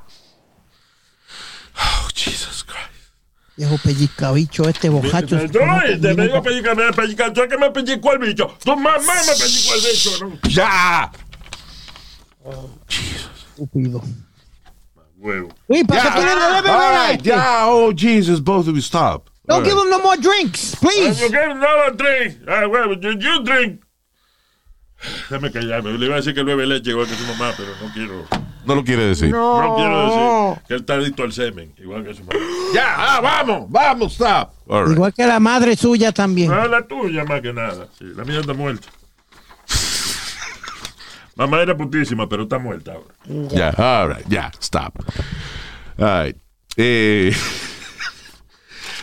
Oh, 1.76 2.08
Jesus 2.16 2.64
Christ. 2.64 3.12
Viejo 3.58 3.78
pellizca, 3.84 4.32
bicho, 4.32 4.68
este 4.70 4.88
bojacho. 4.90 5.38
Tú, 5.50 5.60
te 6.02 6.14
me 6.16 6.24
digo 6.28 6.42
pellicar, 6.42 6.76
me 6.78 6.92
pellicar. 6.94 7.34
Tú 7.34 7.42
es 7.44 7.50
que 7.50 7.58
me 7.58 7.70
pellicó 7.72 8.14
el 8.14 8.20
bicho. 8.20 8.58
Tu 8.64 8.76
mamá 8.78 8.98
me 8.98 9.34
pellicó 9.38 9.74
el 9.76 9.82
bicho. 9.82 10.26
¿no? 10.26 10.40
¡Ya! 10.50 11.12
Estúpido. 13.52 14.02
Huevo. 15.18 15.50
Luis, 15.68 15.84
¿para 15.86 16.02
qué 16.02 16.10
tú 16.12 16.26
le 16.26 16.30
debes 16.30 16.54
beber 16.64 16.72
All 16.72 16.82
a 16.82 17.08
right, 17.10 17.18
este? 17.18 17.30
ya, 17.30 17.68
oh 17.68 17.92
Jesus, 17.94 18.42
both 18.42 18.68
of 18.70 18.74
you 18.76 18.82
stop. 18.82 19.29
Don't 19.50 19.64
give 19.64 19.78
him 19.78 19.90
no 19.90 20.00
more 20.00 20.16
drinks, 20.18 20.74
You 20.74 20.90
please. 20.90 21.20
give 21.20 21.34
another 21.34 21.96
drink. 21.98 22.38
Ah, 22.48 22.68
huevo, 22.68 22.94
you, 23.02 23.18
you 23.20 23.44
drink. 23.44 23.82
Déjame 25.30 25.52
callarme. 25.52 25.98
Le 25.98 26.06
iba 26.06 26.16
a 26.16 26.18
decir 26.18 26.34
que 26.36 26.44
bebe 26.44 26.66
leche 26.68 26.92
igual 26.92 27.08
que 27.08 27.16
su 27.16 27.24
mamá, 27.26 27.52
pero 27.58 27.70
no 27.82 27.92
quiero. 27.94 28.28
No 28.66 28.76
lo 28.76 28.84
quiere 28.84 29.06
decir. 29.06 29.32
No 29.32 29.76
quiero 29.76 30.06
decir 30.06 30.68
que 30.68 30.74
él 30.76 30.80
está 30.82 30.94
adicto 30.96 31.24
al 31.24 31.34
semen, 31.34 31.74
igual 31.78 32.04
que 32.04 32.14
su 32.14 32.24
mamá. 32.24 32.40
Ya, 32.74 32.94
ah, 32.96 33.20
vamos, 33.22 33.66
vamos, 33.72 34.14
stop. 34.14 34.54
All 34.68 34.84
right. 34.84 34.94
Igual 34.96 35.14
que 35.14 35.26
la 35.26 35.40
madre 35.40 35.76
suya 35.76 36.12
también. 36.12 36.52
Ah, 36.52 36.68
la 36.68 36.86
tuya 36.86 37.24
más 37.26 37.42
que 37.42 37.52
nada. 37.52 37.88
Sí, 37.98 38.06
la 38.16 38.24
mía 38.26 38.42
está 38.42 38.54
muerta. 38.54 38.88
Mamá 41.36 41.62
era 41.62 41.76
putísima, 41.76 42.28
pero 42.28 42.44
está 42.44 42.60
muerta 42.60 42.94
ahora. 42.94 43.16
Ya, 43.50 43.70
all 43.78 44.10
right, 44.14 44.28
ya, 44.28 44.52
stop. 44.60 44.94
All 45.98 46.26
right. 46.26 46.38
Eh, 46.76 47.34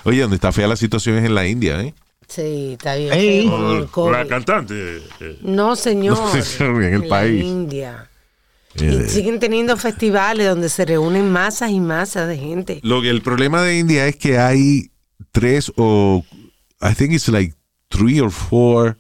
Oye, 0.07 0.21
donde 0.23 0.37
está 0.37 0.53
fea 0.53 0.67
la 0.69 0.77
situación 0.77 1.17
es 1.19 1.25
en 1.25 1.35
la 1.35 1.47
India, 1.47 1.81
¿eh? 1.81 1.95
Sí, 2.29 2.73
está 2.73 2.95
bien. 2.97 3.13
Ey. 3.13 3.43
feo 3.43 3.51
con 3.57 3.77
el 3.77 3.87
Con 3.87 4.13
la 4.13 4.27
cantante. 4.27 4.75
eh, 5.21 5.39
No, 5.43 5.77
señor. 5.77 6.17
No, 6.19 6.43
señor, 6.43 6.83
en 6.83 6.95
el 6.95 7.01
la 7.03 7.09
país. 7.09 7.45
India. 7.45 8.09
Eh, 8.81 9.05
Y 9.07 9.09
siguen 9.09 9.39
teniendo 9.41 9.77
festivales 9.77 10.47
donde 10.49 10.69
se 10.69 10.85
reúnen 10.85 11.31
masas 11.31 11.71
y 11.71 11.81
masas 11.81 12.29
de 12.29 12.37
gente. 12.37 12.81
Lo 12.83 13.01
que 13.01 13.11
el 13.11 13.23
problema 13.23 13.63
de 13.63 13.79
India 13.79 14.07
es 14.07 14.17
que 14.17 14.39
hay 14.39 14.91
tres 15.33 15.73
o 15.77 16.25
I 16.83 16.95
think 16.95 17.13
it's 17.13 17.29
like 17.29 17.55
three 17.89 18.21
or 18.21 18.31
four 18.31 18.97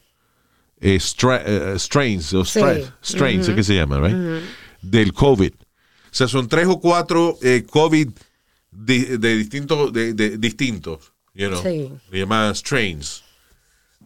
eh, 0.81 0.97
stra- 1.01 1.43
eh, 1.45 1.75
strains 1.79 2.33
o 2.33 2.45
Sí. 2.45 2.61
strains, 3.03 3.49
es 3.49 3.55
que 3.55 3.63
se 3.65 3.75
llama, 3.75 3.99
right? 4.01 4.17
Del 4.83 5.13
COVID. 5.13 5.53
O 5.53 6.15
sea, 6.19 6.29
son 6.29 6.49
tres 6.49 6.67
o 6.69 6.81
cuatro 6.81 7.37
eh, 7.43 7.65
COVID 7.69 8.09
de, 8.77 9.19
de 9.19 9.37
distintos, 9.37 9.93
de, 9.93 10.13
de- 10.15 10.39
distintos, 10.39 11.13
you 11.35 11.49
know, 11.49 11.63
Sí. 11.63 11.91
se 12.11 12.19
llaman 12.19 12.55
strains, 12.55 13.23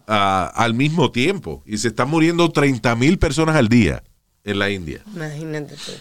ah, 0.07 0.53
al 0.55 0.75
mismo 0.75 1.11
tiempo. 1.11 1.63
Y 1.67 1.79
se 1.79 1.89
están 1.89 2.09
muriendo 2.09 2.51
30 2.51 2.95
mil 2.97 3.19
personas 3.19 3.57
al 3.57 3.69
día 3.69 4.03
en 4.45 4.59
la 4.59 4.71
India. 4.71 5.03
Imagínate 5.15 5.75
tú. 5.75 5.93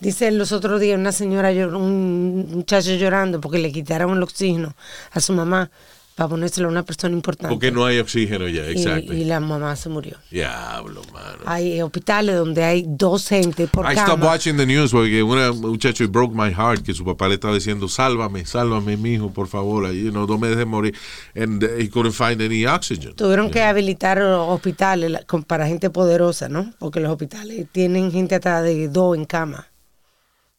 Dice 0.00 0.30
los 0.30 0.52
otros 0.52 0.80
días 0.80 0.98
una 0.98 1.10
señora, 1.12 1.50
un 1.76 2.48
muchacho 2.50 2.94
llorando 2.94 3.40
porque 3.40 3.58
le 3.58 3.72
quitaron 3.72 4.16
el 4.16 4.22
oxígeno 4.22 4.76
a 5.10 5.20
su 5.20 5.32
mamá 5.32 5.70
para 6.18 6.30
ponérselo 6.30 6.66
a 6.66 6.72
una 6.72 6.82
persona 6.82 7.14
importante. 7.14 7.48
Porque 7.54 7.70
no 7.70 7.86
hay 7.86 8.00
oxígeno 8.00 8.48
ya, 8.48 8.68
Y- 8.68 8.72
exacto. 8.72 9.14
Y, 9.14 9.24
la 9.24 9.38
mamá 9.38 9.76
se 9.76 9.88
murió. 9.88 10.16
Diablo, 10.32 11.00
mano. 11.12 11.38
Hay 11.46 11.80
hospitales 11.80 12.34
donde 12.36 12.64
hay 12.64 12.84
dos 12.88 13.28
gente 13.28 13.68
por 13.68 13.84
I 13.84 13.94
cama. 13.94 14.06
stopped 14.08 14.24
watching 14.24 14.56
the 14.56 14.66
news 14.66 14.90
porque 14.90 15.22
una 15.22 15.52
muchacho 15.52 16.02
it 16.02 16.10
broke 16.10 16.34
my 16.34 16.50
heart 16.52 16.82
que 16.82 16.92
su 16.92 17.04
papá 17.04 17.28
le 17.28 17.34
estaba 17.34 17.54
diciendo 17.54 17.86
sálvame, 17.88 18.44
sálvame, 18.44 18.96
mijo, 18.96 19.30
por 19.32 19.46
favor, 19.46 19.88
you 19.92 20.10
know, 20.10 20.26
no 20.26 20.38
me 20.38 20.48
dejes 20.48 20.66
morir. 20.66 20.92
And 21.36 21.62
he 21.62 21.88
couldn't 21.88 22.14
find 22.14 22.42
any 22.42 22.66
oxygen. 22.66 23.14
Tuvieron 23.14 23.48
que 23.52 23.62
habilitar 23.62 24.20
hospitales 24.20 25.24
para 25.46 25.68
gente 25.68 25.88
poderosa, 25.88 26.48
¿no? 26.48 26.74
Porque 26.80 26.98
los 26.98 27.12
hospitales 27.12 27.68
tienen 27.70 28.10
gente 28.10 28.34
hasta 28.34 28.60
de 28.60 28.88
dos 28.88 29.16
en 29.16 29.24
cama. 29.24 29.68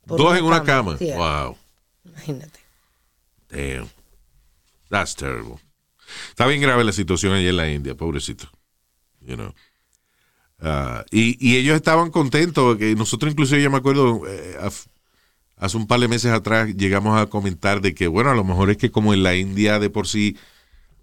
Dos 0.06 0.38
en 0.38 0.46
una 0.46 0.64
cama. 0.64 0.96
Sí, 0.98 1.12
Wow. 1.12 1.58
Imagínate. 2.06 2.60
Damn. 3.50 3.90
That's 4.90 5.16
terrible. 5.16 5.56
Está 6.30 6.48
bien 6.48 6.62
grave 6.62 6.84
la 6.84 6.92
situación 6.92 7.34
allá 7.34 7.50
en 7.50 7.58
la 7.58 7.72
India, 7.72 7.96
pobrecito. 7.96 8.50
You 9.22 9.36
know. 9.36 9.54
Ah, 10.62 11.06
y, 11.12 11.38
y 11.46 11.58
ellos 11.58 11.76
estaban 11.76 12.10
contentos, 12.12 12.78
que 12.78 12.96
nosotros 12.96 13.32
inclusive 13.32 13.62
yo 13.62 13.70
me 13.70 13.78
acuerdo, 13.78 14.24
eh, 14.28 14.58
hace 15.58 15.78
un 15.78 15.88
par 15.88 16.00
de 16.00 16.08
meses 16.08 16.32
atrás 16.32 16.70
llegamos 16.76 17.18
a 17.20 17.28
comentar 17.28 17.82
de 17.82 17.94
que, 17.94 18.08
bueno, 18.08 18.32
a 18.32 18.36
lo 18.36 18.44
mejor 18.44 18.70
es 18.70 18.78
que 18.78 18.92
como 18.92 19.14
en 19.14 19.24
la 19.24 19.36
India 19.36 19.80
de 19.80 19.90
por 19.90 20.08
sí 20.08 20.36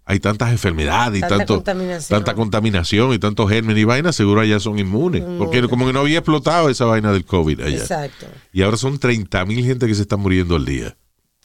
hay 0.04 0.20
tantas 0.20 0.50
enfermedades 0.52 1.18
y 1.18 1.20
Tanta 1.20 1.38
tanto, 1.38 1.54
contaminación. 1.56 2.18
tanta 2.18 2.34
contaminación 2.34 3.12
y 3.12 3.18
tantos 3.18 3.48
gérmenes 3.50 3.80
y 3.82 3.84
vainas, 3.84 4.14
seguro 4.14 4.40
allá 4.40 4.60
son 4.60 4.78
inmunes. 4.78 5.22
Porque 5.22 5.56
Inmunes. 5.58 5.70
como 5.70 5.86
que 5.86 5.92
no 5.92 6.00
había 6.00 6.18
explotado 6.18 6.68
esa 6.68 6.84
vaina 6.84 7.12
del 7.12 7.24
COVID 7.24 7.60
allá. 7.60 7.76
Exacto. 7.78 8.26
Y 8.52 8.62
ahora 8.62 8.76
son 8.76 8.98
30 8.98 9.44
mil 9.46 9.64
gente 9.64 9.86
que 9.86 9.94
se 9.94 10.02
está 10.02 10.16
muriendo 10.16 10.54
al 10.56 10.64
día. 10.64 10.96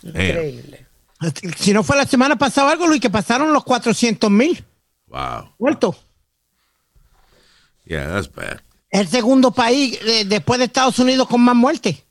Increíble. 0.04 0.81
Si 1.58 1.74
no 1.74 1.84
fue 1.84 1.98
la 1.98 2.06
semana 2.06 2.36
pasada 2.38 2.72
algo, 2.72 2.88
Luis, 2.88 3.00
que 3.02 3.10
pasaron 3.10 3.54
los 3.54 3.64
400 3.64 4.30
mil 4.32 4.64
Wow. 5.08 5.54
muertos. 5.60 5.96
Yeah, 7.86 8.08
that's 8.14 8.32
bad. 8.34 8.62
El 8.90 9.08
segundo 9.08 9.52
país 9.52 10.00
eh, 10.06 10.26
después 10.26 10.60
de 10.60 10.66
Estados 10.66 10.98
Unidos 11.00 11.28
con 11.28 11.42
más 11.42 11.56
muertes. 11.56 12.04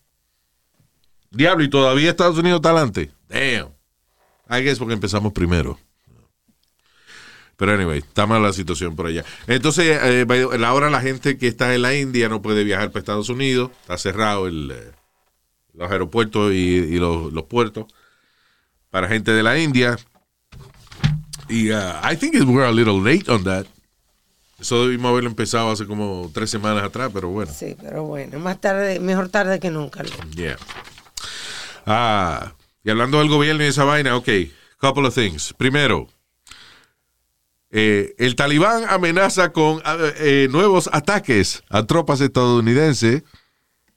Diablo, 1.30 1.64
y 1.64 1.70
todavía 1.70 2.10
Estados 2.10 2.38
Unidos 2.38 2.58
está 2.58 2.70
adelante. 2.70 3.10
Damn. 3.28 3.68
I 4.48 4.62
guess 4.64 4.78
porque 4.78 4.94
empezamos 4.94 5.32
primero. 5.32 5.78
Pero 7.56 7.74
anyway, 7.74 7.98
está 7.98 8.26
mala 8.26 8.48
la 8.48 8.52
situación 8.52 8.96
por 8.96 9.06
allá. 9.06 9.24
Entonces, 9.46 9.98
eh, 10.02 10.26
ahora 10.64 10.88
la 10.88 11.00
gente 11.02 11.36
que 11.36 11.46
está 11.46 11.74
en 11.74 11.82
la 11.82 11.94
India 11.94 12.28
no 12.28 12.40
puede 12.40 12.64
viajar 12.64 12.88
para 12.90 13.00
Estados 13.00 13.28
Unidos. 13.28 13.70
Está 13.82 13.98
cerrado 13.98 14.46
el, 14.46 14.70
eh, 14.70 14.92
los 15.74 15.90
aeropuertos 15.90 16.52
y, 16.52 16.56
y 16.56 16.98
los, 16.98 17.32
los 17.32 17.44
puertos 17.44 17.86
para 18.90 19.08
gente 19.08 19.32
de 19.32 19.42
la 19.42 19.58
India. 19.58 19.96
Y 21.48 21.72
uh, 21.72 22.00
I 22.02 22.16
think 22.16 22.34
we're 22.46 22.66
a 22.66 22.72
little 22.72 23.00
late 23.00 23.30
on 23.30 23.44
that. 23.44 23.66
Eso 24.60 24.84
debimos 24.84 25.10
haberlo 25.10 25.30
empezado 25.30 25.70
hace 25.70 25.86
como 25.86 26.30
tres 26.34 26.50
semanas 26.50 26.84
atrás, 26.84 27.10
pero 27.12 27.28
bueno. 27.28 27.50
Sí, 27.52 27.76
pero 27.80 28.04
bueno, 28.04 28.38
más 28.38 28.60
tarde, 28.60 29.00
mejor 29.00 29.30
tarde 29.30 29.58
que 29.58 29.70
nunca. 29.70 30.04
Yeah. 30.34 30.58
Ah, 31.86 32.52
y 32.84 32.90
hablando 32.90 33.18
del 33.20 33.28
gobierno 33.28 33.64
y 33.64 33.68
esa 33.68 33.84
vaina, 33.84 34.16
ok, 34.16 34.28
couple 34.78 35.08
of 35.08 35.14
things. 35.14 35.54
Primero, 35.54 36.08
eh, 37.70 38.14
el 38.18 38.36
talibán 38.36 38.84
amenaza 38.88 39.50
con 39.50 39.80
ah, 39.84 39.96
eh, 40.18 40.48
nuevos 40.50 40.90
ataques 40.92 41.62
a 41.70 41.86
tropas 41.86 42.20
estadounidenses 42.20 43.22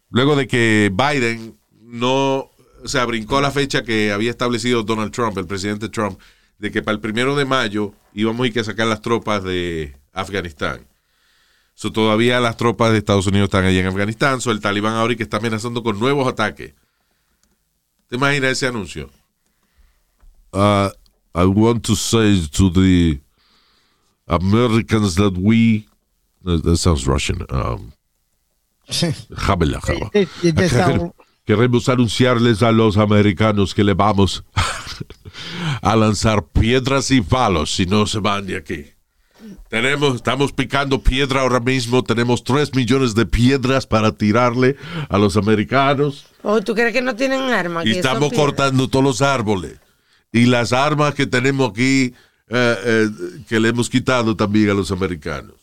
luego 0.09 0.35
de 0.35 0.47
que 0.47 0.91
Biden 0.93 1.57
no, 1.81 2.51
o 2.83 2.87
sea, 2.87 3.05
brincó 3.05 3.39
la 3.41 3.51
fecha 3.51 3.83
que 3.83 4.11
había 4.11 4.29
establecido 4.31 4.83
Donald 4.83 5.11
Trump, 5.11 5.37
el 5.37 5.47
presidente 5.47 5.89
Trump, 5.89 6.19
de 6.59 6.71
que 6.71 6.81
para 6.81 6.95
el 6.95 7.01
primero 7.01 7.35
de 7.35 7.45
mayo 7.45 7.93
íbamos 8.13 8.43
a 8.43 8.47
ir 8.47 8.59
a 8.59 8.63
sacar 8.63 8.87
las 8.87 9.01
tropas 9.01 9.43
de 9.43 9.95
Afganistán. 10.11 10.85
So, 11.75 11.91
todavía 11.91 12.39
las 12.39 12.55
tropas 12.57 12.91
de 12.91 12.99
Estados 12.99 13.25
Unidos 13.25 13.45
están 13.47 13.65
allá 13.65 13.79
en 13.79 13.87
Afganistán. 13.87 14.41
So, 14.41 14.51
el 14.51 14.59
talibán 14.61 14.93
ahora 14.95 15.15
que 15.15 15.23
está 15.23 15.37
amenazando 15.37 15.81
con 15.81 15.99
nuevos 15.99 16.27
ataques. 16.27 16.73
¿Te 18.07 18.15
imaginas 18.17 18.51
ese 18.51 18.67
anuncio? 18.67 19.09
Uh, 20.51 20.89
I 21.33 21.45
want 21.45 21.83
to 21.87 21.95
say 21.95 22.47
to 22.51 22.69
the 22.69 23.19
Americans 24.27 25.15
that 25.15 25.33
we. 25.35 25.87
That 26.43 26.77
sounds 26.77 27.07
Russian. 27.07 27.43
Um. 27.49 27.93
It- 30.13 30.29
it 30.43 30.55
Queremos 31.45 31.89
anunciarles 31.89 32.63
a 32.63 32.71
los 32.71 32.95
americanos 32.95 33.73
que 33.73 33.83
le 33.83 33.93
vamos 33.93 34.45
a 35.81 35.95
lanzar 35.95 36.45
piedras 36.45 37.11
y 37.11 37.21
palos 37.21 37.75
si 37.75 37.85
no 37.85 38.05
se 38.07 38.19
van 38.19 38.45
de 38.45 38.55
aquí. 38.55 38.85
Tenemos, 39.69 40.15
estamos 40.15 40.53
picando 40.53 41.01
piedra 41.01 41.41
ahora 41.41 41.59
mismo. 41.59 42.03
Tenemos 42.03 42.43
tres 42.45 42.73
millones 42.73 43.13
de 43.13 43.25
piedras 43.25 43.85
para 43.85 44.13
tirarle 44.13 44.77
a 45.09 45.17
los 45.17 45.35
americanos. 45.35 46.27
¿O 46.43 46.61
tú 46.61 46.75
crees 46.75 46.93
que 46.93 47.01
no 47.01 47.15
tienen 47.15 47.41
armas? 47.41 47.85
Y 47.85 47.91
estamos 47.91 48.31
cortando 48.31 48.87
todos 48.87 49.03
los 49.03 49.21
árboles. 49.21 49.79
Y 50.31 50.45
las 50.45 50.71
armas 50.71 51.13
que 51.13 51.25
tenemos 51.25 51.71
aquí, 51.71 52.13
eh, 52.49 52.75
eh, 52.85 53.09
que 53.49 53.59
le 53.59 53.69
hemos 53.69 53.89
quitado 53.89 54.35
también 54.37 54.69
a 54.69 54.73
los 54.73 54.91
americanos. 54.91 55.62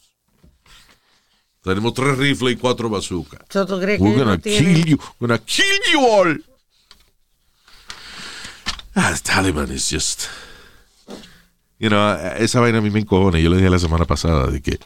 Tenemos 1.63 1.93
tres 1.93 2.17
rifles 2.17 2.55
y 2.55 2.57
cuatro 2.57 2.89
bazookas. 2.89 3.41
So, 3.51 3.67
¿Tú 3.67 3.79
crees 3.81 3.99
que 3.99 4.05
We're 4.05 4.15
ellos 4.15 4.27
gonna 4.27 4.39
kill 4.39 4.85
you. 4.87 4.99
We're 5.19 5.29
gonna 5.29 5.39
kill 5.39 5.81
you 5.93 6.01
all. 6.01 6.39
Ah, 8.95 9.13
the 9.13 9.21
Taliban 9.23 9.71
is 9.71 9.91
just. 9.91 10.29
You 11.79 11.89
know, 11.89 12.15
esa 12.37 12.61
vaina 12.61 12.79
a 12.79 12.81
mí 12.81 12.91
me 12.91 13.01
encojona. 13.01 13.39
Yo 13.39 13.51
le 13.51 13.57
dije 13.57 13.71
la 13.71 13.79
semana 13.79 14.05
pasada 14.05 14.47
de 14.47 14.61
que. 14.61 14.79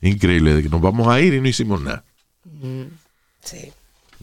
Increíble, 0.00 0.54
de 0.54 0.62
que 0.62 0.68
nos 0.68 0.80
vamos 0.80 1.08
a 1.08 1.20
ir 1.20 1.34
y 1.34 1.40
no 1.40 1.48
hicimos 1.48 1.80
nada. 1.80 2.04
Sí. 3.42 3.72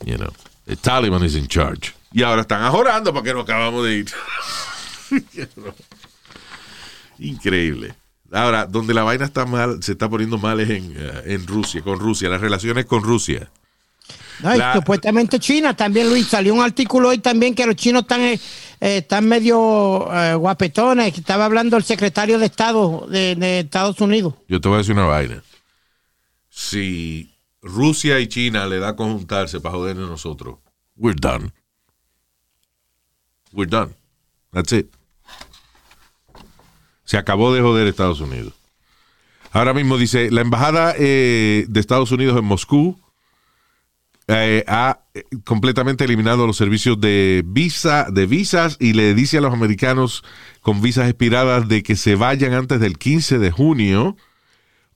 You 0.05 0.17
know, 0.17 0.31
the 0.65 0.75
Taliban 0.75 1.23
is 1.23 1.35
in 1.35 1.47
charge. 1.47 1.93
Y 2.13 2.23
ahora 2.23 2.41
están 2.41 2.63
ajorando 2.63 3.13
para 3.13 3.23
que 3.23 3.33
nos 3.33 3.43
acabamos 3.43 3.85
de 3.85 3.95
ir. 3.95 4.11
You 5.33 5.45
know. 5.55 5.73
Increíble. 7.19 7.93
Ahora, 8.31 8.65
donde 8.65 8.93
la 8.93 9.03
vaina 9.03 9.25
está 9.25 9.45
mal, 9.45 9.81
se 9.83 9.93
está 9.93 10.09
poniendo 10.09 10.37
mal 10.37 10.59
es 10.59 10.69
en, 10.69 10.93
eh, 10.97 11.21
en 11.25 11.45
Rusia, 11.47 11.81
con 11.81 11.99
Rusia, 11.99 12.27
las 12.29 12.41
relaciones 12.41 12.85
con 12.85 13.03
Rusia. 13.03 13.49
No, 14.41 14.53
y 14.53 14.57
La- 14.57 14.73
supuestamente 14.73 15.39
China 15.39 15.75
también, 15.75 16.09
Luis. 16.09 16.27
Salió 16.27 16.53
un 16.53 16.61
artículo 16.61 17.09
hoy 17.09 17.19
también 17.19 17.55
que 17.55 17.65
los 17.65 17.75
chinos 17.77 18.01
están, 18.01 18.19
eh, 18.21 18.33
eh, 18.81 18.97
están 18.97 19.25
medio 19.27 20.11
eh, 20.13 20.35
guapetones. 20.35 21.13
que 21.13 21.21
Estaba 21.21 21.45
hablando 21.45 21.77
el 21.77 21.83
secretario 21.83 22.37
de 22.37 22.47
Estado 22.47 23.07
de, 23.09 23.35
de 23.35 23.59
Estados 23.61 24.01
Unidos. 24.01 24.33
Yo 24.49 24.59
te 24.59 24.67
voy 24.67 24.75
a 24.75 24.77
decir 24.79 24.93
una 24.93 25.05
vaina. 25.05 25.41
Si 26.49 27.33
Rusia 27.61 28.19
y 28.19 28.27
China 28.27 28.65
le 28.65 28.79
da 28.79 28.95
con 28.95 29.13
juntarse 29.13 29.59
para 29.61 29.75
jodernos 29.75 30.07
a 30.07 30.11
nosotros, 30.11 30.57
we're 30.97 31.17
done. 31.19 31.51
We're 33.53 33.69
done. 33.69 33.93
That's 34.51 34.73
it. 34.73 34.87
Se 37.05 37.17
acabó 37.17 37.53
de 37.53 37.61
joder 37.61 37.87
Estados 37.87 38.19
Unidos. 38.19 38.53
Ahora 39.51 39.73
mismo 39.73 39.97
dice, 39.97 40.29
la 40.31 40.41
embajada 40.41 40.93
eh, 40.99 41.65
de 41.69 41.79
Estados 41.79 42.11
Unidos 42.11 42.37
en 42.37 42.43
Moscú 42.43 42.99
eh, 44.27 44.65
ha 44.67 44.99
eh, 45.13 45.23
completamente 45.43 46.03
eliminado 46.03 46.45
los 46.45 46.57
servicios 46.57 46.99
de 46.99 47.43
visa, 47.45 48.07
de 48.11 48.25
visas 48.25 48.75
y 48.79 48.93
le 48.93 49.13
dice 49.13 49.37
a 49.37 49.41
los 49.41 49.53
americanos 49.53 50.23
con 50.61 50.81
visas 50.81 51.07
expiradas 51.07 51.67
de 51.67 51.83
que 51.83 51.95
se 51.95 52.15
vayan 52.15 52.53
antes 52.53 52.79
del 52.79 52.97
15 52.97 53.37
de 53.39 53.51
junio 53.51 54.17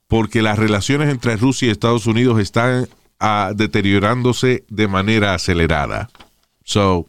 porque 0.08 0.42
las 0.42 0.58
relaciones 0.58 1.10
entre 1.10 1.38
Rusia 1.38 1.68
y 1.68 1.72
Estados 1.72 2.08
Unidos 2.08 2.40
están 2.40 2.90
ah, 3.20 3.54
deteriorándose 3.56 4.66
de 4.68 4.88
manera 4.88 5.36
acelerada. 5.36 6.10
So, 6.64 7.08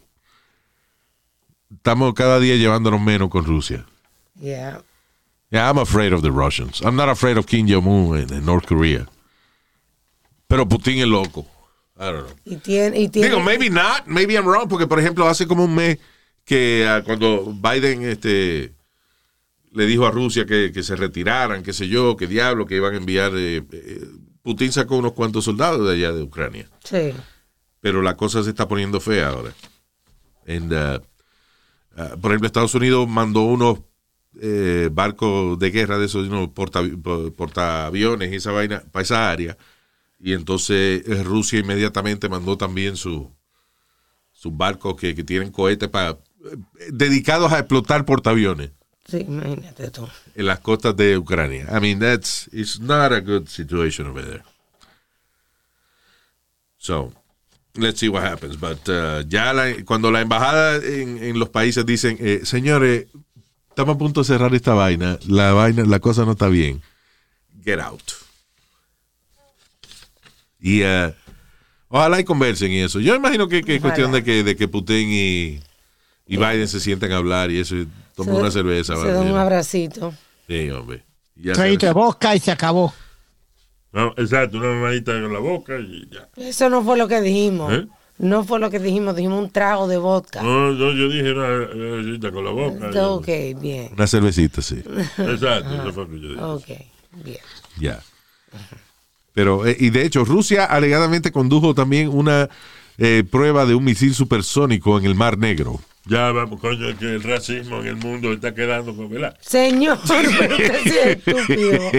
estamos 1.73 2.13
cada 2.13 2.39
día 2.39 2.55
llevándonos 2.55 3.01
menos 3.01 3.29
con 3.29 3.43
Rusia. 3.43 3.85
Yeah. 4.39 4.83
Yeah, 5.51 5.69
I'm 5.69 5.77
afraid 5.77 6.13
of 6.13 6.21
the 6.21 6.31
Russians. 6.31 6.81
I'm 6.81 6.95
not 6.95 7.09
afraid 7.09 7.37
of 7.37 7.45
Kim 7.45 7.67
Jong-un 7.67 8.17
en, 8.17 8.33
en 8.33 8.45
North 8.45 8.65
Korea. 8.67 9.05
Pero 10.47 10.65
Putin 10.65 10.99
es 10.99 11.07
loco. 11.07 11.45
I 11.99 12.05
don't 12.05 12.25
know. 12.27 12.35
Y 12.45 12.55
tiene, 12.57 12.99
y 12.99 13.09
tiene, 13.09 13.27
Digo, 13.29 13.41
maybe 13.41 13.69
not, 13.69 14.07
maybe 14.07 14.35
I'm 14.35 14.45
wrong, 14.45 14.67
porque 14.69 14.87
por 14.87 14.99
ejemplo 14.99 15.27
hace 15.27 15.45
como 15.45 15.65
un 15.65 15.75
mes 15.75 15.97
que 16.45 16.85
ah, 16.87 17.03
cuando 17.05 17.45
Biden 17.53 18.03
este, 18.03 18.73
le 19.71 19.85
dijo 19.85 20.05
a 20.07 20.11
Rusia 20.11 20.45
que, 20.45 20.71
que 20.73 20.83
se 20.83 20.95
retiraran, 20.95 21.63
qué 21.63 21.73
sé 21.73 21.87
yo, 21.87 22.15
qué 22.17 22.27
diablo, 22.27 22.65
que 22.65 22.77
iban 22.77 22.93
a 22.93 22.97
enviar, 22.97 23.33
eh, 23.35 23.61
eh, 23.71 24.05
Putin 24.41 24.71
sacó 24.71 24.95
unos 24.97 25.11
cuantos 25.13 25.43
soldados 25.45 25.85
de 25.87 25.93
allá 25.93 26.11
de 26.13 26.23
Ucrania, 26.23 26.67
Sí. 26.83 27.13
pero 27.81 28.01
la 28.01 28.15
cosa 28.17 28.41
se 28.43 28.49
está 28.49 28.67
poniendo 28.67 28.99
fea 28.99 29.27
ahora. 29.29 29.53
And, 30.47 30.73
uh, 30.73 30.99
uh, 32.01 32.19
por 32.19 32.31
ejemplo, 32.31 32.47
Estados 32.47 32.73
Unidos 32.73 33.07
mandó 33.07 33.41
unos 33.43 33.79
eh, 34.39 34.89
barcos 34.91 35.57
de 35.59 35.71
guerra 35.71 35.97
de 35.97 36.05
esos, 36.05 36.27
unos 36.27 36.49
porta- 36.49 36.83
portaaviones 37.35 38.31
y 38.31 38.35
esa 38.35 38.51
vaina 38.51 38.81
para 38.91 39.03
esa 39.03 39.29
área. 39.31 39.57
Y 40.19 40.33
entonces 40.33 41.03
eh, 41.07 41.23
Rusia 41.23 41.59
inmediatamente 41.59 42.29
mandó 42.29 42.57
también 42.57 42.95
su, 42.95 43.31
sus 44.31 44.55
barcos 44.55 44.95
que, 44.95 45.15
que 45.15 45.23
tienen 45.23 45.51
cohetes 45.51 45.89
para 45.89 46.17
dedicados 46.91 47.51
a 47.51 47.59
explotar 47.59 48.03
portaaviones 48.05 48.71
Sí, 49.07 49.17
imagínate 49.27 49.91
tú. 49.91 50.07
en 50.35 50.45
las 50.45 50.59
costas 50.59 50.95
de 50.95 51.17
Ucrania. 51.17 51.67
I 51.75 51.79
mean, 51.81 51.99
that's 51.99 52.47
it's 52.53 52.79
not 52.79 53.11
a 53.11 53.19
good 53.19 53.47
situation 53.47 54.07
over 54.07 54.23
there. 54.23 54.43
So, 56.77 57.11
let's 57.75 57.99
see 57.99 58.09
what 58.09 58.23
happens. 58.23 58.57
But 58.57 58.87
uh, 58.89 59.23
ya 59.27 59.53
la- 59.53 59.83
cuando 59.85 60.11
la 60.11 60.21
embajada 60.21 60.77
en, 60.77 61.17
en 61.23 61.39
los 61.39 61.49
países 61.49 61.85
dicen, 61.85 62.17
eh, 62.19 62.41
señores, 62.43 63.07
estamos 63.71 63.95
a 63.95 63.97
punto 63.97 64.21
de 64.21 64.25
cerrar 64.25 64.53
esta 64.53 64.73
vaina, 64.75 65.17
la 65.27 65.51
vaina, 65.53 65.83
la 65.85 65.99
cosa 65.99 66.23
no 66.23 66.33
está 66.33 66.47
bien. 66.47 66.81
Get 67.65 67.79
out. 67.79 68.01
Y 70.59 70.83
uh, 70.83 71.13
ojalá 71.89 72.19
y 72.19 72.23
conversen 72.23 72.71
y 72.71 72.79
eso. 72.81 72.99
Yo 72.99 73.15
imagino 73.15 73.47
que, 73.47 73.63
que 73.63 73.75
es 73.75 73.81
cuestión 73.81 74.11
de 74.11 74.23
que, 74.23 74.43
de 74.43 74.55
que 74.55 74.67
Putin 74.67 75.09
y, 75.09 75.59
y 76.27 76.37
Biden 76.37 76.67
se 76.67 76.79
sienten 76.79 77.11
a 77.11 77.17
hablar 77.17 77.49
y 77.51 77.59
eso, 77.59 77.75
y 77.75 77.87
tomen 78.15 78.35
Se- 78.35 78.41
una 78.41 78.51
cerveza. 78.51 78.93
Se 78.95 78.99
¿vale? 78.99 79.13
da 79.13 79.21
un 79.21 79.37
abracito. 79.37 80.13
Sí, 80.47 80.69
hombre. 80.69 81.03
Ya 81.35 81.53
Traído 81.53 81.87
de 81.87 81.93
boca 81.93 82.35
y 82.35 82.39
se 82.39 82.51
acabó. 82.51 82.93
No, 83.91 84.13
exacto, 84.17 84.57
una 84.57 84.67
mamadita 84.69 85.11
en 85.17 85.33
la 85.33 85.39
boca 85.39 85.77
y 85.79 86.07
ya. 86.09 86.29
Eso 86.37 86.69
no 86.69 86.83
fue 86.83 86.97
lo 86.97 87.07
que 87.07 87.19
dijimos. 87.21 87.73
¿Eh? 87.73 87.87
No 88.21 88.43
fue 88.43 88.59
lo 88.59 88.69
que 88.69 88.77
dijimos. 88.77 89.15
Dijimos 89.15 89.43
un 89.43 89.49
trago 89.49 89.87
de 89.87 89.97
vodka. 89.97 90.43
No, 90.43 90.71
no, 90.71 90.91
yo 90.91 91.09
dije 91.09 91.31
una 91.33 91.67
mamadita 91.75 92.31
con 92.31 92.45
la 92.45 92.51
boca. 92.51 93.09
Ok, 93.09 93.27
bien. 93.59 93.89
Una 93.93 94.05
cervecita, 94.05 94.61
sí. 94.61 94.75
Exacto, 95.17 95.73
eso 95.73 95.91
fue 95.91 96.03
lo 96.05 96.09
que 96.09 96.19
yo 96.19 96.29
dije. 96.29 96.41
Ok, 96.43 96.67
bien. 97.25 97.39
Ya. 97.79 97.99
Pero, 99.33 99.65
eh, 99.65 99.75
y 99.79 99.89
de 99.89 100.05
hecho, 100.05 100.23
Rusia 100.23 100.65
alegadamente 100.65 101.31
condujo 101.31 101.73
también 101.73 102.09
una 102.09 102.47
eh, 102.97 103.23
prueba 103.29 103.65
de 103.65 103.73
un 103.73 103.83
misil 103.83 104.13
supersónico 104.13 104.99
en 104.99 105.05
el 105.05 105.15
Mar 105.15 105.37
Negro. 105.39 105.79
Ya 106.05 106.31
vamos, 106.31 106.59
coño, 106.59 106.89
es 106.89 106.97
que 106.97 107.05
el 107.05 107.23
racismo 107.23 107.79
en 107.79 107.87
el 107.87 107.95
mundo 107.95 108.33
está 108.33 108.53
quedando 108.53 108.95
con 108.95 109.09
¿verdad? 109.09 109.37
Señor, 109.39 109.99
pero 110.07 110.29
usted 110.29 110.79
sí 110.83 110.89
es 110.89 111.05
estúpido. 111.27 111.91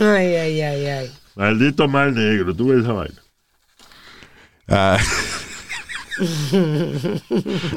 Ay, 0.14 0.34
ay, 0.34 0.60
ay, 0.60 0.86
ay. 0.86 1.10
Maldito 1.34 1.88
mal 1.88 2.14
negro, 2.14 2.54
tú 2.54 2.68
ves 2.68 2.80
esa 2.80 2.92
vaina. 2.92 3.21
Ah, 4.74 4.98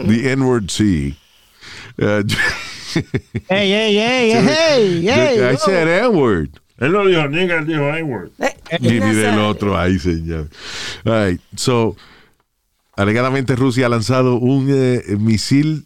the 0.06 0.22
N-word 0.32 0.72
Sea. 0.72 1.18
Uh, 2.02 2.24
¡Ey, 3.50 3.74
ey, 3.74 3.98
ey, 4.00 4.32
ey, 4.32 5.10
ey! 5.10 5.44
I 5.52 5.56
said 5.56 5.88
N-word. 5.88 6.58
Él 6.80 6.92
no 6.94 7.06
dijo 7.06 7.28
nigga, 7.28 7.58
él 7.60 7.68
dijo 7.68 7.94
N-word. 7.94 8.32
Eh, 8.40 8.56
Y 8.80 9.00
ni 9.00 9.14
del 9.14 9.40
otro, 9.40 9.78
ahí 9.78 10.00
señor. 10.00 10.50
All 11.06 11.32
right, 11.32 11.42
so, 11.56 11.96
alegadamente 12.96 13.56
Rusia 13.56 13.88
ha 13.88 13.90
lanzado 13.90 14.36
un 14.36 14.68
eh, 14.70 15.04
misil 15.18 15.86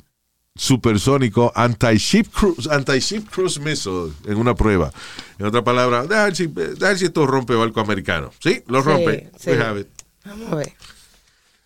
supersónico 0.55 1.51
anti-ship 1.55 2.27
cruise, 2.31 2.67
anti-ship 2.69 3.27
cruise 3.29 3.59
missile 3.59 4.11
en 4.27 4.37
una 4.37 4.53
prueba. 4.53 4.91
En 5.39 5.45
otra 5.47 5.63
palabra, 5.63 6.03
déjame 6.03 6.47
ver 6.47 6.97
si, 6.97 7.05
esto 7.05 7.25
rompe 7.25 7.55
barco 7.55 7.79
americano. 7.79 8.31
¿Sí? 8.39 8.61
Lo 8.67 8.81
rompe. 8.83 9.29
sí. 9.39 9.51
Vamos 10.25 10.51
a 10.51 10.55
ver. 10.55 10.73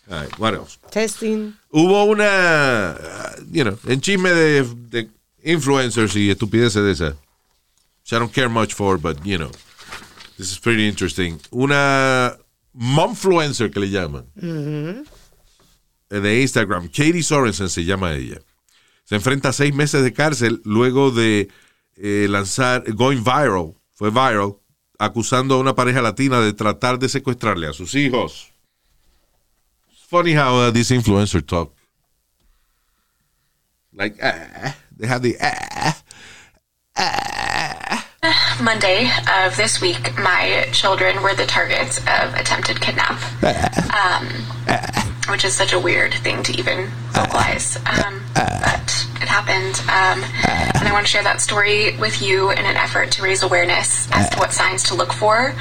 All 0.10 0.22
right, 0.22 0.39
what 0.39 0.54
else? 0.54 0.78
Testing. 0.91 1.54
Hubo 1.72 2.06
una, 2.06 2.97
uh, 2.99 3.41
you 3.51 3.64
know, 3.64 3.78
en 3.88 4.01
chisme 4.01 4.30
de, 4.30 4.64
de 4.89 5.10
influencers 5.43 6.16
y 6.16 6.30
estupideces 6.30 6.84
de 6.84 6.91
esas. 6.91 7.16
Which 8.01 8.12
I 8.12 8.20
don't 8.20 8.34
care 8.34 8.49
much 8.49 8.74
for, 8.74 8.97
but, 8.97 9.24
you 9.26 9.38
know, 9.38 9.51
this 10.38 10.51
is 10.51 10.60
pretty 10.60 10.88
interesting. 10.88 11.39
Una 11.51 12.38
momfluencer 12.74 13.72
que 13.72 13.80
le 13.80 13.89
llaman. 13.89 14.26
De 16.10 16.41
Instagram, 16.41 16.89
Katie 16.89 17.24
Sorensen 17.24 17.70
se 17.70 17.86
llama 17.86 18.14
ella. 18.14 18.41
Se 19.06 19.16
enfrenta 19.16 19.49
a 19.49 19.54
seis 19.54 19.74
meses 19.74 20.04
de 20.04 20.14
cárcel 20.14 20.62
luego 20.66 21.12
de 21.12 21.49
eh, 21.95 22.28
lanzar, 22.30 22.84
going 22.93 23.24
viral, 23.24 23.76
fue 23.93 24.10
viral, 24.12 24.58
acusando 24.99 25.56
a 25.56 25.60
una 25.60 25.76
pareja 25.76 26.01
latina 26.01 26.39
de 26.39 26.54
tratar 26.54 26.99
de 26.99 27.10
secuestrarle 27.10 27.68
a 27.68 27.74
sus 27.74 27.95
hijos. 27.95 28.53
Funny 30.14 30.34
how 30.34 30.55
uh, 30.57 30.70
this 30.70 30.91
influencer 30.91 31.43
talk. 31.43 31.74
Like, 33.95 34.16
ah, 34.22 34.78
they 34.95 35.07
have 35.07 35.24
the 35.24 35.36
ah, 35.41 36.03
Monday 38.61 39.09
of 39.43 39.57
this 39.57 39.82
week, 39.82 40.16
my 40.20 40.70
children 40.72 41.24
were 41.24 41.34
the 41.34 41.47
targets 41.47 41.97
of 41.97 42.36
attempted 42.36 42.80
kidnap, 42.80 43.20
um, 43.91 44.30
which 45.30 45.45
is 45.45 45.53
such 45.55 45.74
a 45.74 45.80
weird 45.80 46.13
thing 46.15 46.43
to 46.43 46.51
even 46.57 46.88
vocalize. 47.11 47.78
Um, 47.78 48.21
but 48.36 49.07
it 49.21 49.28
happened, 49.30 49.80
um, 49.89 50.24
and 50.76 50.88
I 50.88 50.91
want 50.91 51.05
to 51.05 51.11
share 51.11 51.24
that 51.24 51.39
story 51.41 51.95
with 51.97 52.21
you 52.21 52.49
in 52.51 52.59
an 52.59 52.76
effort 52.76 53.11
to 53.11 53.21
raise 53.21 53.43
awareness 53.43 54.09
as 54.11 54.30
to 54.32 54.38
what 54.39 54.51
signs 54.51 54.84
to 54.84 54.95
look 54.95 55.13
for, 55.13 55.53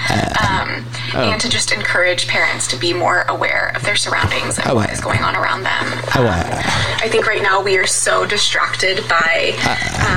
um, 0.49 0.85
and 1.15 1.41
to 1.41 1.49
just 1.49 1.73
encourage 1.73 2.27
parents 2.29 2.67
to 2.69 2.77
be 2.77 2.93
more 2.93 3.23
aware 3.29 3.73
of 3.77 3.83
their 3.85 3.97
surroundings 3.97 4.59
and 4.59 4.67
what 4.75 4.91
is 4.91 5.01
going 5.01 5.21
on 5.21 5.37
around 5.37 5.63
them. 5.63 5.85
Um, 6.17 6.25
I 7.05 7.09
think 7.11 7.27
right 7.27 7.43
now 7.43 7.63
we 7.63 7.77
are 7.79 7.87
so 7.87 8.25
distracted 8.27 9.07
by 9.09 9.53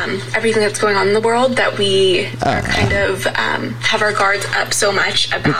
um, 0.04 0.22
everything 0.36 0.62
that's 0.62 0.80
going 0.80 0.96
on 0.96 1.08
in 1.08 1.14
the 1.14 1.22
world 1.22 1.58
that 1.58 1.78
we 1.78 2.28
are 2.44 2.62
kind 2.62 2.94
of 2.94 3.28
um, 3.28 3.74
have 3.82 4.02
our 4.02 4.14
guards 4.14 4.46
up 4.56 4.74
so 4.74 4.92
much 4.92 5.28
about 5.34 5.60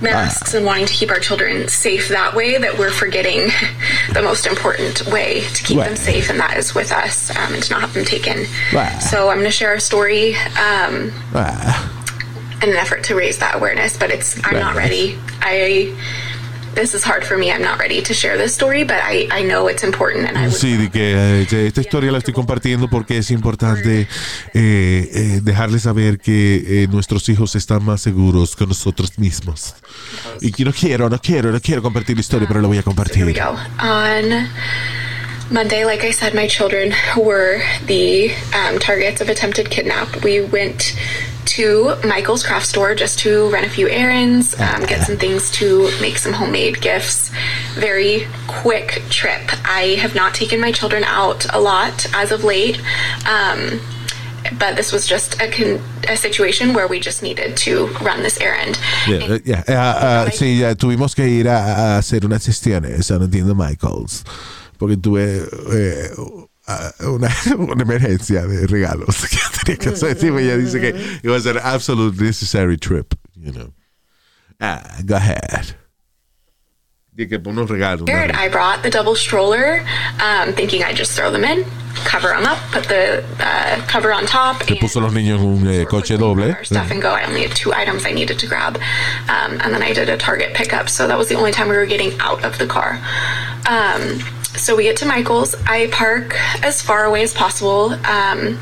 um, 0.00 0.02
masks 0.02 0.54
and 0.54 0.64
wanting 0.64 0.86
to 0.86 0.92
keep 0.92 1.10
our 1.10 1.18
children 1.20 1.68
safe 1.68 2.08
that 2.16 2.34
way 2.34 2.56
that 2.56 2.78
we're 2.78 2.90
forgetting 2.90 3.50
the 4.12 4.22
most 4.22 4.46
important 4.46 5.06
way 5.06 5.42
to 5.54 5.62
keep 5.62 5.76
them 5.88 5.96
safe, 5.96 6.30
and 6.30 6.40
that 6.40 6.56
is 6.56 6.74
with 6.74 6.90
us 6.90 7.30
um, 7.36 7.54
and 7.54 7.62
to 7.62 7.70
not 7.72 7.82
have 7.82 7.92
them 7.94 8.04
taken. 8.04 8.46
So 9.00 9.28
I'm 9.28 9.36
going 9.36 9.44
to 9.44 9.50
share 9.50 9.74
a 9.74 9.80
story 9.80 10.34
um, 10.58 11.12
in 12.62 12.70
an 12.70 12.76
effort 12.76 13.04
to 13.04 13.14
raise 13.14 13.38
that 13.38 13.54
awareness, 13.56 13.96
but 13.98 14.10
it's 14.10 14.42
I'm 14.44 14.54
not 14.60 14.74
ready. 14.76 15.18
I 15.42 15.94
this 16.76 16.94
is 16.94 17.02
hard 17.02 17.24
for 17.24 17.36
me. 17.36 17.50
I'm 17.50 17.62
not 17.62 17.80
ready 17.80 18.00
to 18.02 18.14
share 18.14 18.36
this 18.36 18.54
story, 18.54 18.84
but 18.84 19.00
I, 19.02 19.26
I 19.32 19.42
know 19.42 19.66
it's 19.66 19.82
important 19.82 20.28
and 20.28 20.38
I 20.38 20.46
would 20.46 20.54
Sí, 20.54 20.76
de 20.76 20.90
que 20.90 21.14
eh, 21.14 21.66
esta 21.66 21.80
historia 21.80 22.12
la 22.12 22.18
estoy 22.18 22.34
compartiendo 22.34 22.88
porque 22.88 23.18
es 23.18 23.30
importante 23.30 24.02
eh, 24.02 24.06
eh, 24.54 25.40
dejarles 25.42 25.82
saber 25.82 26.18
que 26.18 26.82
eh, 26.84 26.88
nuestros 26.88 27.28
hijos 27.28 27.56
están 27.56 27.84
más 27.84 28.02
seguros 28.02 28.54
que 28.54 28.66
nosotros 28.66 29.18
mismos. 29.18 29.74
Y 30.40 30.52
que 30.52 30.64
no 30.64 30.72
quiero, 30.72 31.08
no 31.08 31.18
quiero, 31.18 31.50
no 31.50 31.60
quiero 31.60 31.82
compartir 31.82 32.16
la 32.16 32.20
historia, 32.20 32.46
pero 32.46 32.60
la 32.60 32.68
voy 32.68 32.78
a 32.78 32.82
compartir. 32.82 33.24
Monday, 35.48 35.84
like 35.84 36.02
I 36.02 36.10
said, 36.10 36.34
my 36.34 36.48
children 36.48 36.92
were 37.16 37.62
the 37.86 38.32
um, 38.52 38.80
targets 38.80 39.20
of 39.20 39.28
attempted 39.28 39.70
kidnap. 39.70 40.24
We 40.24 40.40
went 40.40 40.96
to 41.46 41.96
Michael's 42.04 42.44
craft 42.44 42.66
store 42.66 42.94
just 42.94 43.18
to 43.20 43.48
run 43.50 43.64
a 43.64 43.68
few 43.68 43.88
errands, 43.88 44.58
um, 44.60 44.84
get 44.84 45.06
some 45.06 45.16
things 45.16 45.50
to 45.52 45.90
make 46.00 46.18
some 46.18 46.32
homemade 46.32 46.80
gifts. 46.80 47.30
Very 47.74 48.26
quick 48.46 49.02
trip. 49.10 49.42
I 49.64 49.96
have 50.00 50.14
not 50.14 50.34
taken 50.34 50.60
my 50.60 50.72
children 50.72 51.04
out 51.04 51.46
a 51.54 51.60
lot 51.60 52.06
as 52.14 52.32
of 52.32 52.44
late. 52.44 52.80
Um, 53.26 53.80
but 54.60 54.76
this 54.76 54.92
was 54.92 55.08
just 55.08 55.40
a, 55.42 55.50
con- 55.50 55.82
a 56.08 56.16
situation 56.16 56.72
where 56.72 56.86
we 56.86 57.00
just 57.00 57.20
needed 57.20 57.56
to 57.56 57.88
run 58.00 58.22
this 58.22 58.40
errand. 58.40 58.78
Yeah, 59.08 59.34
eh, 59.34 59.38
yeah. 59.44 59.64
Ah, 59.68 60.26
ah, 60.26 60.30
sí, 60.30 60.60
ya 60.60 60.74
tuvimos 60.74 61.16
que 61.16 61.24
ir 61.26 61.48
a, 61.48 61.96
a 61.96 61.98
hacer 61.98 62.24
unas 62.24 62.46
gestiones 62.46 63.10
a 63.10 63.54
Michaels 63.54 64.24
porque 64.78 64.96
tuve 64.96 65.42
eh, 65.72 66.10
una, 67.00 67.28
una 67.58 67.82
emergencia 67.82 68.46
de 68.46 68.66
regalos 68.66 69.26
que 69.26 69.38
tenía 69.64 69.78
que 69.78 69.88
hacer. 69.90 70.18
Sí, 70.18 70.28
ella 70.28 70.56
dice 70.56 70.80
que 70.80 70.88
it 71.22 71.30
was 71.30 71.46
an 71.46 71.58
absolute 71.58 72.20
necessary 72.20 72.76
trip, 72.76 73.14
you 73.36 73.52
know. 73.52 73.72
Ah, 74.60 74.82
go 75.04 75.16
ahead. 75.16 75.74
Dije 77.14 77.28
que 77.30 77.38
unos 77.50 77.70
regalos. 77.70 78.02
una 78.08 78.32
I 78.38 78.48
brought 78.48 78.82
the 78.82 78.90
double 78.90 79.14
stroller, 79.14 79.82
um, 80.20 80.52
thinking 80.52 80.82
I'd 80.82 80.96
just 80.96 81.12
throw 81.12 81.30
them 81.30 81.44
in, 81.44 81.64
cover 82.04 82.28
them 82.28 82.44
up, 82.44 82.58
put 82.72 82.84
the 82.88 83.24
uh, 83.40 83.80
cover 83.86 84.12
on 84.12 84.26
top, 84.26 84.62
Se 84.64 84.72
and 84.72 84.80
puso 84.80 84.96
a 84.98 85.00
los 85.00 85.14
niños 85.14 85.38
en 85.40 85.46
un 85.46 85.66
eh, 85.66 85.84
coche 85.86 86.18
doble. 86.18 86.52
our 86.52 86.62
stuff 86.64 86.90
and 86.90 87.00
go. 87.00 87.12
I 87.12 87.24
only 87.24 87.42
had 87.42 87.56
two 87.56 87.72
items 87.72 88.04
I 88.04 88.12
needed 88.12 88.38
to 88.40 88.46
grab, 88.46 88.76
um, 89.28 89.58
and 89.62 89.72
then 89.72 89.82
I 89.82 89.94
did 89.94 90.10
a 90.10 90.18
Target 90.18 90.52
pickup, 90.52 90.90
so 90.90 91.06
that 91.08 91.16
was 91.16 91.28
the 91.28 91.36
only 91.36 91.52
time 91.52 91.68
we 91.70 91.76
were 91.76 91.86
getting 91.86 92.12
out 92.20 92.44
of 92.44 92.58
the 92.58 92.66
car. 92.66 93.00
Um, 93.66 94.18
so 94.56 94.74
we 94.76 94.84
get 94.84 94.96
to 94.98 95.06
Michael's. 95.06 95.54
I 95.66 95.88
park 95.92 96.34
as 96.62 96.80
far 96.82 97.04
away 97.04 97.22
as 97.22 97.32
possible. 97.32 97.92
Um, 98.04 98.58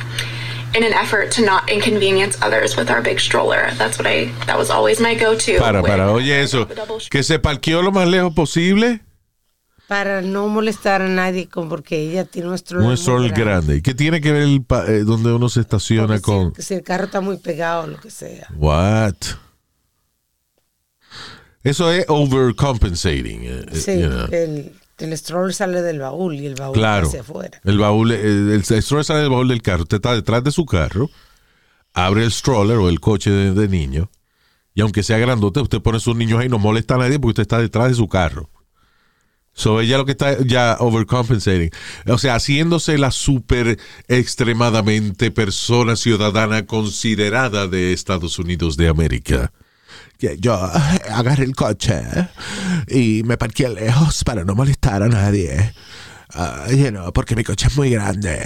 in 0.76 0.82
an 0.82 0.92
effort 0.92 1.30
to 1.30 1.44
not 1.44 1.70
inconvenience 1.70 2.36
others 2.42 2.76
with 2.76 2.90
our 2.90 3.00
big 3.00 3.20
stroller. 3.20 3.70
That's 3.78 3.96
what 3.96 4.08
I, 4.08 4.24
that 4.46 4.58
was 4.58 4.70
always 4.70 4.98
my 5.00 5.14
go-to. 5.14 5.58
Para, 5.60 5.80
when 5.82 5.88
para, 5.92 6.10
oye 6.10 6.42
eso. 6.42 6.66
Que 7.10 7.22
se 7.22 7.38
parqueó 7.38 7.80
lo 7.80 7.92
más 7.92 8.08
lejos 8.08 8.34
posible. 8.34 9.00
Para 9.86 10.20
no 10.20 10.48
molestar 10.48 11.00
a 11.00 11.08
nadie 11.08 11.46
con 11.48 11.68
porque 11.68 11.96
ella 12.10 12.24
tiene 12.24 12.48
un 12.48 12.58
stroller. 12.58 12.82
Un 12.82 12.88
muy 12.88 12.96
sol 12.96 13.30
grande. 13.30 13.82
Qué 13.82 13.94
tiene 13.94 14.20
que 14.20 14.32
ver 14.32 14.42
el 14.42 14.64
pa- 14.64 14.84
eh, 14.88 15.04
donde 15.04 15.32
uno 15.32 15.48
se 15.48 15.60
estaciona 15.60 16.06
Porque 16.08 16.22
con. 16.22 16.54
Si, 16.56 16.62
si 16.62 16.74
el 16.74 16.82
carro 16.82 17.04
está 17.04 17.20
muy 17.20 17.36
pegado 17.36 17.84
o 17.84 17.86
lo 17.86 18.00
que 18.00 18.10
sea. 18.10 18.48
What? 18.56 19.14
Eso 21.62 21.90
es 21.92 22.04
overcompensating. 22.08 23.44
eh, 23.44 23.66
eh, 23.72 23.76
Sí, 23.76 24.00
you 24.00 24.08
know. 24.08 24.26
el, 24.32 24.72
el 24.98 25.16
stroller 25.18 25.52
sale 25.54 25.82
del 25.82 25.98
baúl 25.98 26.34
y 26.34 26.46
el 26.46 26.54
baúl 26.54 26.74
Claro. 26.74 27.06
hacia 27.08 27.20
afuera. 27.22 27.60
El 27.64 27.78
baúl, 27.78 28.12
el, 28.12 28.50
el 28.52 28.64
stroller 28.64 29.04
sale 29.04 29.20
del 29.20 29.30
baúl 29.30 29.48
del 29.48 29.62
carro. 29.62 29.82
Usted 29.82 29.96
está 29.96 30.14
detrás 30.14 30.44
de 30.44 30.50
su 30.52 30.64
carro, 30.66 31.10
abre 31.92 32.24
el 32.24 32.30
stroller 32.32 32.76
o 32.78 32.88
el 32.88 33.00
coche 33.00 33.30
de, 33.30 33.52
de 33.52 33.68
niño, 33.68 34.10
y 34.74 34.80
aunque 34.80 35.02
sea 35.02 35.18
grandote, 35.18 35.60
usted 35.60 35.80
pone 35.80 35.98
a 35.98 36.00
sus 36.00 36.16
niños 36.16 36.40
ahí, 36.40 36.48
no 36.48 36.58
molesta 36.58 36.94
a 36.94 36.98
nadie 36.98 37.18
porque 37.18 37.30
usted 37.30 37.42
está 37.42 37.58
detrás 37.58 37.88
de 37.88 37.94
su 37.94 38.08
carro. 38.08 38.50
So 39.56 39.80
ella 39.80 39.98
lo 39.98 40.04
que 40.04 40.10
está 40.12 40.36
ya 40.44 40.76
overcompensating. 40.80 41.70
O 42.08 42.18
sea, 42.18 42.34
haciéndose 42.34 42.98
la 42.98 43.12
súper 43.12 43.78
extremadamente 44.08 45.30
persona 45.30 45.94
ciudadana 45.94 46.66
considerada 46.66 47.68
de 47.68 47.92
Estados 47.92 48.40
Unidos 48.40 48.76
de 48.76 48.88
América. 48.88 49.52
Que 50.18 50.36
yo 50.38 50.54
eh, 50.54 51.00
agarré 51.10 51.44
el 51.44 51.54
coche 51.54 52.02
y 52.88 53.22
me 53.24 53.36
parqué 53.36 53.68
lejos 53.68 54.24
para 54.24 54.44
no 54.44 54.54
molestar 54.54 55.02
a 55.02 55.08
nadie. 55.08 55.72
Ah, 56.34 56.66
you 56.70 56.90
know, 56.90 57.12
porque 57.12 57.36
mi 57.36 57.44
coche 57.44 57.68
es 57.68 57.76
muy 57.76 57.90
grande. 57.90 58.40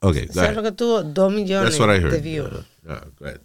ok, 0.00 0.16
Eso 0.16 0.44
es 0.44 0.54
lo 0.54 0.62
que 0.62 0.72
tuvo 0.72 1.02
dos 1.02 1.32
millones 1.32 1.76
That's 1.76 1.80
what 1.80 1.94
I 1.94 1.98
de 2.00 2.08
heard. 2.08 2.22
views. 2.22 2.52
Uh, 2.86 2.92
uh, 2.92 3.00
go 3.18 3.26
ahead. 3.26 3.40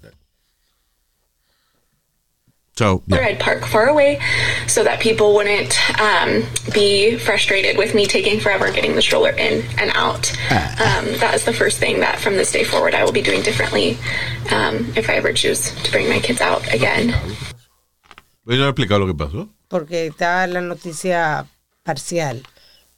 So, 2.80 3.03
yeah. 3.07 3.19
I'd 3.27 3.39
park 3.41 3.65
far 3.65 3.88
away 3.89 4.19
so 4.67 4.86
that 4.86 5.01
people 5.01 5.34
wouldn't 5.36 5.75
um, 5.99 6.45
be 6.73 7.17
frustrated 7.17 7.75
with 7.77 7.93
me 7.93 8.05
taking 8.05 8.39
forever 8.39 8.71
getting 8.71 8.95
the 8.95 9.01
stroller 9.01 9.32
in 9.32 9.65
and 9.77 9.91
out. 9.95 10.32
Um, 10.80 11.03
that 11.19 11.34
is 11.36 11.43
the 11.43 11.51
first 11.51 11.77
thing 11.77 11.99
that 11.99 12.19
from 12.23 12.36
this 12.38 12.53
day 12.53 12.63
forward 12.63 12.93
I 12.95 13.03
will 13.03 13.11
be 13.11 13.21
doing 13.21 13.41
differently 13.43 13.97
um, 14.55 14.75
if 14.95 15.09
I 15.09 15.15
ever 15.19 15.34
choose 15.34 15.71
to 15.84 15.91
bring 15.91 16.07
my 16.07 16.19
kids 16.21 16.39
out 16.39 16.63
again. 16.73 17.13
¿Ella 18.47 18.65
ha 18.65 18.69
explicado 18.69 18.99
lo 19.01 19.07
que 19.07 19.13
pasó? 19.13 19.49
Porque 19.67 20.07
está 20.07 20.47
la 20.47 20.61
noticia 20.61 21.45
parcial. 21.84 22.43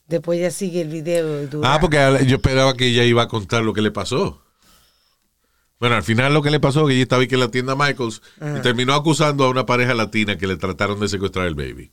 Después 0.07 0.39
ya 0.39 0.51
sigue 0.51 0.81
el 0.81 0.89
video. 0.89 1.47
dura- 1.47 1.73
Ah, 1.73 1.79
porque 1.79 1.97
yo 2.27 2.35
esperaba 2.37 2.75
que 2.77 2.85
ella 2.85 3.03
iba 3.03 3.23
a 3.23 3.27
contar 3.27 3.63
lo 3.63 3.73
que 3.73 3.81
le 3.81 3.89
pasó. 3.91 4.41
Bueno, 5.81 5.95
al 5.95 6.03
final 6.03 6.31
lo 6.31 6.43
que 6.43 6.51
le 6.51 6.59
pasó 6.59 6.81
es 6.81 6.87
que 6.89 6.93
ella 6.93 7.01
estaba 7.01 7.23
aquí 7.23 7.33
en 7.33 7.39
la 7.39 7.49
tienda 7.49 7.75
Michaels 7.75 8.21
y 8.39 8.61
terminó 8.61 8.93
acusando 8.93 9.45
a 9.45 9.49
una 9.49 9.65
pareja 9.65 9.95
latina 9.95 10.37
que 10.37 10.45
le 10.45 10.55
trataron 10.55 10.99
de 10.99 11.07
secuestrar 11.07 11.47
el 11.47 11.55
baby. 11.55 11.91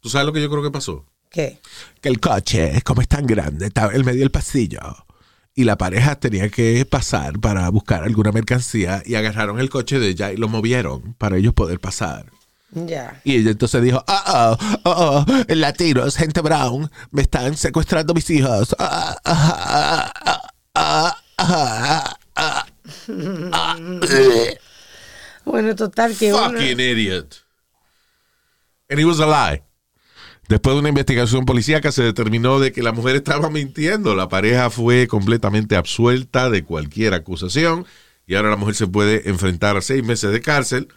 ¿Tú 0.00 0.08
sabes 0.08 0.26
lo 0.26 0.32
que 0.32 0.42
yo 0.42 0.50
creo 0.50 0.60
que 0.60 0.72
pasó? 0.72 1.06
¿Qué? 1.30 1.60
Que 2.00 2.08
el 2.08 2.18
coche, 2.18 2.82
como 2.82 3.02
es 3.02 3.08
tan 3.08 3.24
grande, 3.24 3.66
estaba 3.66 3.94
en 3.94 4.04
medio 4.04 4.18
del 4.18 4.32
pasillo. 4.32 4.80
Y 5.54 5.62
la 5.62 5.78
pareja 5.78 6.16
tenía 6.16 6.48
que 6.48 6.84
pasar 6.84 7.38
para 7.38 7.68
buscar 7.68 8.02
alguna 8.02 8.32
mercancía 8.32 9.00
y 9.06 9.14
agarraron 9.14 9.60
el 9.60 9.70
coche 9.70 10.00
de 10.00 10.08
ella 10.08 10.32
y 10.32 10.36
lo 10.36 10.48
movieron 10.48 11.14
para 11.14 11.36
ellos 11.36 11.54
poder 11.54 11.78
pasar. 11.78 12.32
Ya. 12.72 13.20
Y 13.22 13.36
ella 13.36 13.52
entonces 13.52 13.80
dijo, 13.80 14.04
oh, 14.08 14.22
oh, 14.26 14.56
oh, 14.82 15.24
oh, 15.28 15.54
latinos, 15.54 16.16
gente 16.16 16.40
brown, 16.40 16.90
me 17.12 17.22
están 17.22 17.56
secuestrando 17.56 18.12
mis 18.12 18.28
hijos. 18.30 18.74
Ah, 18.80 19.16
ah, 19.24 20.12
ah, 20.74 22.16
ah, 22.36 22.66
ah, 22.66 22.66
ah, 23.52 23.76
eh. 24.10 24.58
Bueno, 25.44 25.74
total 25.76 26.16
que 26.16 26.32
uno- 26.32 26.50
Fucking 26.52 26.80
idiot. 26.80 27.44
And 28.90 29.00
it 29.00 29.06
was 29.06 29.20
a 29.20 29.26
lie. 29.26 29.62
Después 30.48 30.74
de 30.74 30.80
una 30.80 30.88
investigación 30.90 31.46
policíaca 31.46 31.90
se 31.90 32.02
determinó 32.02 32.60
de 32.60 32.70
que 32.72 32.82
la 32.82 32.92
mujer 32.92 33.16
estaba 33.16 33.48
mintiendo. 33.50 34.14
La 34.14 34.28
pareja 34.28 34.68
fue 34.70 35.06
completamente 35.08 35.74
absuelta 35.76 36.50
de 36.50 36.64
cualquier 36.64 37.14
acusación 37.14 37.86
y 38.26 38.34
ahora 38.34 38.50
la 38.50 38.56
mujer 38.56 38.74
se 38.74 38.86
puede 38.86 39.28
enfrentar 39.28 39.76
a 39.76 39.80
seis 39.82 40.04
meses 40.04 40.32
de 40.32 40.40
cárcel 40.42 40.88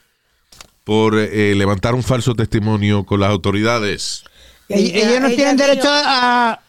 por 0.83 1.17
eh, 1.17 1.53
levantar 1.55 1.95
un 1.95 2.03
falso 2.03 2.33
testimonio 2.35 3.05
con 3.05 3.19
las 3.21 3.29
autoridades. 3.29 4.23
Y- 4.69 4.97
ellos 4.97 5.21
no 5.21 5.27
ella 5.27 5.35
tienen 5.35 5.57
dijo- 5.57 5.67
derecho 5.67 5.87
a, 5.89 6.61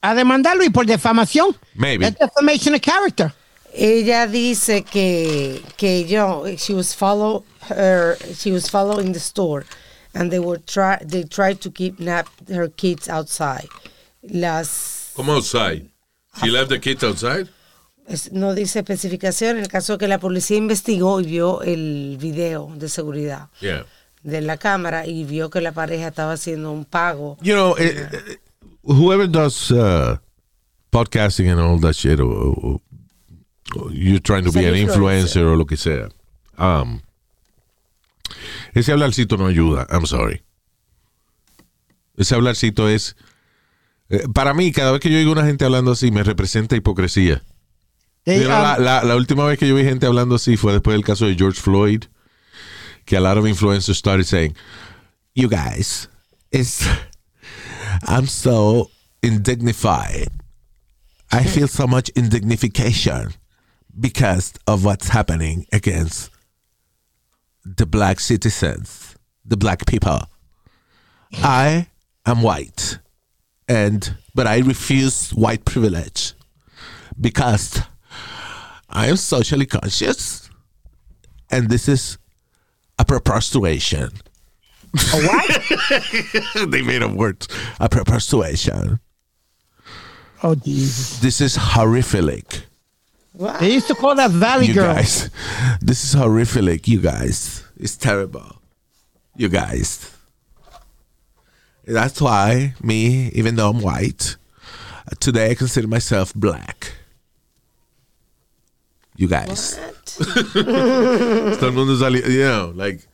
a 0.00 0.14
demandarlo 0.14 0.62
y 0.64 0.70
por 0.70 0.86
defamación. 0.86 1.56
Maybe. 1.74 2.10
Defamation 2.12 2.74
of 2.76 2.80
character. 2.80 3.32
Ella 3.74 4.26
dice 4.26 4.82
que 4.82 5.62
que 5.76 6.04
yo 6.06 6.44
she 6.56 6.74
was 6.74 6.94
follow 6.94 7.44
her 7.68 8.16
she 8.36 8.50
was 8.52 8.68
following 8.70 9.12
the 9.12 9.20
store 9.20 9.64
and 10.14 10.30
they 10.30 10.38
were 10.40 10.58
try 10.58 10.98
they 11.06 11.22
tried 11.24 11.60
to 11.60 11.70
kidnap 11.70 12.26
her 12.48 12.68
kids 12.68 13.08
outside. 13.08 13.68
Las 14.22 15.12
¿Cómo 15.14 15.36
outside? 15.36 15.88
She 16.40 16.50
left 16.50 16.68
the 16.70 16.80
kids 16.80 17.02
outside? 17.04 17.48
es- 18.08 18.32
no 18.32 18.54
dice 18.54 18.80
especificación 18.80 19.56
en 19.56 19.62
el 19.62 19.68
caso 19.68 19.96
que 19.98 20.08
la 20.08 20.18
policía 20.18 20.56
investigó 20.56 21.20
y 21.20 21.26
vio 21.26 21.62
el 21.62 22.16
video 22.20 22.70
de 22.76 22.88
seguridad 22.88 23.48
Yeah. 23.60 23.86
de 24.24 24.40
la 24.40 24.56
cámara 24.56 25.06
y 25.06 25.24
vio 25.24 25.48
que 25.48 25.60
la 25.60 25.70
pareja 25.72 26.08
estaba 26.08 26.32
haciendo 26.32 26.72
un 26.72 26.84
pago. 26.84 27.36
You 27.40 27.54
know, 27.54 27.76
eh, 27.78 28.08
eh, 28.12 28.36
whoever 28.82 29.28
does 29.28 29.70
uh, 29.70 30.16
podcasting 30.90 31.48
and 31.50 31.60
all 31.60 31.78
that 31.80 31.94
shit, 31.94 32.18
or- 32.20 32.26
or 32.60 32.80
you're 33.92 34.20
trying 34.20 34.44
to 34.44 34.50
be 34.52 34.66
an 34.66 34.74
influencer 34.88 35.44
o 35.44 35.56
lo 35.56 35.64
que 35.66 35.76
sea, 35.76 36.08
um, 36.58 37.00
ese 38.74 38.92
hablarcito 38.92 39.36
no 39.36 39.46
ayuda. 39.46 39.86
I'm 39.90 40.06
sorry. 40.06 40.42
Ese 42.16 42.34
hablarcito 42.34 42.88
es. 42.88 43.16
eh, 44.08 44.26
para 44.32 44.54
mí, 44.54 44.72
cada 44.72 44.92
vez 44.92 45.00
que 45.00 45.10
yo 45.10 45.16
oigo 45.18 45.32
una 45.32 45.44
gente 45.46 45.64
hablando 45.64 45.92
así, 45.92 46.10
me 46.10 46.22
representa 46.22 46.76
hipocresía. 46.76 47.42
They, 48.24 48.42
um, 48.44 48.48
la, 48.50 48.78
la- 48.78 49.02
la 49.04 49.16
última 49.16 49.44
vez 49.46 49.58
que 49.58 49.66
yo 49.68 49.74
vi 49.74 49.82
gente 49.84 50.06
hablando 50.06 50.34
así 50.34 50.56
fue 50.56 50.72
después 50.72 50.94
del 50.94 51.04
caso 51.04 51.26
de 51.26 51.34
George 51.36 51.60
Floyd, 51.60 52.04
que 53.06 53.16
a 53.16 53.20
lot 53.20 53.38
of 53.38 53.46
influencers 53.46 53.96
started 53.96 54.24
saying, 54.26 54.54
"You 55.34 55.48
guys, 55.48 56.08
it's 56.50 56.86
I'm 58.06 58.26
so 58.26 58.90
indignified. 59.22 60.30
I 61.32 61.44
feel 61.44 61.68
so 61.68 61.86
much 61.86 62.10
indignification 62.14 63.34
because 63.98 64.54
of 64.66 64.84
what's 64.84 65.08
happening 65.08 65.66
against 65.72 66.30
the 67.64 67.86
black 67.86 68.20
citizens, 68.20 69.16
the 69.44 69.56
black 69.56 69.86
people. 69.86 70.20
I 71.34 71.88
am 72.26 72.42
white, 72.42 72.98
and 73.68 74.16
but 74.34 74.46
I 74.46 74.58
refuse 74.58 75.30
white 75.30 75.64
privilege 75.64 76.34
because 77.20 77.80
I 78.88 79.06
am 79.06 79.16
socially 79.16 79.66
conscious, 79.66 80.50
and 81.50 81.68
this 81.68 81.88
is 81.88 82.18
a 82.98 83.04
perpetuation. 83.04 84.10
A 84.92 85.22
what? 85.22 85.62
they 86.70 86.82
made 86.82 87.02
up 87.02 87.12
words. 87.12 87.46
A 87.78 87.88
perpetuation. 87.88 88.98
oh, 90.42 90.54
Jesus. 90.56 91.20
This 91.20 91.40
is 91.40 91.56
horrific. 91.56 92.64
They 93.34 93.72
used 93.72 93.86
to 93.88 93.94
call 93.94 94.14
that 94.16 94.30
Valley 94.30 94.66
you 94.66 94.74
Girl. 94.74 94.94
guys. 94.94 95.30
This 95.80 96.04
is 96.04 96.12
horrific, 96.12 96.88
you 96.88 97.00
guys. 97.00 97.64
It's 97.76 97.96
terrible. 97.96 98.56
You 99.36 99.48
guys. 99.48 100.10
That's 101.86 102.20
why 102.20 102.74
me, 102.82 103.28
even 103.34 103.56
though 103.56 103.70
I'm 103.70 103.80
white, 103.80 104.36
today 105.20 105.50
I 105.52 105.54
consider 105.54 105.88
myself 105.88 106.34
black. 106.34 106.92
You 109.16 109.28
guys. 109.28 109.78
Todo 110.16 111.66
el 111.66 111.72
mundo 111.72 111.96
sali- 111.96 112.22
you 112.32 112.40
know, 112.44 112.72
like, 112.74 113.06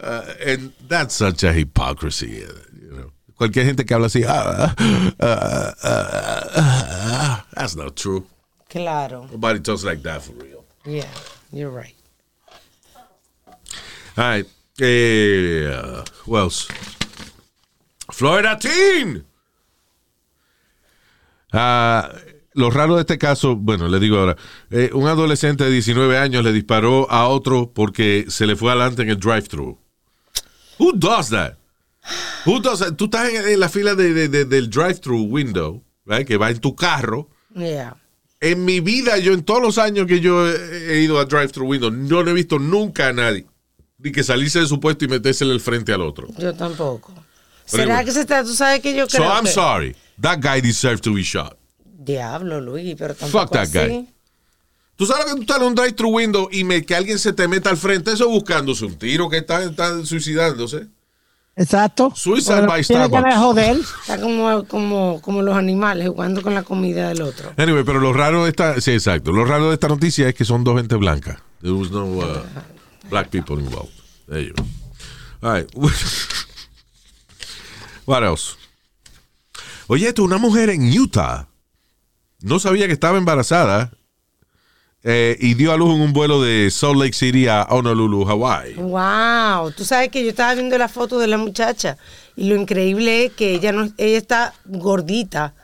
uh, 0.00 0.32
and 0.44 0.72
that's 0.88 1.14
such 1.14 1.42
a 1.42 1.52
hypocrisy, 1.52 2.44
uh, 2.44 2.52
you 2.80 2.90
know. 2.92 3.10
Cualquier 3.38 3.64
gente 3.64 3.84
que 3.84 3.94
habla 3.96 4.06
así, 4.06 4.24
ah, 4.26 4.74
ah, 4.78 5.14
ah, 5.20 5.74
ah, 5.84 6.48
ah, 6.54 7.46
that's 7.54 7.74
not 7.76 7.96
true. 7.96 8.24
Claro. 8.72 9.28
Nobody 9.30 9.60
talks 9.60 9.84
like 9.84 10.02
that 10.02 10.22
for 10.22 10.32
real. 10.32 10.64
Yeah, 10.86 11.04
you're 11.52 11.70
right. 11.70 11.94
All 14.16 14.24
right. 14.24 14.46
Eh, 14.80 15.66
uh, 15.68 16.02
who 16.24 16.36
else? 16.38 16.66
Florida 18.10 18.56
Teen. 18.58 19.24
Ah, 21.52 22.10
lo 22.54 22.70
raro 22.70 22.94
de 22.96 23.02
este 23.02 23.18
caso, 23.18 23.56
bueno, 23.56 23.88
le 23.88 23.98
digo 24.00 24.16
ahora, 24.18 24.36
eh, 24.70 24.90
un 24.94 25.06
adolescente 25.06 25.64
de 25.64 25.70
19 25.70 26.16
años 26.18 26.42
le 26.42 26.52
disparó 26.52 27.10
a 27.10 27.28
otro 27.28 27.70
porque 27.72 28.26
se 28.28 28.46
le 28.46 28.56
fue 28.56 28.70
adelante 28.70 29.02
en 29.02 29.10
el 29.10 29.18
drive-thru. 29.20 29.78
Who 30.78 30.92
does 30.94 31.28
that? 31.30 31.58
Who 32.46 32.58
does 32.60 32.80
that? 32.80 32.94
Tú 32.96 33.04
estás 33.04 33.28
en, 33.28 33.46
en 33.48 33.60
la 33.60 33.68
fila 33.68 33.94
de- 33.94 34.14
de- 34.14 34.28
de- 34.28 34.44
del 34.46 34.70
drive-thru 34.70 35.24
window, 35.28 35.82
right, 36.06 36.26
que 36.26 36.36
va 36.38 36.50
en 36.50 36.58
tu 36.58 36.74
carro. 36.74 37.28
Yeah. 37.54 37.96
En 38.42 38.64
mi 38.64 38.80
vida, 38.80 39.18
yo 39.18 39.32
en 39.34 39.44
todos 39.44 39.62
los 39.62 39.78
años 39.78 40.06
que 40.08 40.18
yo 40.18 40.50
he, 40.50 41.00
ido 41.00 41.20
a 41.20 41.24
drive-thru 41.24 41.64
window, 41.64 41.92
no 41.92 42.20
he 42.28 42.32
visto 42.32 42.58
nunca 42.58 43.06
a 43.08 43.12
nadie 43.12 43.46
ni 43.98 44.10
que 44.10 44.24
salirse 44.24 44.58
de 44.58 44.66
su 44.66 44.80
puesto 44.80 45.04
y 45.04 45.08
meterse 45.08 45.44
el 45.44 45.60
frente 45.60 45.92
al 45.92 46.02
otro. 46.02 46.26
Yo 46.36 46.52
tampoco. 46.52 47.14
Pero 47.70 47.84
¿Será 47.84 48.04
que 48.04 48.10
se 48.10 48.22
está? 48.22 48.42
Tú 48.42 48.52
sabes 48.52 48.80
que 48.80 48.96
yo 48.96 49.08
So 49.08 49.18
creo 49.18 49.30
I'm 49.30 49.44
que- 49.44 49.52
sorry. 49.52 49.96
That 50.20 50.40
guy 50.42 50.60
deserves 50.60 51.00
to 51.02 51.14
be 51.14 51.22
shot. 51.22 51.56
Diablo, 51.84 52.60
Luis, 52.60 52.96
pero 52.98 53.14
tampoco 53.14 53.44
Fuck 53.44 53.52
that 53.52 53.62
así. 53.62 53.78
guy. 53.78 54.08
Tú 54.96 55.06
sabes 55.06 55.26
que 55.26 55.34
tú 55.36 55.40
estás 55.42 55.58
en 55.58 55.62
un 55.62 55.74
drive-thru 55.76 56.08
window 56.10 56.48
y 56.50 56.64
me, 56.64 56.84
que 56.84 56.96
alguien 56.96 57.18
se 57.20 57.32
te 57.32 57.46
meta 57.46 57.70
al 57.70 57.76
frente, 57.76 58.12
eso 58.12 58.28
buscándose 58.28 58.84
un 58.84 58.98
tiro, 58.98 59.28
que 59.30 59.36
está, 59.38 59.62
está 59.62 60.04
suicidándose. 60.04 60.88
Exacto. 61.54 62.12
Suicide 62.14 62.66
by 62.66 62.82
Starbucks. 62.82 63.36
joder. 63.36 63.76
Está 63.76 64.20
como, 64.20 64.64
como, 64.64 65.20
como 65.20 65.42
los 65.42 65.54
animales 65.54 66.08
jugando 66.08 66.40
con 66.42 66.54
la 66.54 66.62
comida 66.62 67.08
del 67.08 67.22
otro. 67.22 67.52
Anyway, 67.56 67.84
pero 67.84 68.00
lo 68.00 68.12
raro 68.12 68.44
de 68.44 68.50
esta, 68.50 68.80
sí, 68.80 68.92
exacto. 68.92 69.32
Lo 69.32 69.44
raro 69.44 69.68
de 69.68 69.74
esta 69.74 69.88
noticia 69.88 70.28
es 70.28 70.34
que 70.34 70.44
son 70.44 70.64
dos 70.64 70.76
gente 70.76 70.96
blanca. 70.96 71.42
There 71.60 71.74
was 71.74 71.90
no 71.90 72.04
uh, 72.06 72.42
black 73.10 73.28
people 73.28 73.58
involved. 73.58 73.92
There 74.28 74.42
you 74.42 74.54
go. 74.54 74.64
All 75.42 75.52
right. 75.54 75.68
What 78.06 78.22
else? 78.24 78.56
Oye, 79.88 80.08
esto, 80.08 80.24
una 80.24 80.38
mujer 80.38 80.70
en 80.70 80.90
Utah 80.98 81.48
no 82.40 82.58
sabía 82.58 82.86
que 82.86 82.92
estaba 82.94 83.18
embarazada 83.18 83.92
eh, 85.04 85.36
y 85.40 85.54
dio 85.54 85.72
a 85.72 85.76
luz 85.76 85.94
en 85.94 86.00
un 86.00 86.12
vuelo 86.12 86.40
de 86.42 86.70
Salt 86.70 86.96
Lake 86.96 87.12
City 87.14 87.48
a 87.48 87.62
Honolulu, 87.64 88.28
Hawaii. 88.28 88.74
Wow, 88.74 89.72
tú 89.72 89.84
sabes 89.84 90.10
que 90.10 90.22
yo 90.22 90.30
estaba 90.30 90.54
viendo 90.54 90.78
la 90.78 90.88
foto 90.88 91.18
de 91.18 91.26
la 91.26 91.38
muchacha 91.38 91.96
y 92.36 92.48
lo 92.48 92.54
increíble 92.56 93.24
es 93.26 93.32
que 93.32 93.54
ella 93.54 93.72
no, 93.72 93.88
ella 93.98 94.18
está 94.18 94.54
gordita, 94.64 95.54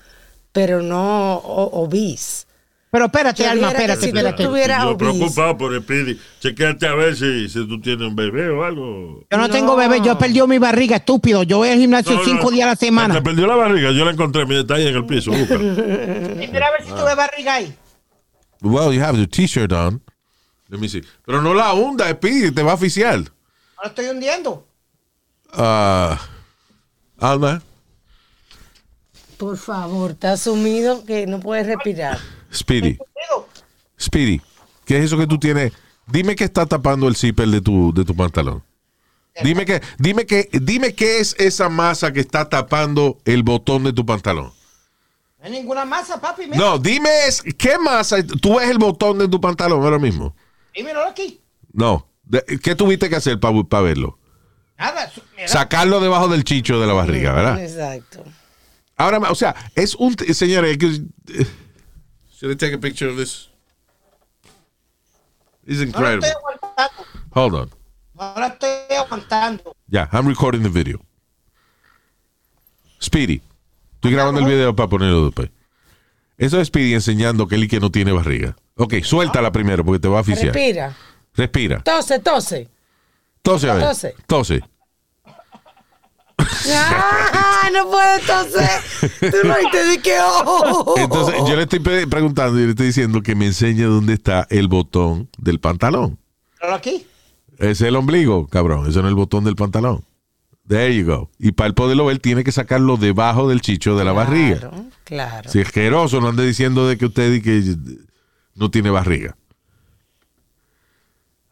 pero 0.52 0.82
no 0.82 1.34
o- 1.36 1.82
obese. 1.82 2.46
Pero 2.90 3.04
espérate, 3.04 3.42
Yo 3.42 3.50
Alma, 3.50 3.68
espérate, 3.68 4.00
si 4.00 4.10
tú 4.10 4.16
espérate. 4.16 4.44
tuviera 4.44 4.82
Yo 4.82 4.96
preocupado 4.96 5.58
por 5.58 5.74
el 5.74 5.82
Speedy. 5.82 6.18
Chequeate 6.40 6.86
a 6.86 6.94
ver 6.94 7.14
si, 7.14 7.46
si 7.50 7.68
tú 7.68 7.78
tienes 7.82 8.08
un 8.08 8.16
bebé 8.16 8.48
o 8.48 8.64
algo. 8.64 9.24
Yo 9.30 9.36
no, 9.36 9.50
tengo 9.50 9.76
bebé, 9.76 10.00
yo 10.02 10.16
perdí 10.16 10.40
mi 10.46 10.56
barriga, 10.56 10.96
estúpido. 10.96 11.42
Yo 11.42 11.58
voy 11.58 11.68
al 11.68 11.78
gimnasio 11.78 12.12
No, 12.14 12.18
no. 12.20 12.24
cinco 12.24 12.50
días 12.50 12.64
a 12.64 12.70
la 12.70 12.76
Te 12.76 12.86
semana. 12.86 13.22
perdió 13.22 13.46
la 13.46 13.56
barriga. 13.56 13.90
Yo 13.92 14.06
la 14.06 14.12
encontré. 14.12 14.44
Está 14.58 14.76
ahí 14.76 14.86
en 14.86 14.96
el 14.96 15.04
piso. 15.04 15.30
Mira 15.30 15.46
a 16.66 16.70
ver 16.72 16.82
si 16.82 16.88
tuve 16.92 17.14
barriga 17.14 17.54
ahí. 17.56 17.74
Well, 18.60 18.92
you 18.92 19.00
have 19.00 19.16
your 19.16 19.28
t-shirt 19.28 19.72
on. 19.72 20.00
Let 20.68 20.80
me 20.80 20.88
see. 20.88 21.02
Pero 21.24 21.40
no 21.40 21.54
la 21.54 21.72
hunda, 21.72 22.10
Speedy, 22.10 22.50
te 22.50 22.62
va 22.62 22.72
a 22.72 22.74
oficiar. 22.74 23.20
No 23.20 23.82
lo 23.82 23.88
estoy 23.88 24.06
hundiendo. 24.06 24.66
Uh, 25.52 26.16
Alma, 27.18 27.62
Por 29.38 29.56
favor, 29.56 30.10
está 30.10 30.36
sumido 30.36 31.04
que 31.04 31.26
no 31.26 31.40
puedes 31.40 31.66
respirar. 31.66 32.18
Speedy. 32.52 32.98
Speedy, 33.98 34.40
¿qué 34.84 34.98
es 34.98 35.04
eso 35.06 35.16
que 35.16 35.26
tú 35.26 35.38
tienes? 35.38 35.72
Dime 36.06 36.34
que 36.36 36.44
está 36.44 36.66
tapando 36.66 37.08
el 37.08 37.16
zipper 37.16 37.48
de 37.48 37.60
tu, 37.60 37.92
de 37.94 38.04
tu 38.04 38.14
pantalón. 38.14 38.62
Dime 39.42 39.64
que, 39.64 39.80
dime 39.98 40.26
que, 40.26 40.48
dime 40.52 40.94
qué 40.94 41.20
es 41.20 41.36
esa 41.38 41.68
masa 41.68 42.12
que 42.12 42.20
está 42.20 42.48
tapando 42.48 43.18
el 43.24 43.44
botón 43.44 43.84
de 43.84 43.92
tu 43.92 44.04
pantalón. 44.04 44.52
No 45.38 45.44
hay 45.44 45.50
ninguna 45.52 45.84
masa, 45.84 46.20
papi. 46.20 46.46
Mira. 46.46 46.56
No, 46.58 46.78
dime 46.78 47.08
es, 47.26 47.42
qué 47.56 47.78
masa. 47.78 48.16
Tú 48.26 48.58
ves 48.58 48.68
el 48.68 48.78
botón 48.78 49.18
de 49.18 49.28
tu 49.28 49.40
pantalón 49.40 49.82
ahora 49.82 49.98
mismo. 49.98 50.34
Dímelo 50.74 51.04
aquí. 51.06 51.40
No. 51.72 52.08
¿Qué 52.62 52.74
tuviste 52.74 53.08
que 53.08 53.16
hacer 53.16 53.38
para 53.40 53.82
verlo? 53.82 54.18
Nada. 54.78 55.10
mira. 55.36 55.48
Sacarlo 55.48 56.00
debajo 56.00 56.28
del 56.28 56.44
chicho 56.44 56.80
de 56.80 56.86
la 56.86 56.92
barriga, 56.92 57.32
¿verdad? 57.32 57.62
Exacto. 57.62 58.24
Ahora, 58.96 59.18
o 59.30 59.34
sea, 59.34 59.54
es 59.74 59.94
un, 59.94 60.16
señores, 60.34 60.72
es 60.72 60.78
que- 60.78 61.46
should 62.32 62.52
I 62.52 62.56
take 62.56 62.74
a 62.74 62.78
picture 62.80 63.10
of 63.10 63.16
this? 63.16 63.48
It's 65.66 65.80
incredible. 65.80 66.28
Hold 67.34 67.54
on. 67.54 67.70
Lo 68.14 68.46
estoy 68.46 68.96
aguantando. 68.96 69.76
Ya, 69.86 70.08
I'm 70.12 70.26
recording 70.26 70.62
the 70.62 70.68
video. 70.68 71.00
Speedy, 73.00 73.40
estoy 73.98 74.12
grabando 74.12 74.40
el 74.40 74.46
video 74.46 74.74
para 74.74 74.88
ponerlo 74.88 75.26
después. 75.26 75.50
Eso 76.36 76.60
es 76.60 76.68
Speedy 76.68 76.94
enseñando 76.94 77.48
que 77.48 77.56
él 77.56 77.68
que 77.68 77.80
no 77.80 77.90
tiene 77.90 78.12
barriga. 78.12 78.56
Ok, 78.76 78.94
suéltala 79.02 79.50
primero 79.50 79.84
porque 79.84 79.98
te 79.98 80.08
va 80.08 80.18
a 80.18 80.20
asfixiar. 80.20 80.54
Respira. 80.54 80.96
Respira. 81.34 81.80
Tose, 81.82 82.20
tose. 82.20 82.68
Tose, 83.42 83.68
a 83.68 83.74
ver. 83.74 83.82
Tose. 83.84 84.14
Tose. 84.26 84.62
¡Ah! 86.70 87.68
No 87.72 87.90
puedes 87.90 88.24
toser. 88.26 89.32
Tú 89.32 89.48
no 89.48 89.54
te 89.70 90.00
que 90.00 90.16
oh. 90.20 90.94
Entonces, 90.96 91.34
yo 91.46 91.56
le 91.56 91.62
estoy 91.62 91.80
preguntando 91.80 92.58
y 92.58 92.64
le 92.64 92.70
estoy 92.70 92.86
diciendo 92.86 93.22
que 93.22 93.34
me 93.34 93.46
enseñe 93.46 93.82
dónde 93.84 94.14
está 94.14 94.46
el 94.50 94.68
botón 94.68 95.28
del 95.38 95.60
pantalón. 95.60 96.18
Míralo 96.54 96.76
aquí. 96.76 97.06
Ese 97.58 97.70
es 97.70 97.80
el 97.82 97.96
ombligo, 97.96 98.46
cabrón. 98.46 98.88
Ese 98.88 99.00
no 99.00 99.06
es 99.06 99.10
el 99.10 99.16
botón 99.16 99.44
del 99.44 99.56
pantalón. 99.56 100.04
There 100.68 100.94
you 100.94 101.06
go. 101.06 101.30
Y 101.38 101.52
para 101.52 101.68
el 101.68 101.74
poderlo 101.74 102.04
ver, 102.06 102.18
tiene 102.18 102.44
que 102.44 102.52
sacarlo 102.52 102.96
debajo 102.98 103.48
del 103.48 103.60
chicho 103.62 103.96
de 103.96 104.04
la 104.04 104.12
barriga. 104.12 104.58
Claro, 104.58 104.84
claro. 105.04 105.50
Si 105.50 105.60
es 105.60 105.66
asqueroso, 105.66 106.20
no 106.20 106.28
ande 106.28 106.44
diciendo 106.46 106.86
de 106.86 106.98
que 106.98 107.06
usted 107.06 107.32
y 107.32 107.40
que 107.40 107.74
no 108.54 108.70
tiene 108.70 108.90
barriga. 108.90 109.36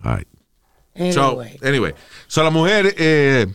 All 0.03 0.17
right. 0.19 1.12
So, 1.12 1.41
Anyway. 1.41 1.59
anyway. 1.62 1.95
So, 2.27 2.43
la 2.43 2.51
mujer 2.51 2.95
eh, 2.99 3.47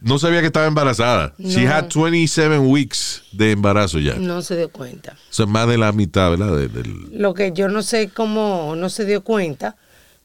no 0.00 0.18
sabía 0.18 0.40
que 0.40 0.46
estaba 0.46 0.66
embarazada. 0.66 1.34
She 1.38 1.64
No. 1.64 1.70
had 1.74 1.88
27 1.90 2.58
weeks 2.58 3.22
de 3.32 3.52
embarazo 3.52 3.98
ya. 3.98 4.14
No 4.16 4.42
se 4.42 4.56
dio 4.56 4.70
cuenta. 4.70 5.16
Eso 5.30 5.44
es 5.44 5.48
más 5.48 5.68
de 5.68 5.78
la 5.78 5.92
mitad, 5.92 6.30
¿verdad? 6.30 6.56
De- 6.56 6.68
del- 6.68 7.18
Lo 7.20 7.34
que 7.34 7.52
yo 7.52 7.68
no 7.68 7.82
sé 7.82 8.08
cómo 8.10 8.74
no 8.76 8.88
se 8.90 9.04
dio 9.06 9.22
cuenta, 9.22 9.76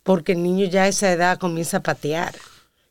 porque 0.04 0.34
el 0.34 0.44
niño 0.44 0.66
ya 0.68 0.84
a 0.84 0.88
esa 0.88 1.12
edad 1.12 1.38
comienza 1.40 1.78
a 1.78 1.84
patear. 1.84 2.36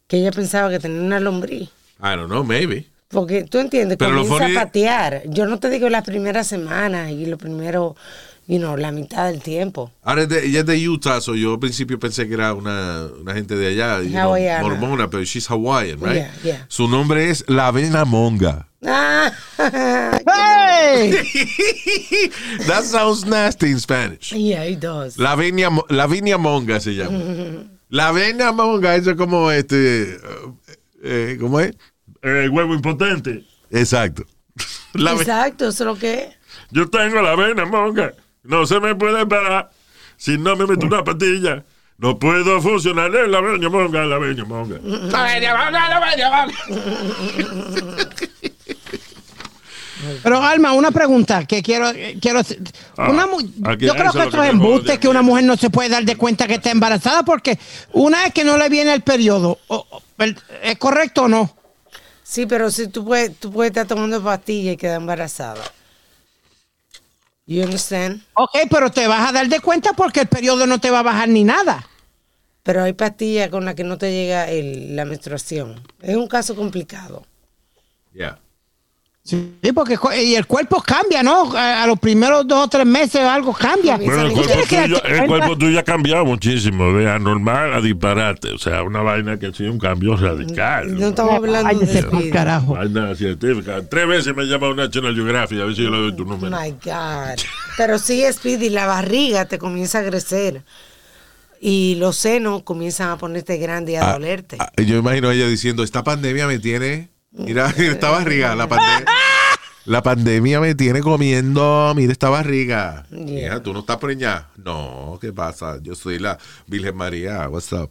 Que 0.07 0.19
ella 0.19 0.31
pensaba 0.33 0.71
que 0.71 0.79
tenía 0.79 1.01
una 1.01 1.21
lombriz. 1.21 1.69
I 2.01 2.17
don't 2.17 2.27
know, 2.27 2.45
maybe. 2.45 2.87
Porque 3.09 3.45
tú 3.45 3.59
entiendes, 3.59 3.97
Pero 3.97 4.11
comienza 4.27 4.45
funny- 4.45 4.57
a 4.57 4.65
patear. 4.65 5.23
Yo 5.27 5.47
no 5.47 5.59
te 5.59 5.71
digo 5.71 5.89
las 5.89 6.05
primeras 6.05 6.47
semanas 6.49 7.11
y 7.13 7.27
lo 7.27 7.39
primero, 7.39 7.95
you 8.49 8.59
know, 8.59 8.77
la 8.77 8.91
mitad 8.91 9.27
del 9.31 9.41
tiempo. 9.41 9.93
Ahora 10.03 10.25
ella 10.25 10.61
es 10.61 10.67
de 10.67 10.89
Utah, 10.89 11.21
so 11.21 11.35
yo 11.37 11.53
al 11.55 11.59
principio 11.61 11.99
pensé 11.99 12.27
que 12.27 12.35
era 12.35 12.53
una, 12.55 13.07
una 13.21 13.33
gente 13.35 13.55
de 13.57 13.69
allá, 13.69 14.03
you 14.03 14.11
know, 14.11 14.37
mormona, 14.63 15.09
pero 15.09 15.23
she's 15.25 15.47
Hawaiian, 15.49 16.01
right? 16.01 16.15
Yeah, 16.17 16.33
yeah. 16.43 16.65
Su 16.69 16.89
nombre 16.89 17.31
es 17.31 17.45
Lavena 17.49 18.05
Monga. 18.05 18.69
Ah, 18.85 19.33
¡Hey! 19.59 21.13
That 22.67 22.83
sounds 22.85 23.25
nasty 23.25 23.71
in 23.71 23.79
Spanish. 23.81 24.33
yeah, 24.33 24.65
it 24.65 24.81
does. 24.81 25.17
Lavinia, 25.19 25.71
Mo- 25.71 25.87
Lavinia 25.89 26.37
Monga 26.37 26.81
se 26.81 26.95
llama. 26.95 27.19
Lavinia 27.89 28.53
Monga, 28.53 28.97
eso 28.97 29.12
es 29.12 29.16
como 29.16 29.51
este, 29.51 30.18
eh, 31.03 31.37
¿cómo 31.41 31.61
es? 31.61 31.74
El 32.22 32.51
huevo 32.51 32.74
impotente. 32.74 33.45
Exacto. 33.70 34.24
Exacto, 34.95 35.68
eso 35.68 35.85
es 35.85 35.87
lo 35.87 35.97
que 35.97 36.14
es. 36.14 36.37
Yo 36.70 36.89
tengo 36.89 37.20
la 37.20 37.37
vena, 37.37 37.64
monga. 37.64 38.12
No 38.43 38.66
se 38.66 38.80
me 38.80 38.95
puede 38.95 39.26
parar. 39.26 39.70
Si 40.16 40.39
no 40.39 40.57
me 40.57 40.66
meto 40.66 40.87
una 40.87 41.05
patilla, 41.05 41.64
no 41.99 42.18
puedo 42.18 42.61
funcionar. 42.61 43.14
Es 43.14 43.28
la 43.28 43.41
vena, 43.41 43.68
monga, 43.68 44.05
la 44.05 44.18
vena, 44.18 44.45
monga. 44.45 44.78
Pero 50.23 50.43
Alma, 50.43 50.73
una 50.73 50.91
pregunta 50.91 51.45
que 51.47 51.63
quiero, 51.63 51.91
eh, 51.91 52.17
quiero. 52.21 52.41
Ah, 52.97 53.11
Una 53.11 53.27
yo 53.79 53.95
creo 53.95 54.13
que 54.13 54.23
esto 54.23 54.43
es 54.43 54.51
embuste 54.51 54.99
que 54.99 55.09
una 55.09 55.23
mujer 55.23 55.45
no 55.45 55.57
se 55.57 55.71
puede 55.71 55.89
dar 55.89 56.05
de 56.05 56.17
cuenta 56.17 56.47
que 56.47 56.55
está 56.55 56.71
embarazada 56.71 57.23
porque 57.25 57.59
una 57.93 58.27
es 58.27 58.33
que 58.35 58.45
no 58.45 58.57
le 58.59 58.69
viene 58.69 58.93
el 58.93 59.03
periodo. 59.03 59.59
¿Es 60.63 60.79
correcto 60.79 61.23
o 61.25 61.29
no? 61.29 61.57
Sí, 62.23 62.47
pero 62.47 62.71
si 62.71 62.89
tú 62.89 63.05
puedes, 63.05 63.37
tú 63.39 63.53
puedes 63.53 63.71
estar 63.71 63.87
tomando 63.87 64.23
pastillas 64.23 64.75
y 64.75 64.77
quedar 64.77 64.97
embarazada. 65.01 65.63
You 67.47 67.63
understand? 67.63 68.23
Ok, 68.35 68.57
pero 68.71 68.91
te 68.91 69.07
vas 69.07 69.29
a 69.29 69.33
dar 69.33 69.49
de 69.49 69.61
cuenta 69.61 69.93
porque 69.93 70.21
el 70.21 70.27
periodo 70.29 70.67
no 70.67 70.79
te 70.81 70.91
va 70.91 71.01
a 71.01 71.03
bajar 71.03 71.29
ni 71.29 71.45
nada. 71.45 71.87
Pero 72.63 72.83
hay 72.83 72.95
pastillas 72.95 73.51
con 73.51 73.67
las 73.67 73.75
que 73.75 73.85
no 73.85 73.99
te 73.99 74.11
llega 74.11 74.49
el- 74.51 74.97
la 74.97 75.05
menstruación. 75.05 75.83
Es 76.01 76.17
un 76.17 76.27
caso 76.27 76.57
complicado. 76.57 77.27
Yeah. 78.15 78.39
Sí, 79.27 79.57
porque 79.75 79.97
y 80.22 80.35
el 80.35 80.45
cuerpo 80.47 80.83
cambia, 80.83 81.22
¿no? 81.22 81.51
A, 81.57 81.83
a 81.83 81.87
los 81.87 81.99
primeros 81.99 82.47
dos 82.47 82.66
o 82.66 82.68
tres 82.68 82.85
meses 82.85 83.22
algo 83.22 83.55
cambia. 83.55 83.97
Bueno, 83.97 84.20
el 84.27 84.33
cuerpo, 84.33 84.53
tuyo, 84.68 85.03
el 85.03 85.27
cuerpo 85.27 85.57
tuyo 85.57 85.79
ha 85.81 85.83
cambiado 85.83 86.27
muchísimo, 86.27 86.93
de 86.93 87.11
anormal 87.11 87.72
a 87.72 87.81
disparate. 87.81 88.51
O 88.53 88.59
sea, 88.59 88.83
una 88.83 89.01
vaina 89.01 89.39
que 89.39 89.47
ha 89.47 89.53
sido 89.55 89.72
un 89.72 89.79
cambio 89.79 90.14
radical. 90.14 90.95
No 91.01 91.09
estamos 91.09 91.37
hablando 91.37 91.79
de 91.87 91.99
speed. 92.01 92.33
carajo. 92.35 92.75
Vaina 92.75 93.14
científica. 93.14 93.81
Tres 93.89 94.07
veces 94.07 94.37
me 94.37 94.43
ha 94.43 94.45
llamado 94.45 94.75
National 94.75 95.14
Geographic 95.14 95.59
a 95.59 95.64
ver 95.64 95.75
si 95.75 95.83
yo 95.85 95.91
le 95.91 95.97
doy 95.97 96.14
tu 96.16 96.27
número. 96.27 96.55
My 96.61 96.72
God. 96.72 97.41
Pero 97.79 97.99
sí, 97.99 98.22
Speedy, 98.31 98.68
la 98.68 98.87
barriga 98.87 99.47
te 99.47 99.57
comienza 99.59 100.01
a 100.01 100.05
crecer. 100.05 100.62
Y 101.62 101.95
los 101.95 102.16
senos 102.16 102.62
comienzan 102.62 103.09
a 103.09 103.16
ponerte 103.16 103.57
grande 103.57 103.93
y 103.93 103.97
a 103.97 104.11
Ah, 104.11 104.12
dolerte. 104.12 104.59
ah, 104.61 104.70
yo 104.83 104.99
imagino 104.99 105.31
a 105.31 105.35
ella 105.35 105.47
diciendo, 105.49 105.83
esta 105.83 106.05
pandemia 106.05 106.47
me 106.47 106.59
tiene, 106.59 107.09
mira, 107.35 107.68
esta 107.76 108.11
barriga, 108.11 108.55
la 108.55 108.68
pandemia. 108.68 109.05
La 109.87 110.03
pandemia 110.03 110.61
me 110.61 110.74
tiene 110.74 111.01
comiendo, 111.01 111.93
mira 111.95 112.11
esta 112.11 112.30
barriga. 112.30 113.05
Yeah. 113.11 113.20
Mira, 113.24 113.62
tú 113.62 113.74
no 113.74 113.80
estás 113.80 113.99
preñada. 113.99 114.51
No, 114.57 115.18
¿qué 115.20 115.30
pasa? 115.32 115.78
Yo 115.82 115.95
soy 115.95 116.18
la 116.18 116.39
Virgen 116.66 116.97
María. 116.97 117.47
What's 117.51 117.70
up? 117.72 117.91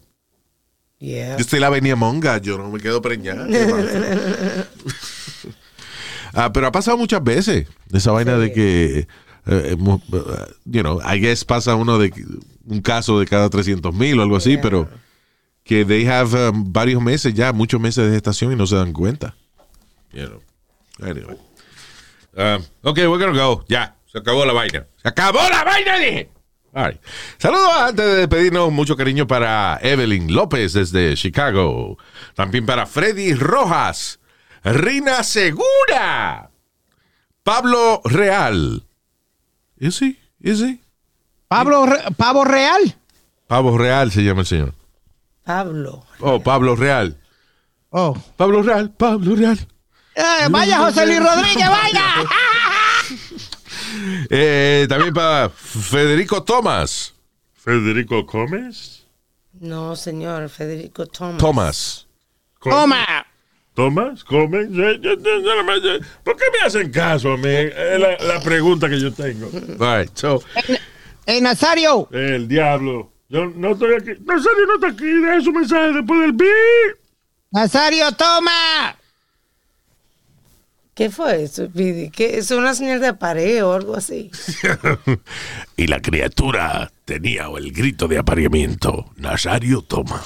Yeah. 0.97 1.37
Yo 1.37 1.43
soy 1.43 1.59
la 1.59 1.69
Venia 1.69 1.95
Monga, 1.95 2.39
yo 2.39 2.57
no 2.57 2.71
me 2.71 2.79
quedo 2.79 2.99
preñada. 3.01 3.47
¿Qué 3.47 3.65
pasa? 3.65 4.67
Ah, 6.35 6.51
pero 6.51 6.65
ha 6.65 6.71
pasado 6.71 6.97
muchas 6.97 7.23
veces 7.23 7.67
esa 7.91 8.11
vaina 8.11 8.39
de 8.39 8.51
que 8.51 9.07
eh, 9.45 9.75
mu- 9.77 10.01
uh, 10.11 10.31
you 10.65 10.81
know, 10.81 10.99
I 11.05 11.19
guess 11.19 11.45
pasa 11.45 11.75
uno 11.75 11.99
de 11.99 12.11
un 12.65 12.81
caso 12.81 13.19
de 13.19 13.27
cada 13.27 13.51
300 13.51 13.93
mil 13.93 14.17
o 14.17 14.23
algo 14.23 14.37
así, 14.37 14.57
pero 14.57 14.89
que 15.63 15.85
they 15.85 16.05
have 16.05 16.33
um, 16.33 16.71
varios 16.71 17.01
meses 17.01 17.33
ya, 17.33 17.53
muchos 17.53 17.79
meses 17.79 18.05
de 18.07 18.13
gestación 18.13 18.51
y 18.51 18.55
no 18.55 18.67
se 18.67 18.75
dan 18.75 18.93
cuenta. 18.93 19.35
You 20.11 20.27
know. 20.27 20.41
Anyway. 21.01 21.37
Um, 22.35 22.63
ok, 22.83 22.97
we're 23.07 23.17
gonna 23.23 23.33
go. 23.37 23.63
Ya, 23.67 23.95
se 24.11 24.17
acabó 24.19 24.45
la 24.45 24.53
vaina. 24.53 24.85
Se 25.01 25.07
acabó 25.09 25.39
la 25.49 25.63
vaina, 25.63 25.97
dije. 25.99 26.29
All 26.75 26.87
right. 26.89 26.99
Saludos 27.37 27.69
antes 27.77 28.03
de 28.05 28.15
despedirnos, 28.15 28.71
mucho 28.71 28.95
cariño 28.97 29.27
para 29.27 29.79
Evelyn 29.83 30.33
López 30.33 30.73
desde 30.73 31.15
Chicago. 31.15 31.97
También 32.33 32.65
para 32.65 32.87
Freddy 32.87 33.35
Rojas, 33.35 34.19
Rina 34.63 35.23
Segura, 35.23 36.49
Pablo 37.43 38.01
Real. 38.05 38.83
¿Es 39.77 40.01
he? 40.01 40.17
¿Es 40.41 40.61
he? 40.61 40.79
Pablo, 41.47 41.85
Re- 41.85 42.11
Pavo 42.17 42.43
Real. 42.43 42.95
Pablo 43.45 43.77
Real 43.77 44.11
se 44.11 44.23
llama 44.23 44.41
el 44.41 44.47
señor. 44.47 44.73
Pablo. 45.43 46.05
Oh, 46.19 46.39
Pablo 46.41 46.75
Real. 46.75 47.17
Oh. 47.89 48.15
Pablo 48.37 48.61
Real, 48.63 48.89
Pablo 48.91 49.35
Real. 49.35 49.57
Eh, 50.15 50.47
vaya 50.49 50.77
José 50.79 51.05
Luis 51.05 51.19
Rodríguez, 51.19 51.67
vaya. 51.69 52.03
Eh, 54.29 54.85
también 54.89 55.13
para 55.13 55.49
Federico 55.49 56.41
Tomás. 56.43 57.13
Federico 57.53 58.23
Gómez. 58.23 59.05
No, 59.59 59.95
señor, 59.95 60.49
Federico 60.49 61.05
Thomas. 61.05 61.37
Tomás. 61.37 62.07
Toma. 62.61 63.05
Tomás, 63.75 64.23
Gómez. 64.23 64.67
Yo- 64.71 65.19
¿Por 66.23 66.35
qué 66.37 66.45
me 66.53 66.65
hacen 66.65 66.91
caso 66.91 67.33
a 67.33 67.37
mí? 67.37 67.49
Es 67.49 67.99
la, 67.99 68.17
la 68.35 68.39
pregunta 68.41 68.89
que 68.89 68.99
yo 68.99 69.11
tengo. 69.13 69.49
All 69.79 69.99
right, 70.01 70.11
so, 70.17 70.41
Eh, 71.25 71.39
Nazario. 71.41 72.07
El 72.11 72.47
diablo. 72.47 73.11
Yo 73.33 73.45
no 73.55 73.71
estoy 73.71 73.95
aquí. 73.95 74.11
Nazario 74.25 74.65
no 74.67 74.75
está 74.75 74.87
aquí. 74.89 75.05
Deja 75.05 75.41
su 75.41 75.51
mensaje 75.51 75.91
después 75.93 76.19
del 76.21 76.31
beep. 76.33 76.97
Nazario, 77.51 78.11
toma. 78.11 78.95
¿Qué 80.93 81.09
fue 81.09 81.41
eso, 81.41 81.67
Pidi? 81.71 82.11
¿Qué? 82.11 82.37
¿Es 82.37 82.51
una 82.51 82.75
señal 82.75 82.99
de 82.99 83.07
apareo 83.07 83.71
o 83.71 83.73
algo 83.73 83.95
así? 83.95 84.29
y 85.77 85.87
la 85.87 85.99
criatura 85.99 86.91
tenía 87.05 87.47
el 87.57 87.71
grito 87.71 88.07
de 88.07 88.19
apareamiento. 88.19 89.05
Nazario 89.17 89.81
toma. 89.81 90.21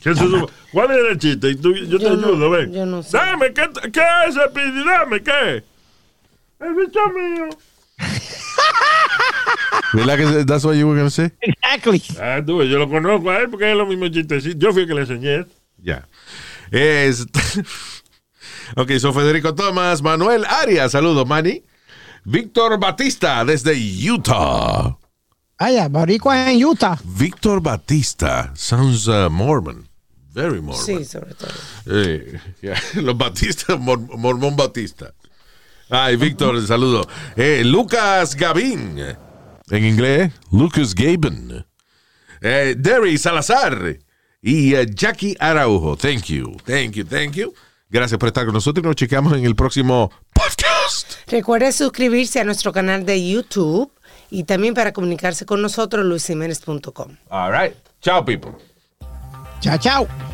¿Qué 0.00 0.10
es 0.10 0.20
eso? 0.20 0.48
¿Cuál 0.70 0.92
es 0.92 1.10
el 1.10 1.18
chiste? 1.18 1.50
Y 1.50 1.56
tú- 1.56 1.74
yo 1.74 1.98
te 1.98 2.04
Yo 2.04 2.16
no- 2.16 2.28
ayudo, 2.28 2.50
ven. 2.50 2.72
yo 2.72 2.86
no 2.86 3.02
sé. 3.02 3.16
Dame, 3.16 3.52
¿qué, 3.52 3.68
¿qué 3.92 4.02
es 4.28 4.36
Pidi? 4.54 4.84
Dame, 4.84 5.20
¿qué? 5.20 5.64
El 6.60 6.74
bicho 6.74 7.00
mío. 7.08 7.48
¿Verdad 9.92 10.16
que 10.16 10.44
that's 10.44 10.64
what 10.64 10.74
you 10.74 10.86
were 10.88 10.96
gonna 10.98 11.10
say? 11.10 11.30
Exactly. 11.40 12.02
Ah, 12.20 12.40
tú, 12.44 12.62
yo 12.64 12.78
lo 12.78 12.88
conozco 12.88 13.30
a 13.30 13.38
él 13.38 13.50
porque 13.50 13.70
es 13.70 13.76
lo 13.76 13.86
mismo 13.86 14.08
chistecito. 14.08 14.58
Yo 14.58 14.72
fui 14.72 14.82
el 14.82 14.88
que 14.88 14.94
le 14.94 15.00
enseñé. 15.02 15.46
Ya. 15.78 16.08
Es... 16.70 17.26
ok, 18.76 18.90
soy 18.98 19.12
Federico 19.12 19.54
Tomás, 19.54 20.02
Manuel 20.02 20.44
Arias, 20.46 20.92
saludos, 20.92 21.26
Manny. 21.26 21.62
Víctor 22.24 22.78
Batista, 22.78 23.44
desde 23.44 23.74
Utah. 24.10 24.96
Vaya, 25.58 25.88
boricua 25.88 26.50
en 26.50 26.64
Utah. 26.64 26.98
Víctor 27.04 27.60
Batista, 27.60 28.50
sounds 28.54 29.06
uh, 29.06 29.28
Mormon. 29.30 29.88
Very 30.32 30.60
Mormon. 30.60 30.84
Sí, 30.84 31.04
sobre 31.04 31.34
todo. 31.34 31.50
Eh, 31.86 32.40
ya, 32.62 32.74
Los 33.02 33.16
Batistas, 33.18 33.78
mor- 33.78 34.16
Mormón 34.16 34.56
Batista. 34.56 35.12
Ay, 35.90 36.16
Víctor, 36.16 36.66
saludo. 36.66 37.06
Eh, 37.36 37.62
Lucas 37.64 38.34
Gavín, 38.34 38.96
en 39.70 39.84
inglés, 39.84 40.32
Lucas 40.50 40.94
Gaben. 40.94 41.64
Eh, 42.40 42.74
Derry 42.76 43.18
Salazar 43.18 43.98
y 44.40 44.74
eh, 44.74 44.86
Jackie 44.92 45.36
Araujo. 45.38 45.96
Thank 45.96 46.24
you, 46.24 46.56
thank 46.64 46.92
you, 46.92 47.04
thank 47.04 47.32
you. 47.32 47.54
Gracias 47.88 48.18
por 48.18 48.28
estar 48.28 48.44
con 48.44 48.54
nosotros 48.54 48.82
y 48.82 48.86
nos 48.86 48.96
chequeamos 48.96 49.34
en 49.34 49.44
el 49.44 49.54
próximo 49.54 50.10
podcast. 50.32 51.12
Recuerde 51.28 51.72
suscribirse 51.72 52.40
a 52.40 52.44
nuestro 52.44 52.72
canal 52.72 53.04
de 53.04 53.28
YouTube 53.30 53.92
y 54.30 54.44
también 54.44 54.74
para 54.74 54.92
comunicarse 54.92 55.44
con 55.44 55.60
nosotros, 55.60 56.04
luisiménez.com. 56.04 57.16
All 57.28 57.52
right. 57.52 57.76
Ciao, 58.00 58.24
people. 58.24 58.52
Chao, 59.60 59.78
chao. 59.78 60.31